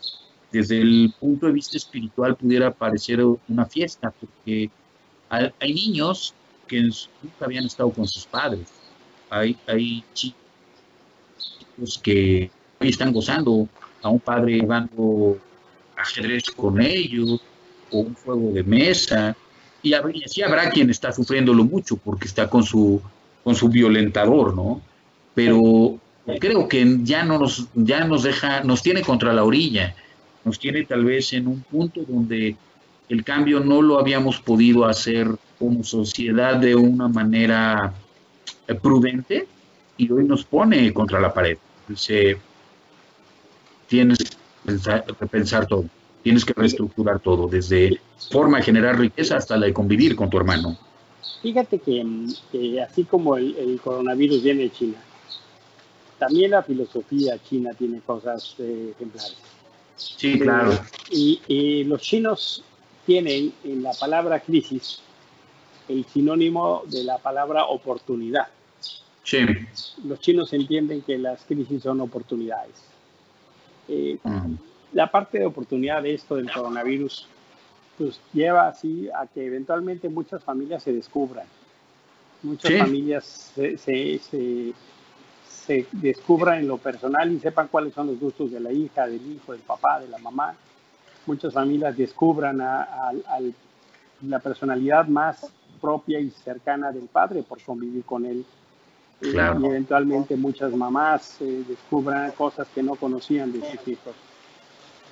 desde 0.50 0.80
el 0.80 1.12
punto 1.18 1.46
de 1.46 1.52
vista 1.52 1.76
espiritual 1.76 2.36
pudiera 2.36 2.70
parecer 2.70 3.20
una 3.48 3.66
fiesta, 3.66 4.12
porque 4.12 4.70
hay, 5.28 5.74
niños 5.74 6.34
que 6.66 6.82
nunca 6.82 7.44
habían 7.46 7.64
estado 7.64 7.90
con 7.90 8.06
sus 8.06 8.26
padres, 8.26 8.68
hay, 9.30 9.56
hay 9.66 10.04
chicos 10.12 10.36
que 12.02 12.50
hoy 12.78 12.88
están 12.88 13.12
gozando 13.12 13.66
a 14.02 14.10
un 14.10 14.20
padre 14.20 14.60
jugando 14.60 15.38
ajedrez 15.96 16.44
con 16.50 16.80
ellos, 16.80 17.40
o 17.90 18.00
un 18.00 18.14
juego 18.14 18.52
de 18.52 18.62
mesa, 18.62 19.36
y 19.82 19.94
así 19.94 20.42
habrá 20.42 20.70
quien 20.70 20.90
está 20.90 21.12
sufriéndolo 21.12 21.64
mucho 21.64 21.96
porque 21.96 22.26
está 22.26 22.48
con 22.48 22.62
su, 22.62 23.00
con 23.42 23.54
su 23.54 23.68
violentador, 23.68 24.54
¿no? 24.54 24.80
Pero 25.34 25.98
creo 26.38 26.68
que 26.68 26.98
ya 27.02 27.24
no 27.24 27.38
nos, 27.38 27.68
ya 27.74 28.04
nos 28.04 28.22
deja, 28.22 28.62
nos 28.62 28.82
tiene 28.82 29.02
contra 29.02 29.32
la 29.32 29.44
orilla, 29.44 29.94
nos 30.44 30.58
tiene 30.58 30.84
tal 30.84 31.04
vez 31.04 31.32
en 31.32 31.46
un 31.46 31.60
punto 31.62 32.02
donde 32.06 32.56
el 33.08 33.24
cambio 33.24 33.60
no 33.60 33.82
lo 33.82 33.98
habíamos 33.98 34.40
podido 34.40 34.84
hacer 34.84 35.28
como 35.58 35.84
sociedad 35.84 36.56
de 36.56 36.74
una 36.74 37.08
manera 37.08 37.92
eh, 38.66 38.74
prudente 38.74 39.46
y 39.96 40.10
hoy 40.10 40.24
nos 40.24 40.44
pone 40.44 40.92
contra 40.92 41.20
la 41.20 41.32
pared. 41.32 41.58
Dice, 41.88 42.38
tienes 43.88 44.18
que 44.18 44.36
pensar, 44.64 45.04
pensar 45.30 45.66
todo, 45.66 45.84
tienes 46.22 46.44
que 46.44 46.54
reestructurar 46.54 47.20
todo, 47.20 47.48
desde 47.48 48.00
forma 48.30 48.58
de 48.58 48.64
generar 48.64 48.98
riqueza 48.98 49.36
hasta 49.36 49.56
la 49.56 49.66
de 49.66 49.72
convivir 49.72 50.16
con 50.16 50.30
tu 50.30 50.38
hermano. 50.38 50.78
Fíjate 51.42 51.80
que, 51.80 52.04
que 52.52 52.80
así 52.80 53.04
como 53.04 53.36
el, 53.36 53.56
el 53.56 53.80
coronavirus 53.80 54.44
viene 54.44 54.62
de 54.62 54.70
China, 54.70 54.98
también 56.22 56.52
la 56.52 56.62
filosofía 56.62 57.36
china 57.42 57.72
tiene 57.76 58.00
cosas 58.00 58.54
eh, 58.60 58.92
ejemplares. 58.94 59.36
Sí, 59.96 60.38
claro. 60.38 60.72
Y, 61.10 61.40
y, 61.48 61.82
los 61.82 62.00
chinos 62.00 62.62
tienen 63.04 63.52
en 63.64 63.82
la 63.82 63.92
palabra 63.92 64.38
crisis 64.38 65.00
el 65.88 66.04
sinónimo 66.04 66.84
de 66.86 67.02
la 67.02 67.18
palabra 67.18 67.64
oportunidad. 67.64 68.46
Sí. 69.24 69.38
Los 70.04 70.20
chinos 70.20 70.52
entienden 70.52 71.02
que 71.02 71.18
las 71.18 71.42
crisis 71.42 71.82
son 71.82 72.00
oportunidades. 72.00 72.76
Eh, 73.88 74.18
la 74.92 75.10
parte 75.10 75.40
de 75.40 75.46
oportunidad 75.46 76.04
de 76.04 76.14
esto 76.14 76.36
del 76.36 76.52
coronavirus 76.52 77.26
pues 77.98 78.20
lleva 78.32 78.68
así 78.68 79.08
a 79.08 79.26
que 79.26 79.44
eventualmente 79.44 80.08
muchas 80.08 80.44
familias 80.44 80.84
se 80.84 80.92
descubran. 80.92 81.46
Muchas 82.44 82.78
familias 82.78 83.52
se, 83.56 83.76
se, 83.76 84.20
se, 84.20 84.72
descubran 85.92 86.60
en 86.60 86.68
lo 86.68 86.78
personal 86.78 87.30
y 87.32 87.38
sepan 87.38 87.68
cuáles 87.68 87.94
son 87.94 88.08
los 88.08 88.18
gustos 88.18 88.50
de 88.50 88.60
la 88.60 88.72
hija, 88.72 89.06
del 89.06 89.24
hijo, 89.32 89.52
del 89.52 89.60
papá, 89.62 90.00
de 90.00 90.08
la 90.08 90.18
mamá. 90.18 90.54
Muchas 91.26 91.54
familias 91.54 91.96
descubran 91.96 92.60
a, 92.60 93.12
la 94.22 94.38
personalidad 94.38 95.06
más 95.06 95.50
propia 95.80 96.20
y 96.20 96.30
cercana 96.30 96.92
del 96.92 97.06
padre 97.06 97.42
por 97.42 97.60
convivir 97.62 98.04
con 98.04 98.24
él. 98.24 98.44
Y 99.20 99.36
eventualmente 99.36 100.34
muchas 100.36 100.72
mamás 100.74 101.40
eh, 101.40 101.64
descubran 101.68 102.32
cosas 102.32 102.66
que 102.74 102.82
no 102.82 102.96
conocían 102.96 103.52
de 103.52 103.60
sus 103.60 103.88
hijos. 103.88 104.14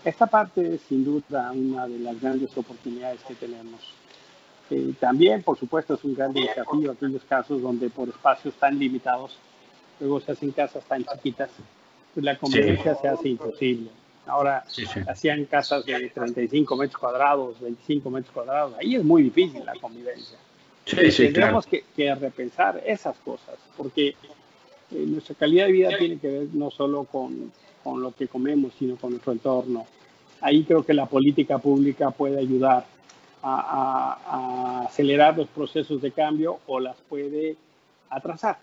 Esta 0.05 0.27
parte 0.27 0.75
es 0.75 0.81
sin 0.83 1.05
duda 1.05 1.53
una 1.53 1.87
de 1.87 1.99
las 1.99 2.21
grandes 2.21 2.57
oportunidades 2.57 3.21
que 3.23 3.35
tenemos. 3.35 3.81
Eh, 4.71 4.95
también, 4.99 5.43
por 5.43 5.59
supuesto, 5.59 5.95
es 5.95 6.05
un 6.05 6.15
gran 6.15 6.33
desafío 6.33 6.93
aquellos 6.93 7.23
casos 7.25 7.61
donde 7.61 7.91
por 7.91 8.09
espacios 8.09 8.55
tan 8.55 8.79
limitados, 8.79 9.37
luego 10.01 10.21
se 10.21 10.33
hacen 10.33 10.51
casas 10.53 10.85
tan 10.85 11.05
chiquitas, 11.05 11.51
pues 12.15 12.25
la 12.25 12.37
convivencia 12.39 12.95
se 12.95 13.09
hace 13.09 13.29
imposible. 13.29 13.91
Ahora 14.27 14.65
hacían 15.09 15.45
casas 15.47 15.85
de 15.85 16.11
35 16.11 16.77
metros 16.77 17.01
cuadrados, 17.01 17.61
25 17.61 18.11
metros 18.11 18.33
cuadrados, 18.33 18.75
ahí 18.79 18.97
es 18.97 19.05
muy 19.05 19.25
difícil 19.25 19.65
la 19.65 19.75
convivencia. 19.75 20.39
Tendremos 20.85 21.67
que, 21.67 21.85
que, 21.95 22.15
repensar 22.15 22.83
esas 22.85 23.17
cosas, 23.19 23.57
porque 23.77 24.09
eh, 24.09 24.15
nuestra 25.07 25.35
calidad 25.35 25.67
de 25.67 25.73
vida 25.73 25.89
tiene 25.97 26.19
que 26.19 26.29
ver 26.29 26.49
no 26.53 26.71
solo 26.71 27.05
con, 27.05 27.53
con 27.85 28.03
lo 28.03 28.13
que 28.13 28.29
comemos, 28.29 28.73
sino 28.79 28.97
con 28.97 29.11
nuestro 29.11 29.33
entorno. 29.33 29.87
Ahí 30.41 30.65
creo 30.65 30.85
que 30.85 30.95
la 30.95 31.07
política 31.07 31.59
pública 31.59 32.11
puede 32.11 32.39
ayudar 32.39 32.85
a, 33.43 34.85
acelerar 34.87 35.37
los 35.37 35.49
procesos 35.49 36.01
de 36.03 36.11
cambio 36.11 36.61
o 36.67 36.81
las 36.81 36.97
puede 37.09 37.57
atrasar. 38.09 38.59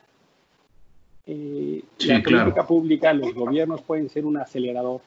Eh, 1.27 1.83
la 1.99 2.21
política 2.23 2.65
pública, 2.65 3.13
los 3.13 3.33
gobiernos 3.33 3.81
pueden 3.81 4.09
ser 4.09 4.25
un 4.25 4.37
acelerador 4.37 5.01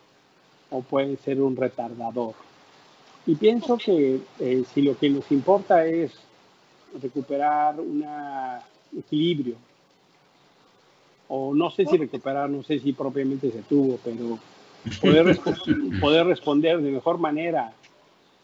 o 0.71 0.83
pueden 0.83 1.17
ser 1.19 1.41
un 1.41 1.57
retardador. 1.57 2.35
Y 3.27 3.35
pienso 3.35 3.79
que 3.79 4.21
eh, 4.39 4.65
si 4.73 4.83
lo 4.83 4.99
que 4.99 5.09
nos 5.09 5.31
importa 5.33 5.87
es 5.87 6.13
recuperar 7.01 7.79
un 7.81 8.05
equilibrio 8.97 9.55
o 11.29 11.55
no 11.55 11.71
sé 11.71 11.87
si 11.87 11.97
recuperar, 11.97 12.51
no 12.51 12.63
sé 12.65 12.81
si 12.81 12.93
propiamente 12.93 13.51
se 13.53 13.63
tuvo, 13.63 13.99
pero 14.05 14.39
poder, 15.01 15.39
poder 16.01 16.27
responder 16.27 16.81
de 16.81 16.91
mejor 16.91 17.19
manera 17.19 17.73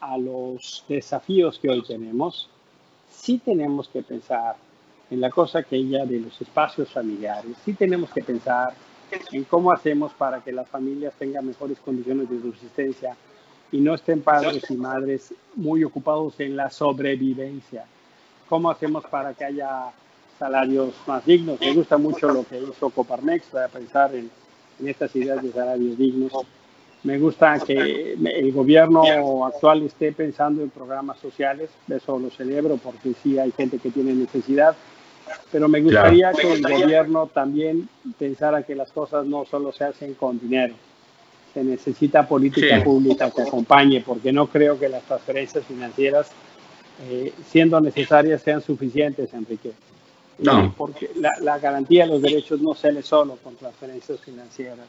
a 0.01 0.17
los 0.17 0.85
desafíos 0.89 1.59
que 1.59 1.69
hoy 1.69 1.83
tenemos, 1.83 2.49
sí 3.11 3.39
tenemos 3.45 3.89
que 3.89 4.03
pensar 4.03 4.57
en 5.11 5.21
la 5.21 5.31
cosa 5.31 5.63
que 5.63 5.77
ella 5.77 6.05
de 6.05 6.21
los 6.21 6.41
espacios 6.41 6.91
familiares, 6.91 7.53
sí 7.65 7.75
tenemos 7.75 8.11
que 8.11 8.23
pensar 8.23 8.75
en 9.33 9.45
cómo 9.45 9.73
hacemos 9.73 10.13
para 10.13 10.41
que 10.41 10.53
las 10.53 10.69
familias 10.69 11.15
tengan 11.19 11.47
mejores 11.47 11.79
condiciones 11.79 12.29
de 12.29 12.41
subsistencia 12.41 13.17
y 13.71 13.81
no 13.81 13.95
estén 13.95 14.23
padres 14.23 14.71
y 14.71 14.77
madres 14.77 15.35
muy 15.55 15.85
ocupados 15.85 16.39
en 16.41 16.57
la 16.57 16.71
sobrevivencia. 16.71 17.85
¿Cómo 18.49 18.71
hacemos 18.71 19.05
para 19.05 19.35
que 19.35 19.45
haya 19.45 19.93
salarios 20.39 20.95
más 21.07 21.25
dignos. 21.25 21.61
Me 21.61 21.73
gusta 21.73 21.97
mucho 21.97 22.29
lo 22.29 22.45
que 22.45 22.59
hizo 22.59 22.91
Coparmex 22.91 23.47
para 23.47 23.69
pensar 23.69 24.15
en, 24.15 24.31
estas 24.85 25.15
ideas 25.17 25.43
de 25.43 25.53
salarios 25.53 25.97
dignos. 25.97 26.33
Me 27.03 27.19
gusta 27.19 27.59
que 27.61 28.13
el 28.13 28.53
gobierno 28.53 29.47
actual 29.47 29.83
esté 29.83 30.13
pensando 30.13 30.63
en 30.63 30.71
programas 30.71 31.19
sociales, 31.19 31.71
eso 31.89 32.19
lo 32.19 32.31
celebro 32.31 32.77
porque 32.77 33.15
sí 33.23 33.39
hay 33.39 33.53
gente 33.53 33.79
que 33.79 33.91
tiene 33.91 34.13
necesidad, 34.13 34.77
pero 35.51 35.69
me 35.69 35.81
gustaría 35.81 36.33
que 36.33 36.53
el 36.53 36.63
gobierno 36.63 37.29
también 37.33 37.89
pensara 38.19 38.63
que 38.63 38.75
las 38.75 38.91
cosas 38.91 39.27
no 39.27 39.45
solo 39.45 39.73
se 39.73 39.85
hacen 39.85 40.15
con 40.15 40.39
dinero, 40.39 40.75
se 41.55 41.65
necesita 41.65 42.27
política 42.27 42.83
pública 42.83 43.31
que 43.31 43.43
acompañe, 43.43 44.03
porque 44.05 44.33
no 44.33 44.47
creo 44.49 44.79
que 44.79 44.89
las 44.89 45.03
transferencias 45.05 45.65
financieras, 45.65 46.31
eh, 47.09 47.33
siendo 47.49 47.81
necesarias, 47.81 48.43
sean 48.43 48.61
suficientes, 48.61 49.33
Enrique. 49.33 49.73
No. 50.39 50.75
Porque 50.77 51.11
la, 51.17 51.59
garantía 51.59 52.05
de 52.05 52.11
los 52.11 52.23
derechos 52.23 52.61
no 52.61 52.75
sale 52.75 53.03
solo 53.03 53.39
con 53.43 53.57
transferencias 53.57 54.21
financieras. 54.21 54.87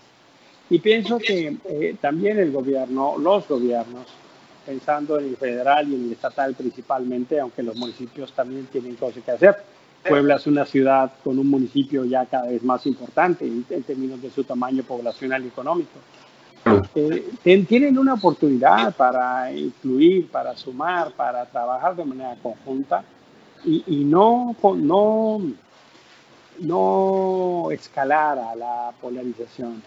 Y 0.69 0.79
pienso 0.79 1.17
que 1.19 1.55
eh, 1.69 1.95
también 2.01 2.37
el 2.39 2.51
gobierno, 2.51 3.17
los 3.17 3.47
gobiernos, 3.47 4.05
pensando 4.65 5.17
en 5.17 5.29
el 5.29 5.37
federal 5.37 5.87
y 5.87 5.95
en 5.95 6.05
el 6.07 6.11
estatal 6.11 6.53
principalmente, 6.53 7.39
aunque 7.39 7.63
los 7.63 7.77
municipios 7.77 8.33
también 8.33 8.65
tienen 8.65 8.95
cosas 8.95 9.23
que 9.23 9.31
hacer. 9.31 9.55
Puebla 10.07 10.35
es 10.35 10.47
una 10.47 10.65
ciudad 10.65 11.11
con 11.23 11.37
un 11.39 11.49
municipio 11.49 12.05
ya 12.05 12.25
cada 12.25 12.47
vez 12.47 12.63
más 12.63 12.85
importante 12.85 13.45
en, 13.45 13.63
términos 13.83 14.21
de 14.21 14.29
su 14.29 14.43
tamaño 14.43 14.83
poblacional 14.83 15.43
y 15.43 15.47
económico. 15.47 15.99
Eh, 16.95 17.65
tienen 17.67 17.97
una 17.97 18.15
oportunidad 18.15 18.95
para 18.95 19.51
incluir, 19.51 20.27
para 20.29 20.55
sumar, 20.55 21.11
para 21.13 21.45
trabajar 21.45 21.95
de 21.95 22.05
manera 22.05 22.35
conjunta 22.41 23.03
y, 23.65 24.03
no, 24.05 24.55
no, 24.75 25.41
no 26.59 27.71
escalar 27.71 28.39
a 28.39 28.55
la 28.55 28.91
polarización. 29.01 29.81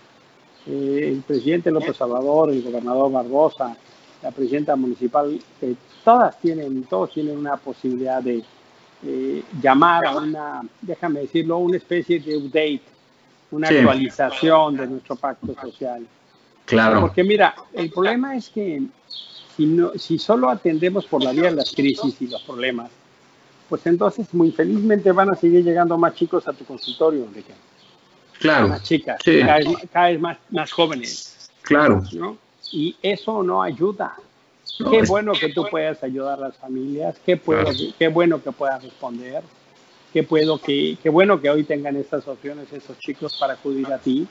Eh, 0.66 1.08
el 1.12 1.22
presidente 1.22 1.70
López 1.70 1.96
Salvador, 1.96 2.50
el 2.50 2.62
gobernador 2.62 3.10
Barbosa, 3.10 3.76
la 4.22 4.30
presidenta 4.30 4.76
municipal, 4.76 5.40
eh, 5.62 5.74
todas 6.04 6.38
tienen, 6.40 6.84
todos 6.84 7.12
tienen 7.12 7.38
una 7.38 7.56
posibilidad 7.56 8.22
de 8.22 8.42
eh, 9.04 9.42
llamar 9.62 10.06
a 10.06 10.16
una, 10.16 10.62
déjame 10.80 11.20
decirlo, 11.20 11.58
una 11.58 11.76
especie 11.76 12.20
de 12.20 12.36
update, 12.36 12.82
una 13.50 13.68
actualización 13.68 14.76
de 14.76 14.86
nuestro 14.86 15.16
pacto 15.16 15.54
social. 15.60 16.06
Claro. 16.66 17.00
Porque 17.00 17.24
mira, 17.24 17.54
el 17.72 17.90
problema 17.90 18.36
es 18.36 18.48
que 18.50 18.82
si, 19.56 19.66
no, 19.66 19.92
si 19.96 20.18
solo 20.18 20.48
atendemos 20.48 21.06
por 21.06 21.22
la 21.22 21.32
vía 21.32 21.44
de 21.44 21.56
las 21.56 21.72
crisis 21.72 22.20
y 22.20 22.28
los 22.28 22.42
problemas, 22.42 22.90
pues 23.68 23.86
entonces 23.86 24.32
muy 24.34 24.50
felizmente 24.52 25.12
van 25.12 25.30
a 25.30 25.36
seguir 25.36 25.64
llegando 25.64 25.96
más 25.96 26.14
chicos 26.14 26.46
a 26.46 26.52
tu 26.52 26.64
consultorio, 26.64 27.24
Enrique. 27.24 27.54
Claro. 28.38 28.68
Más 28.68 28.82
chicas, 28.82 29.20
cada, 29.92 30.08
vez, 30.08 30.20
más, 30.20 30.38
más 30.50 30.72
jóvenes. 30.72 31.50
Claro. 31.62 32.02
Y 32.72 32.96
eso 33.02 33.42
no 33.42 33.62
ayuda. 33.62 34.14
Qué 34.90 35.02
bueno 35.02 35.32
que 35.32 35.48
tú 35.50 35.66
puedas 35.70 36.02
ayudar 36.02 36.38
a 36.38 36.48
las 36.48 36.56
familias, 36.56 37.16
qué, 37.24 37.36
puedo, 37.36 37.64
qué 37.98 38.08
bueno 38.08 38.42
que 38.42 38.52
puedas 38.52 38.82
responder, 38.82 39.42
qué, 40.12 40.22
puedo, 40.22 40.58
qué, 40.58 40.96
qué 41.02 41.08
bueno 41.10 41.40
que 41.40 41.50
hoy 41.50 41.64
tengan 41.64 41.96
estas 41.96 42.26
opciones 42.28 42.72
esos 42.72 42.98
chicos 42.98 43.36
para 43.38 43.54
acudir 43.54 43.86
a 43.92 43.98
ti 43.98 44.26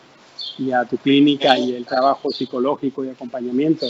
y 0.58 0.72
a 0.72 0.86
tu 0.86 0.98
clínica 0.98 1.58
y 1.58 1.76
el 1.76 1.86
trabajo 1.86 2.32
psicológico 2.32 3.04
y 3.06 3.10
acompañamiento. 3.10 3.88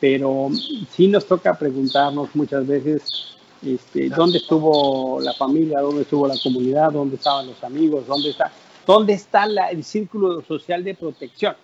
Pero 0.00 0.50
sí 0.90 1.08
nos 1.08 1.26
toca 1.26 1.58
preguntarnos 1.58 2.28
muchas 2.34 2.66
veces 2.66 3.36
este, 3.64 4.08
dónde 4.08 4.38
estuvo 4.38 5.20
la 5.20 5.32
familia, 5.32 5.80
dónde 5.80 6.02
estuvo 6.02 6.28
la 6.28 6.36
comunidad, 6.42 6.92
dónde 6.92 7.16
estaban 7.16 7.46
los 7.46 7.62
amigos, 7.64 8.06
dónde 8.06 8.30
está, 8.30 8.52
dónde 8.86 9.14
está 9.14 9.44
el 9.70 9.82
círculo 9.82 10.42
social 10.42 10.84
de 10.84 10.94
protección. 10.94 11.56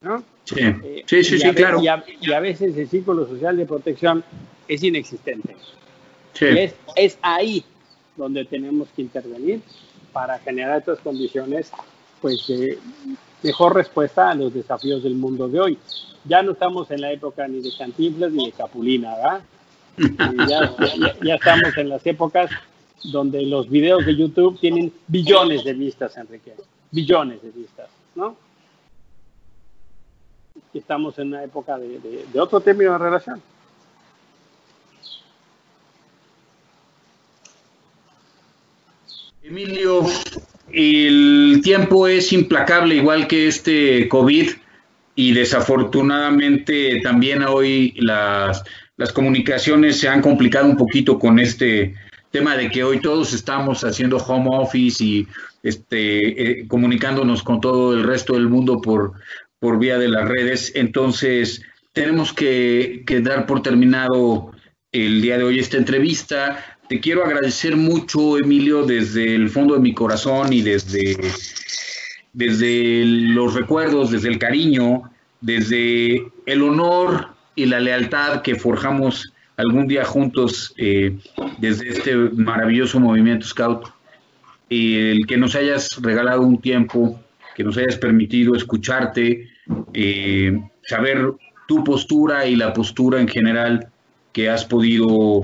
¿No? 0.00 0.24
Sí, 0.44 0.60
eh, 0.60 1.04
sí, 1.06 1.22
sí, 1.22 1.38
claro. 1.52 1.80
Y 1.82 1.88
a, 1.88 2.40
veces 2.40 2.76
el 2.76 2.88
círculo 2.88 3.26
social 3.26 3.56
de 3.56 3.66
protección 3.66 4.24
es 4.66 4.82
inexistente. 4.82 5.54
Es, 6.40 6.74
es 6.96 7.18
ahí 7.20 7.64
donde 8.16 8.44
tenemos 8.46 8.88
que 8.96 9.02
intervenir 9.02 9.60
para 10.12 10.38
generar 10.38 10.78
estas 10.78 11.00
condiciones 11.00 11.70
pues 12.20 12.46
de 12.46 12.78
mejor 13.42 13.74
respuesta 13.74 14.30
a 14.30 14.34
los 14.34 14.52
desafíos 14.52 15.02
del 15.02 15.14
mundo 15.14 15.48
de 15.48 15.60
hoy. 15.60 15.78
Ya 16.24 16.42
no 16.42 16.52
estamos 16.52 16.90
en 16.90 17.02
la 17.02 17.12
época 17.12 17.46
ni 17.46 17.60
de 17.60 17.70
Cantinflas 17.76 18.32
ni 18.32 18.46
de 18.46 18.52
Capulina, 18.52 19.14
¿verdad? 19.16 19.42
ya, 21.22 21.34
estamos 21.34 21.76
en 21.76 21.88
las 21.88 22.06
épocas 22.06 22.50
donde 23.04 23.42
los 23.42 23.68
videos 23.68 24.04
de 24.06 24.16
YouTube 24.16 24.58
tienen 24.60 24.92
billones 25.08 25.64
de 25.64 25.74
vistas, 25.74 26.16
Enrique. 26.16 26.54
Billones 26.90 27.42
de 27.42 27.50
vistas, 27.50 27.88
¿no? 28.14 28.36
Estamos 30.72 31.18
en 31.18 31.28
una 31.28 31.44
época 31.44 31.78
de, 31.78 32.40
otro 32.40 32.60
término 32.60 32.92
de 32.92 32.98
relación. 32.98 33.42
Emilio, 39.42 40.02
el 40.70 41.60
tiempo 41.62 42.06
es 42.06 42.32
implacable, 42.32 42.94
igual 42.94 43.26
que 43.26 43.48
este 43.48 44.08
COVID, 44.08 44.50
y 45.16 45.32
desafortunadamente 45.32 47.00
también 47.02 47.42
hoy 47.42 47.94
las 47.96 48.62
las 49.00 49.14
comunicaciones 49.14 49.98
se 49.98 50.10
han 50.10 50.20
complicado 50.20 50.66
un 50.66 50.76
poquito 50.76 51.18
con 51.18 51.38
este, 51.38 51.94
tema 52.30 52.54
de 52.54 52.70
que 52.70 52.84
hoy 52.84 53.00
todos 53.00 53.32
estamos 53.32 53.82
haciendo 53.82 54.18
home 54.18 54.50
office 54.52 55.02
y 55.02 55.26
este, 55.62 56.60
eh, 56.60 56.68
comunicándonos 56.68 57.42
con 57.42 57.62
todo 57.62 57.94
el 57.94 58.04
resto 58.04 58.34
del 58.34 58.50
mundo 58.50 58.78
por, 58.78 59.14
por 59.60 59.78
vía 59.78 59.98
de 59.98 60.08
las 60.08 60.26
redes. 60.26 60.72
Entonces, 60.74 61.62
tenemos 61.92 62.32
que, 62.32 63.04
dar 63.22 63.46
por 63.46 63.62
terminado 63.62 64.52
el 64.90 65.22
día 65.22 65.38
de 65.38 65.44
hoy 65.44 65.58
esta 65.60 65.76
entrevista. 65.76 66.78
Te 66.88 66.98
quiero 66.98 67.24
agradecer 67.24 67.76
mucho, 67.76 68.38
Emilio, 68.38 68.84
desde 68.84 69.34
el 69.34 69.50
fondo 69.50 69.74
de 69.74 69.80
mi 69.80 69.94
corazón 69.94 70.52
y 70.52 70.62
desde, 70.62 71.16
desde 72.32 73.04
los 73.04 73.54
recuerdos, 73.54 74.10
desde 74.10 74.28
el 74.28 74.38
cariño, 74.38 75.02
desde 75.40 76.26
el 76.46 76.62
honor 76.62 77.28
y 77.54 77.66
la 77.66 77.78
lealtad 77.78 78.42
que 78.42 78.56
forjamos 78.56 79.32
algún 79.56 79.86
día 79.86 80.04
juntos 80.04 80.74
eh, 80.78 81.18
desde 81.58 81.90
este 81.90 82.16
maravilloso 82.16 82.98
movimiento 82.98 83.46
Scout. 83.46 83.88
El 84.70 85.26
que 85.26 85.36
nos 85.36 85.54
hayas 85.54 86.00
regalado 86.00 86.42
un 86.42 86.60
tiempo, 86.60 87.20
que 87.54 87.64
nos 87.64 87.76
hayas 87.76 87.96
permitido 87.96 88.54
escucharte, 88.54 89.49
eh, 89.94 90.62
saber 90.82 91.32
tu 91.68 91.84
postura 91.84 92.46
y 92.46 92.56
la 92.56 92.72
postura 92.72 93.20
en 93.20 93.28
general 93.28 93.88
que 94.32 94.48
has 94.48 94.64
podido 94.64 95.40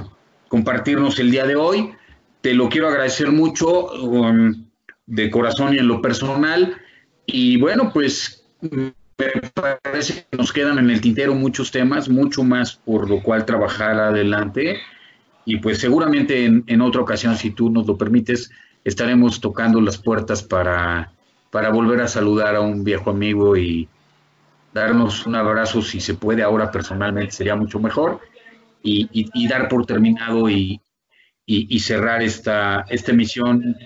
compartirnos 0.48 1.18
el 1.18 1.30
día 1.30 1.46
de 1.46 1.56
hoy. 1.56 1.92
Te 2.40 2.54
lo 2.54 2.68
quiero 2.68 2.88
agradecer 2.88 3.30
mucho 3.30 3.92
um, 4.02 4.66
de 5.06 5.30
corazón 5.30 5.74
y 5.74 5.78
en 5.78 5.88
lo 5.88 6.02
personal. 6.02 6.76
Y 7.26 7.58
bueno, 7.58 7.92
pues 7.92 8.44
me 8.60 8.92
parece 9.54 10.26
que 10.30 10.36
nos 10.36 10.52
quedan 10.52 10.78
en 10.78 10.90
el 10.90 11.00
tintero 11.00 11.34
muchos 11.34 11.70
temas, 11.70 12.08
mucho 12.08 12.44
más 12.44 12.74
por 12.74 13.08
lo 13.08 13.22
cual 13.22 13.44
trabajar 13.44 13.98
adelante. 13.98 14.78
Y 15.44 15.58
pues 15.58 15.78
seguramente 15.78 16.44
en, 16.44 16.80
otra 16.80 17.02
ocasión, 17.02 17.36
si 17.36 17.50
tú 17.50 17.70
nos 17.70 17.86
lo 17.86 17.96
permites, 17.96 18.50
estaremos 18.84 19.40
tocando 19.40 19.80
las 19.80 19.96
puertas 19.96 20.42
para, 20.42 21.12
para 21.50 21.70
volver 21.70 22.00
a 22.00 22.08
saludar 22.08 22.56
a 22.56 22.60
un 22.60 22.82
viejo 22.82 23.10
amigo 23.10 23.56
y 23.56 23.88
darnos 24.76 25.26
un 25.26 25.34
abrazo, 25.34 25.80
si 25.82 26.00
se 26.00 26.14
puede 26.14 26.42
ahora 26.42 26.70
personalmente, 26.70 27.32
sería 27.32 27.56
mucho 27.56 27.80
mejor. 27.80 28.20
Y, 28.82 29.48
dar 29.48 29.68
por 29.68 29.84
terminado 29.84 30.48
y, 30.48 30.80
cerrar 31.80 32.22
esta, 32.22 32.84
esta 32.88 33.10
emisión 33.10 33.76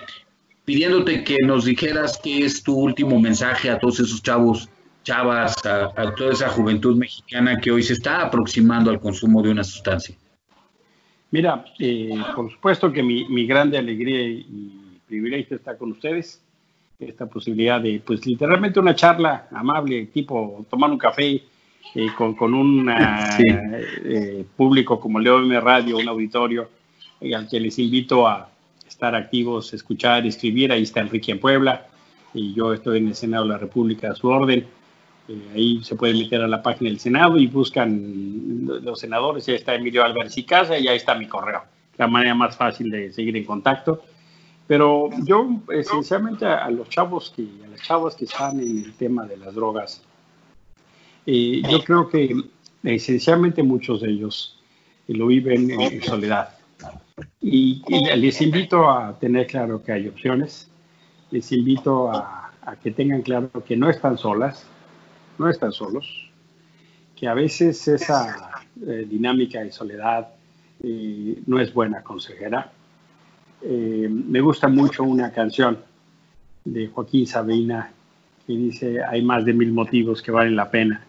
pidiéndote 0.64 1.24
que 1.24 1.38
nos 1.38 1.64
dijeras 1.64 2.20
qué 2.22 2.44
es 2.44 2.62
tu 2.62 2.74
último 2.74 3.18
mensaje 3.18 3.70
a 3.70 3.78
todos 3.78 4.00
esos 4.00 4.22
chavos 4.22 4.68
chavas, 5.02 5.56
a, 5.64 6.14
toda 6.14 6.32
esa 6.32 6.48
juventud 6.50 6.96
mexicana 6.96 7.58
que 7.58 7.70
hoy 7.70 7.82
se 7.82 7.94
está 7.94 8.22
aproximando 8.22 8.90
al 8.90 9.00
consumo 9.00 9.42
de 9.42 9.50
una 9.50 9.64
sustancia? 9.64 10.14
Mira, 11.30 11.64
eh, 11.78 12.10
por 12.34 12.50
supuesto 12.50 12.92
que 12.92 13.02
mi, 13.02 13.26
mi, 13.28 13.46
grande 13.46 13.78
alegría 13.78 14.20
y 14.20 15.00
privilegio 15.06 15.56
está 15.56 15.78
con 15.78 15.92
ustedes. 15.92 16.42
Esta 17.00 17.26
posibilidad 17.26 17.80
de, 17.80 18.00
pues 18.04 18.24
literalmente 18.26 18.78
una 18.78 18.94
charla 18.94 19.48
amable, 19.52 20.06
tipo 20.06 20.66
tomar 20.68 20.90
un 20.90 20.98
café 20.98 21.42
eh, 21.94 22.08
con, 22.16 22.34
con, 22.34 22.52
un 22.52 22.90
eh, 22.94 24.44
público 24.56 25.00
como 25.00 25.18
Leo 25.18 25.60
Radio, 25.60 25.96
un 25.96 26.08
auditorio 26.08 26.68
al 27.34 27.48
que 27.48 27.58
les 27.58 27.78
invito 27.78 28.26
a 28.26 28.50
estar 28.86 29.14
activos, 29.14 29.72
escuchar, 29.72 30.26
escribir. 30.26 30.72
Ahí 30.72 30.82
está 30.82 31.00
Enrique 31.00 31.32
en 31.32 31.40
Puebla 31.40 31.86
y 32.34 32.54
yo 32.54 32.72
estoy 32.72 32.98
en 32.98 33.08
el 33.08 33.14
Senado 33.14 33.44
de 33.44 33.50
la 33.50 33.58
República 33.58 34.10
a 34.10 34.14
su 34.14 34.28
orden 34.28 34.66
eh, 35.30 35.50
ahí 35.54 35.84
se 35.84 35.94
pueden 35.94 36.18
meter 36.18 36.42
a 36.42 36.48
la 36.48 36.60
página 36.60 36.90
del 36.90 36.98
Senado 36.98 37.38
y 37.38 37.46
buscan 37.46 38.66
los 38.82 38.98
senadores, 38.98 39.46
ya 39.46 39.54
está 39.54 39.76
Emilio 39.76 40.02
Álvarez 40.02 40.36
y 40.36 40.42
Casa 40.42 40.76
y 40.76 40.88
ahí 40.88 40.96
está 40.96 41.14
mi 41.14 41.26
correo. 41.26 41.62
La 41.98 42.08
manera 42.08 42.34
más 42.34 42.56
fácil 42.56 42.90
de 42.90 43.12
seguir 43.12 43.36
en 43.36 43.44
contacto. 43.44 44.02
Pero 44.70 45.10
yo 45.24 45.62
esencialmente 45.72 46.46
a, 46.46 46.70
los 46.70 46.88
chavos 46.88 47.32
que, 47.34 47.42
a 47.64 47.66
las 47.66 47.82
chavas 47.82 48.14
que 48.14 48.26
están 48.26 48.60
en 48.60 48.84
el 48.84 48.92
tema 48.92 49.26
de 49.26 49.36
las 49.36 49.52
drogas, 49.52 50.00
eh, 51.26 51.60
yo 51.68 51.82
creo 51.82 52.08
que 52.08 52.32
esencialmente 52.84 53.64
muchos 53.64 54.00
de 54.00 54.10
ellos 54.10 54.62
lo 55.08 55.26
viven 55.26 55.72
en, 55.72 56.00
soledad. 56.04 56.50
Y, 57.40 57.82
les 58.16 58.40
invito 58.40 58.88
a 58.88 59.18
tener 59.18 59.48
claro 59.48 59.82
que 59.82 59.90
hay 59.90 60.06
opciones, 60.06 60.70
les 61.32 61.50
invito 61.50 62.08
a, 62.08 62.52
a 62.62 62.76
que 62.76 62.92
tengan 62.92 63.22
claro 63.22 63.50
que 63.66 63.76
no 63.76 63.90
están 63.90 64.18
solas, 64.18 64.64
no 65.36 65.48
están 65.50 65.72
solos, 65.72 66.30
que 67.16 67.26
a 67.26 67.34
veces 67.34 67.88
esa 67.88 68.62
eh, 68.86 69.04
dinámica 69.10 69.64
de 69.64 69.72
soledad 69.72 70.28
eh, 70.80 71.42
no 71.44 71.58
es 71.58 71.74
buena 71.74 72.04
consejera. 72.04 72.70
Eh, 73.62 74.08
me 74.10 74.40
gusta 74.40 74.68
mucho 74.68 75.04
una 75.04 75.32
canción 75.32 75.78
de 76.64 76.88
Joaquín 76.88 77.26
Sabina 77.26 77.92
que 78.46 78.52
dice, 78.52 79.02
hay 79.04 79.22
más 79.22 79.44
de 79.44 79.52
mil 79.52 79.72
motivos 79.72 80.22
que 80.22 80.30
valen 80.30 80.56
la 80.56 80.70
pena. 80.70 81.04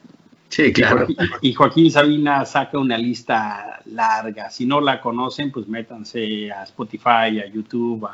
Sí, 0.49 0.73
claro. 0.73 1.07
Y 1.41 1.53
Joaquín 1.53 1.89
Sabina 1.89 2.45
saca 2.45 2.77
una 2.77 2.97
lista 2.97 3.79
larga. 3.85 4.49
Si 4.49 4.65
no 4.65 4.81
la 4.81 4.99
conocen, 4.99 5.51
pues 5.51 5.67
métanse 5.67 6.51
a 6.51 6.63
Spotify, 6.63 7.39
a 7.39 7.47
YouTube, 7.47 8.07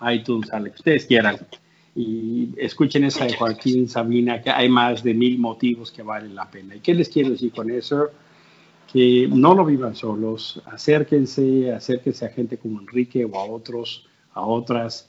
a 0.00 0.14
iTunes, 0.14 0.50
a 0.52 0.58
lo 0.58 0.66
que 0.66 0.76
ustedes 0.76 1.04
quieran 1.04 1.36
y 1.96 2.50
escuchen 2.58 3.04
esa 3.04 3.24
de 3.24 3.34
Joaquín 3.34 3.88
Sabina, 3.88 4.42
que 4.42 4.50
hay 4.50 4.68
más 4.68 5.02
de 5.02 5.14
mil 5.14 5.38
motivos 5.38 5.90
que 5.90 6.02
valen 6.02 6.34
la 6.34 6.48
pena. 6.48 6.76
¿Y 6.76 6.80
qué 6.80 6.94
les 6.94 7.08
quiero 7.08 7.30
decir 7.30 7.50
con 7.52 7.70
eso? 7.70 8.10
No 9.28 9.54
lo 9.54 9.64
vivan 9.64 9.94
solos, 9.94 10.62
acérquense, 10.66 11.72
acérquense 11.72 12.24
a 12.24 12.30
gente 12.30 12.56
como 12.56 12.80
Enrique 12.80 13.24
o 13.24 13.36
a 13.36 13.44
otros, 13.44 14.06
a 14.32 14.40
otras. 14.46 15.08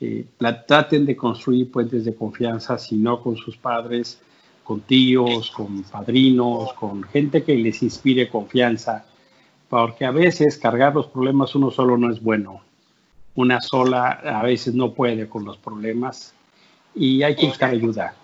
Eh, 0.00 0.26
traten 0.66 1.06
de 1.06 1.16
construir 1.16 1.70
puentes 1.70 2.04
de 2.04 2.14
confianza, 2.14 2.78
si 2.78 2.96
no 2.96 3.20
con 3.20 3.36
sus 3.36 3.56
padres, 3.56 4.20
con 4.62 4.80
tíos, 4.80 5.50
con 5.50 5.82
padrinos, 5.84 6.72
con 6.74 7.02
gente 7.04 7.42
que 7.42 7.56
les 7.56 7.82
inspire 7.82 8.28
confianza, 8.28 9.04
porque 9.68 10.04
a 10.04 10.10
veces 10.10 10.58
cargar 10.58 10.94
los 10.94 11.06
problemas 11.06 11.54
uno 11.54 11.70
solo 11.70 11.96
no 11.96 12.10
es 12.10 12.22
bueno 12.22 12.62
una 13.34 13.60
sola 13.60 14.20
a 14.24 14.42
veces 14.42 14.74
no 14.74 14.92
puede 14.92 15.28
con 15.28 15.44
los 15.44 15.56
problemas 15.56 16.34
y 16.94 17.22
hay 17.22 17.34
que 17.34 17.46
buscar 17.46 17.70
ayuda. 17.70 18.14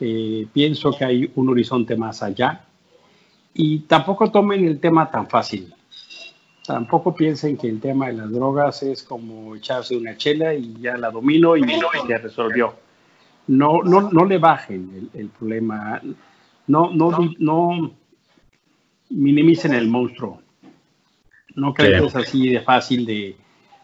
Eh, 0.00 0.46
pienso 0.52 0.92
que 0.92 1.04
hay 1.04 1.32
un 1.36 1.48
horizonte 1.48 1.96
más 1.96 2.22
allá 2.22 2.64
y 3.54 3.80
tampoco 3.80 4.30
tomen 4.30 4.64
el 4.64 4.80
tema 4.80 5.10
tan 5.10 5.28
fácil. 5.28 5.72
Tampoco 6.66 7.14
piensen 7.14 7.56
que 7.56 7.68
el 7.68 7.80
tema 7.80 8.06
de 8.06 8.14
las 8.14 8.32
drogas 8.32 8.82
es 8.82 9.02
como 9.02 9.54
echarse 9.54 9.96
una 9.96 10.16
chela 10.16 10.54
y 10.54 10.74
ya 10.80 10.96
la 10.96 11.10
domino 11.10 11.56
y 11.56 11.62
se 11.62 12.18
resolvió. 12.18 12.74
No, 13.46 13.82
no, 13.82 14.10
no 14.10 14.24
le 14.24 14.38
bajen 14.38 15.10
el, 15.12 15.28
problema. 15.28 16.00
No, 16.66 16.90
no, 16.90 17.10
no 17.38 17.92
minimicen 19.10 19.74
el 19.74 19.88
monstruo. 19.88 20.40
No 21.54 21.74
crean 21.74 22.00
que 22.00 22.06
es 22.08 22.16
así 22.16 22.48
de 22.48 22.60
fácil 22.60 23.04
de, 23.04 23.36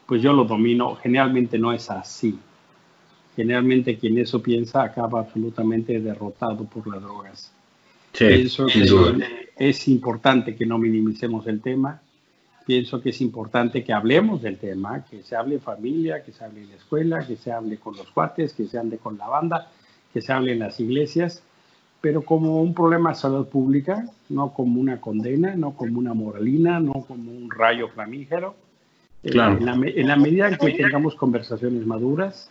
pues 0.06 0.22
yo 0.22 0.32
lo 0.32 0.44
domino. 0.44 0.96
Generalmente 0.96 1.58
no 1.58 1.72
es 1.72 1.90
así. 1.90 2.38
Generalmente 3.36 3.98
quien 3.98 4.18
eso 4.18 4.42
piensa 4.42 4.82
acaba 4.82 5.20
absolutamente 5.20 6.00
derrotado 6.00 6.64
por 6.64 6.86
las 6.88 7.02
drogas. 7.02 7.52
Pienso 8.12 8.66
que 8.66 8.86
es 9.56 9.88
importante 9.88 10.56
que 10.56 10.66
no 10.66 10.78
minimicemos 10.78 11.46
el 11.46 11.60
tema. 11.60 12.00
Pienso 12.66 13.00
que 13.00 13.10
es 13.10 13.20
importante 13.20 13.82
que 13.82 13.92
hablemos 13.92 14.42
del 14.42 14.58
tema, 14.58 15.04
que 15.04 15.22
se 15.22 15.36
hable 15.36 15.56
en 15.56 15.60
familia, 15.60 16.22
que 16.22 16.32
se 16.32 16.44
hable 16.44 16.62
en 16.62 16.70
la 16.70 16.76
escuela, 16.76 17.26
que 17.26 17.36
se 17.36 17.52
hable 17.52 17.78
con 17.78 17.96
los 17.96 18.10
cuates, 18.10 18.52
que 18.52 18.66
se 18.66 18.78
hable 18.78 18.98
con 18.98 19.18
la 19.18 19.28
banda, 19.28 19.70
que 20.12 20.20
se 20.20 20.32
hable 20.32 20.52
en 20.52 20.60
las 20.60 20.78
iglesias, 20.78 21.42
pero 22.00 22.22
como 22.22 22.62
un 22.62 22.74
problema 22.74 23.10
de 23.10 23.16
salud 23.16 23.46
pública, 23.48 24.06
no 24.28 24.52
como 24.54 24.80
una 24.80 25.00
condena, 25.00 25.54
no 25.56 25.72
como 25.72 25.98
una 25.98 26.14
moralina, 26.14 26.80
no 26.80 26.92
como 27.06 27.32
un 27.32 27.50
rayo 27.50 27.88
flamígero, 27.88 28.54
en, 29.22 29.36
la, 29.36 30.16
medida 30.16 30.48
en 30.48 30.56
que 30.56 30.70
tengamos 30.70 31.14
conversaciones 31.14 31.84
maduras, 31.84 32.50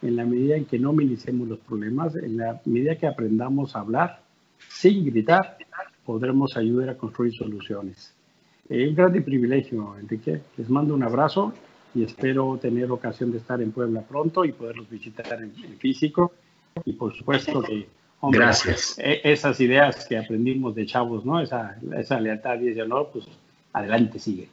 en 0.00 0.16
la 0.16 0.24
medida 0.24 0.56
en 0.56 0.64
que 0.64 0.78
no 0.78 0.92
minimicemos 0.92 1.48
los 1.48 1.58
problemas, 1.58 2.16
en 2.16 2.38
la 2.38 2.60
medida 2.64 2.96
que 2.96 3.06
aprendamos 3.06 3.76
a 3.76 3.80
hablar 3.80 4.27
sin 4.68 5.04
gritar, 5.04 5.58
podremos 6.04 6.56
ayudar 6.56 6.90
a 6.90 6.96
construir 6.96 7.34
soluciones. 7.34 8.14
Es 8.68 8.88
un 8.88 8.94
gran 8.94 9.12
privilegio, 9.22 9.96
Enrique. 9.98 10.40
Les 10.56 10.68
mando 10.68 10.94
un 10.94 11.02
abrazo 11.02 11.54
y 11.94 12.02
espero 12.02 12.58
tener 12.60 12.90
ocasión 12.90 13.32
de 13.32 13.38
estar 13.38 13.60
en 13.62 13.72
Puebla 13.72 14.02
pronto 14.02 14.44
y 14.44 14.52
poderlos 14.52 14.88
visitar 14.90 15.40
en, 15.42 15.52
físico. 15.78 16.32
Y 16.84 16.92
por 16.92 17.14
supuesto 17.14 17.62
que, 17.62 17.88
Gracias. 18.20 18.98
E, 18.98 19.20
esas 19.24 19.60
ideas 19.60 20.06
que 20.06 20.18
aprendimos 20.18 20.74
de 20.74 20.86
chavos, 20.86 21.24
¿no? 21.24 21.40
Esa, 21.40 21.78
esa 21.96 22.18
lealtad 22.20 22.60
y 22.60 22.68
ese 22.68 22.82
honor, 22.82 23.10
pues 23.12 23.26
adelante 23.72 24.18
sigue 24.18 24.48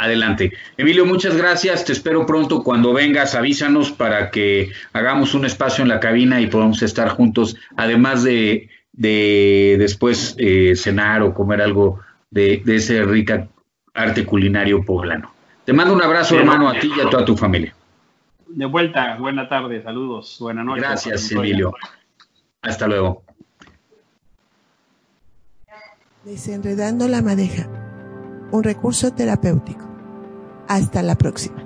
adelante. 0.00 0.52
Emilio, 0.78 1.04
muchas 1.04 1.36
gracias. 1.36 1.84
Te 1.84 1.92
espero 1.92 2.24
pronto. 2.26 2.62
Cuando 2.64 2.92
vengas, 2.92 3.34
avísanos 3.34 3.92
para 3.92 4.30
que 4.30 4.70
hagamos 4.94 5.34
un 5.34 5.44
espacio 5.44 5.82
en 5.82 5.88
la 5.88 6.00
cabina 6.00 6.40
y 6.40 6.46
podamos 6.46 6.82
estar 6.82 7.10
juntos, 7.10 7.56
además 7.76 8.24
de, 8.24 8.70
después 9.00 10.34
eh, 10.38 10.74
cenar 10.76 11.22
o 11.22 11.32
comer 11.32 11.62
algo 11.62 12.00
de, 12.30 12.62
ese 12.66 13.02
rica 13.04 13.48
arte 13.94 14.24
culinario 14.24 14.84
poblano. 14.84 15.32
Te 15.64 15.72
mando 15.72 15.94
un 15.94 16.02
abrazo, 16.02 16.38
hermano, 16.38 16.68
a 16.68 16.78
ti 16.78 16.90
y 16.96 17.00
a 17.00 17.08
toda 17.08 17.24
tu 17.24 17.36
familia. 17.36 17.74
De 18.46 18.66
vuelta, 18.66 19.16
buena 19.16 19.48
tarde, 19.48 19.82
saludos, 19.82 20.36
buena 20.40 20.64
noche. 20.64 20.80
Gracias, 20.80 21.30
Emilio. 21.32 21.72
Hasta 22.62 22.86
luego. 22.86 23.22
Desenredando 26.24 27.08
la 27.08 27.22
madeja, 27.22 27.68
un 28.50 28.62
recurso 28.62 29.12
terapéutico. 29.12 29.88
Hasta 30.68 31.02
la 31.02 31.16
próxima. 31.16 31.59